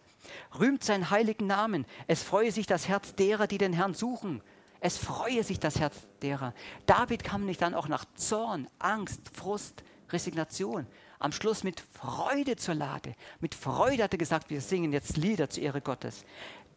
Rühmt 0.59 0.85
seinen 0.85 1.11
heiligen 1.11 1.47
Namen. 1.47 1.87
Es 2.07 2.23
freue 2.23 2.53
sich 2.53 2.67
das 2.67 2.89
Herz 2.89 3.15
derer, 3.15 3.47
die 3.47 3.59
den 3.59 3.73
Herrn 3.73 3.95
suchen. 3.95 4.43
Es 4.81 4.97
freue 4.97 5.45
sich 5.45 5.61
das 5.61 5.79
Herz 5.79 5.97
derer. 6.23 6.55
David 6.87 7.25
kam 7.25 7.45
nicht 7.45 7.61
dann 7.63 7.75
auch 7.75 7.89
nach 7.89 8.05
Zorn, 8.15 8.69
Angst, 8.79 9.21
Frust, 9.33 9.83
Resignation. 10.11 10.87
Am 11.19 11.33
Schluss 11.33 11.65
mit 11.65 11.81
Freude 11.81 12.57
zur 12.57 12.75
Lade. 12.75 13.15
Mit 13.41 13.55
Freude 13.55 14.03
hat 14.03 14.15
er 14.15 14.19
gesagt, 14.19 14.49
wir 14.49 14.61
singen 14.61 14.93
jetzt 14.93 15.17
Lieder 15.19 15.51
zur 15.51 15.63
Ehre 15.63 15.83
Gottes. 15.83 16.25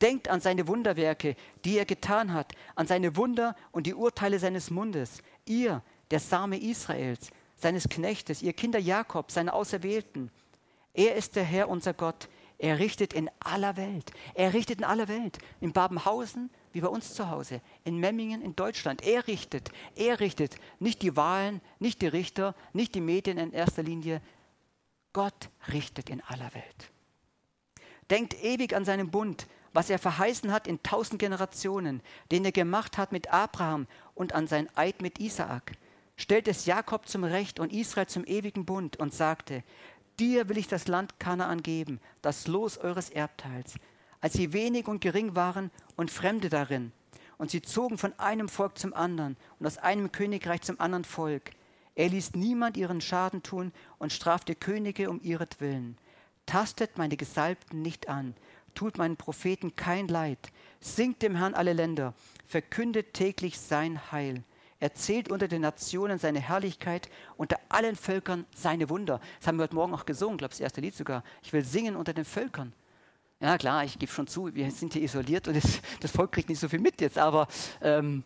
Denkt 0.02 0.28
an 0.28 0.42
seine 0.42 0.68
Wunderwerke, 0.68 1.36
die 1.64 1.78
er 1.78 1.86
getan 1.86 2.34
hat, 2.34 2.54
an 2.76 2.88
seine 2.88 3.16
Wunder 3.16 3.56
und 3.72 3.88
die 3.88 3.94
Urteile 3.94 4.40
seines 4.40 4.70
Mundes. 4.70 5.22
Ihr, 5.46 5.82
der 6.12 6.20
Same 6.20 6.58
Israels, 6.60 7.30
seines 7.64 7.90
Knechtes, 7.90 8.44
ihr 8.44 8.54
Kinder 8.54 8.78
Jakob, 8.78 9.32
seine 9.32 9.54
Auserwählten. 9.54 10.30
Er 10.94 11.16
ist 11.16 11.36
der 11.36 11.44
Herr, 11.44 11.70
unser 11.70 11.94
Gott. 11.94 12.30
Er 12.60 12.78
richtet 12.78 13.14
in 13.14 13.30
aller 13.40 13.76
Welt. 13.76 14.12
Er 14.36 14.54
richtet 14.54 14.78
in 14.78 14.84
aller 14.84 15.08
Welt. 15.08 15.40
In 15.60 15.74
Babenhausen 15.74 16.52
wie 16.72 16.82
bei 16.82 16.88
uns 16.88 17.14
zu 17.16 17.30
Hause. 17.30 17.62
In 17.84 17.98
Memmingen 17.98 18.42
in 18.42 18.56
Deutschland. 18.56 19.04
Er 19.04 19.28
richtet. 19.28 19.72
Er 19.96 20.20
richtet. 20.20 20.56
Nicht 20.80 21.02
die 21.02 21.16
Wahlen, 21.16 21.62
nicht 21.80 22.02
die 22.02 22.08
Richter, 22.08 22.54
nicht 22.74 22.94
die 22.94 23.02
Medien 23.02 23.40
in 23.40 23.52
erster 23.52 23.82
Linie. 23.82 24.22
Gott 25.14 25.50
richtet 25.72 26.10
in 26.10 26.22
aller 26.22 26.54
Welt. 26.54 26.92
Denkt 28.10 28.36
ewig 28.44 28.76
an 28.76 28.86
seinen 28.86 29.10
Bund, 29.10 29.48
was 29.74 29.90
er 29.90 29.98
verheißen 29.98 30.52
hat 30.52 30.68
in 30.68 30.84
tausend 30.84 31.20
Generationen, 31.20 32.02
den 32.32 32.46
er 32.46 32.52
gemacht 32.52 32.98
hat 32.98 33.12
mit 33.12 33.34
Abraham 33.34 33.88
und 34.14 34.34
an 34.34 34.48
sein 34.48 34.70
Eid 34.76 35.02
mit 35.02 35.20
Isaak 35.20 35.74
stellte 36.16 36.52
es 36.52 36.66
Jakob 36.66 37.08
zum 37.08 37.24
Recht 37.24 37.60
und 37.60 37.74
Israel 37.74 38.08
zum 38.08 38.26
ewigen 38.26 38.66
Bund 38.66 38.98
und 38.98 39.14
sagte, 39.14 39.64
dir 40.20 40.50
will 40.50 40.58
ich 40.58 40.68
das 40.68 40.88
Land 40.88 41.20
Kanaan 41.20 41.64
geben, 41.64 42.00
das 42.22 42.48
Los 42.48 42.78
eures 42.78 43.10
Erbteils. 43.10 43.76
Als 44.22 44.34
sie 44.34 44.54
wenig 44.54 44.88
und 44.88 45.02
gering 45.02 45.36
waren 45.36 45.72
und 45.96 46.12
Fremde 46.12 46.50
darin, 46.50 46.92
und 47.38 47.52
sie 47.52 47.62
zogen 47.62 47.98
von 47.98 48.18
einem 48.20 48.48
Volk 48.48 48.78
zum 48.78 48.94
anderen 48.94 49.36
und 49.60 49.66
aus 49.66 49.78
einem 49.78 50.12
Königreich 50.12 50.62
zum 50.62 50.80
anderen 50.80 51.04
Volk. 51.04 51.52
Er 51.96 52.08
ließ 52.08 52.36
niemand 52.36 52.78
ihren 52.78 53.02
Schaden 53.02 53.44
tun 53.44 53.74
und 53.98 54.14
strafte 54.14 54.56
Könige 54.56 55.10
um 55.10 55.20
ihretwillen. 55.22 55.98
Tastet 56.46 56.98
meine 56.98 57.18
Gesalbten 57.18 57.82
nicht 57.82 58.08
an, 58.08 58.36
tut 58.76 58.98
meinen 58.98 59.18
Propheten 59.18 59.76
kein 59.76 60.08
Leid, 60.08 60.52
singt 60.80 61.22
dem 61.22 61.36
Herrn 61.36 61.54
alle 61.54 61.74
Länder, 61.74 62.14
verkündet 62.46 63.14
täglich 63.14 63.60
sein 63.60 64.12
Heil 64.12 64.44
erzählt 64.84 65.32
unter 65.32 65.48
den 65.48 65.62
Nationen 65.62 66.20
seine 66.20 66.42
Herrlichkeit, 66.42 67.10
unter 67.38 67.58
allen 67.70 67.96
Völkern 67.96 68.46
seine 68.54 68.90
Wunder. 68.90 69.22
Das 69.40 69.48
haben 69.48 69.58
wir 69.58 69.64
heute 69.64 69.76
Morgen 69.76 69.94
auch 69.94 70.06
gesungen, 70.06 70.38
glaube 70.38 70.52
ich, 70.52 70.58
das 70.58 70.64
erste 70.66 70.82
Lied 70.82 70.94
sogar. 70.94 71.24
Ich 71.42 71.54
will 71.54 71.64
singen 71.64 71.96
unter 71.96 72.14
den 72.14 72.26
Völkern. 72.26 72.74
Ja 73.40 73.58
klar, 73.58 73.86
ich 73.86 73.98
gebe 73.98 74.12
schon 74.12 74.28
zu, 74.28 74.54
wir 74.54 74.70
sind 74.72 74.94
hier 74.94 75.02
isoliert 75.02 75.48
und 75.48 75.56
das, 75.64 75.80
das 76.02 76.12
Volk 76.12 76.34
kriegt 76.34 76.50
nicht 76.50 76.60
so 76.60 76.68
viel 76.68 76.80
mit 76.80 77.00
jetzt, 77.00 77.18
aber 77.18 77.48
ähm, 77.82 78.24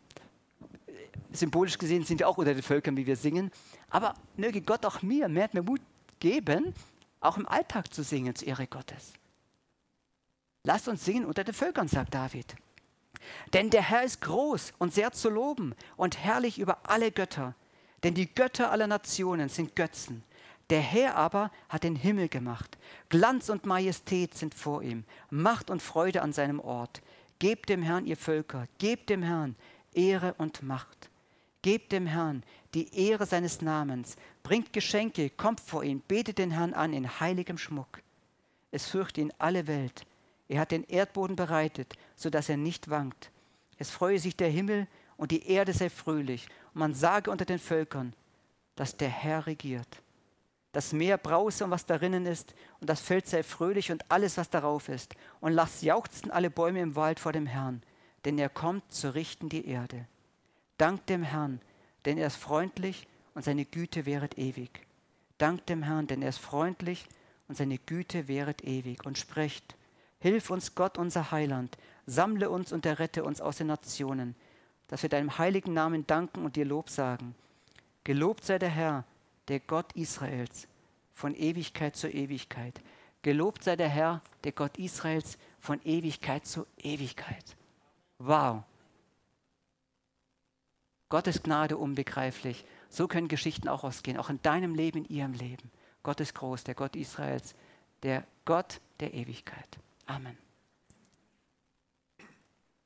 symbolisch 1.31 1.77
gesehen 1.77 2.03
sind 2.03 2.19
wir 2.19 2.27
auch 2.27 2.37
unter 2.37 2.55
den 2.55 2.63
Völkern, 2.63 2.97
wie 2.97 3.05
wir 3.05 3.15
singen. 3.15 3.51
Aber 3.91 4.15
möge 4.35 4.61
Gott 4.61 4.83
auch 4.85 5.03
mir 5.03 5.29
mehr, 5.29 5.49
mehr 5.53 5.63
Mut 5.63 5.81
geben, 6.19 6.73
auch 7.19 7.37
im 7.37 7.47
Alltag 7.47 7.93
zu 7.93 8.01
singen 8.03 8.33
zur 8.35 8.47
Ehre 8.47 8.65
Gottes. 8.65 9.13
Lasst 10.63 10.87
uns 10.87 11.05
singen 11.05 11.25
unter 11.25 11.43
den 11.43 11.53
Völkern, 11.53 11.87
sagt 11.87 12.15
David. 12.15 12.55
Denn 13.53 13.69
der 13.69 13.81
Herr 13.81 14.03
ist 14.03 14.21
groß 14.21 14.73
und 14.77 14.93
sehr 14.93 15.11
zu 15.11 15.29
loben 15.29 15.75
und 15.95 16.17
herrlich 16.17 16.59
über 16.59 16.79
alle 16.83 17.11
Götter. 17.11 17.55
Denn 18.03 18.13
die 18.13 18.33
Götter 18.33 18.71
aller 18.71 18.87
Nationen 18.87 19.49
sind 19.49 19.75
Götzen. 19.75 20.23
Der 20.69 20.81
Herr 20.81 21.15
aber 21.15 21.51
hat 21.69 21.83
den 21.83 21.95
Himmel 21.95 22.27
gemacht. 22.27 22.77
Glanz 23.09 23.49
und 23.49 23.65
Majestät 23.65 24.35
sind 24.35 24.53
vor 24.53 24.83
ihm. 24.83 25.05
Macht 25.29 25.69
und 25.69 25.81
Freude 25.81 26.21
an 26.21 26.33
seinem 26.33 26.59
Ort. 26.59 27.01
Gebt 27.39 27.69
dem 27.69 27.83
Herrn, 27.83 28.05
ihr 28.05 28.17
Völker, 28.17 28.67
gebt 28.77 29.09
dem 29.09 29.23
Herrn 29.23 29.55
Ehre 29.93 30.33
und 30.37 30.63
Macht. 30.63 31.09
Gebt 31.61 31.91
dem 31.91 32.05
Herrn 32.05 32.43
die 32.73 32.93
Ehre 32.95 33.25
seines 33.25 33.61
Namens, 33.61 34.15
bringt 34.43 34.73
Geschenke, 34.73 35.29
kommt 35.29 35.59
vor 35.59 35.83
ihn, 35.83 36.01
betet 36.07 36.37
den 36.37 36.51
Herrn 36.51 36.73
an 36.73 36.93
in 36.93 37.19
heiligem 37.19 37.57
Schmuck. 37.57 38.01
Es 38.71 38.85
fürchte 38.87 39.21
ihn 39.21 39.33
alle 39.39 39.67
Welt. 39.67 40.05
Er 40.47 40.61
hat 40.61 40.71
den 40.71 40.83
Erdboden 40.85 41.35
bereitet, 41.35 41.97
so 42.15 42.29
dass 42.29 42.49
er 42.49 42.57
nicht 42.57 42.89
wankt. 42.89 43.31
Es 43.77 43.89
freue 43.89 44.19
sich 44.19 44.35
der 44.35 44.49
Himmel 44.49 44.87
und 45.17 45.31
die 45.31 45.47
Erde 45.47 45.73
sei 45.73 45.89
fröhlich. 45.89 46.47
Und 46.73 46.79
man 46.79 46.93
sage 46.93 47.29
unter 47.29 47.45
den 47.45 47.59
Völkern, 47.59 48.13
dass 48.75 48.97
der 48.97 49.09
Herr 49.09 49.45
regiert. 49.47 50.01
Das 50.71 50.93
Meer 50.93 51.17
brause 51.17 51.63
und 51.63 51.71
was 51.71 51.85
darinnen 51.85 52.25
ist, 52.25 52.53
und 52.79 52.89
das 52.89 53.01
Feld 53.01 53.27
sei 53.27 53.41
fröhlich 53.41 53.91
und 53.91 54.11
alles, 54.11 54.37
was 54.37 54.49
darauf 54.49 54.89
ist. 54.89 55.15
Und 55.39 55.53
lasst 55.53 55.81
jauchzen 55.81 56.29
alle 56.29 56.49
Bäume 56.51 56.81
im 56.81 56.95
Wald 56.95 57.19
vor 57.19 57.33
dem 57.33 57.47
Herrn, 57.47 57.81
denn 58.25 58.37
er 58.37 58.49
kommt 58.49 58.91
zu 58.93 59.15
richten 59.15 59.49
die 59.49 59.67
Erde. 59.67 60.05
Dank 60.77 61.05
dem 61.07 61.23
Herrn, 61.23 61.61
denn 62.05 62.17
er 62.17 62.27
ist 62.27 62.35
freundlich 62.35 63.07
und 63.33 63.43
seine 63.43 63.65
Güte 63.65 64.05
währet 64.05 64.37
ewig. 64.37 64.85
Dank 65.37 65.65
dem 65.65 65.83
Herrn, 65.83 66.07
denn 66.07 66.21
er 66.21 66.29
ist 66.29 66.39
freundlich 66.39 67.07
und 67.47 67.55
seine 67.55 67.77
Güte 67.79 68.27
währet 68.27 68.63
ewig. 68.63 69.05
Und 69.05 69.17
sprecht, 69.17 69.75
Hilf 70.19 70.49
uns 70.49 70.75
Gott, 70.75 70.97
unser 70.97 71.31
Heiland, 71.31 71.77
sammle 72.05 72.49
uns 72.49 72.71
und 72.71 72.85
errette 72.85 73.23
uns 73.23 73.41
aus 73.41 73.57
den 73.57 73.67
Nationen, 73.67 74.35
dass 74.87 75.03
wir 75.03 75.09
deinem 75.09 75.37
heiligen 75.37 75.73
Namen 75.73 76.07
danken 76.07 76.45
und 76.45 76.55
dir 76.55 76.65
Lob 76.65 76.89
sagen. 76.89 77.35
Gelobt 78.03 78.45
sei 78.45 78.57
der 78.57 78.69
Herr, 78.69 79.03
der 79.47 79.59
Gott 79.59 79.91
Israels, 79.93 80.67
von 81.13 81.35
Ewigkeit 81.35 81.95
zu 81.95 82.07
Ewigkeit. 82.09 82.79
Gelobt 83.21 83.63
sei 83.63 83.75
der 83.75 83.89
Herr, 83.89 84.21
der 84.43 84.53
Gott 84.53 84.77
Israels, 84.77 85.37
von 85.59 85.81
Ewigkeit 85.83 86.45
zu 86.45 86.65
Ewigkeit. 86.77 87.55
Wow. 88.19 88.63
Gottes 91.09 91.43
Gnade 91.43 91.77
unbegreiflich. 91.77 92.65
So 92.89 93.07
können 93.07 93.27
Geschichten 93.27 93.67
auch 93.67 93.83
ausgehen, 93.83 94.17
auch 94.17 94.29
in 94.29 94.41
deinem 94.41 94.75
Leben, 94.75 94.99
in 94.99 95.15
ihrem 95.15 95.33
Leben. 95.33 95.71
Gott 96.03 96.19
ist 96.19 96.35
groß, 96.35 96.63
der 96.63 96.75
Gott 96.75 96.95
Israels, 96.95 97.55
der 98.03 98.25
Gott 98.45 98.79
der 98.99 99.13
Ewigkeit. 99.13 99.79
Amen. 100.09 100.46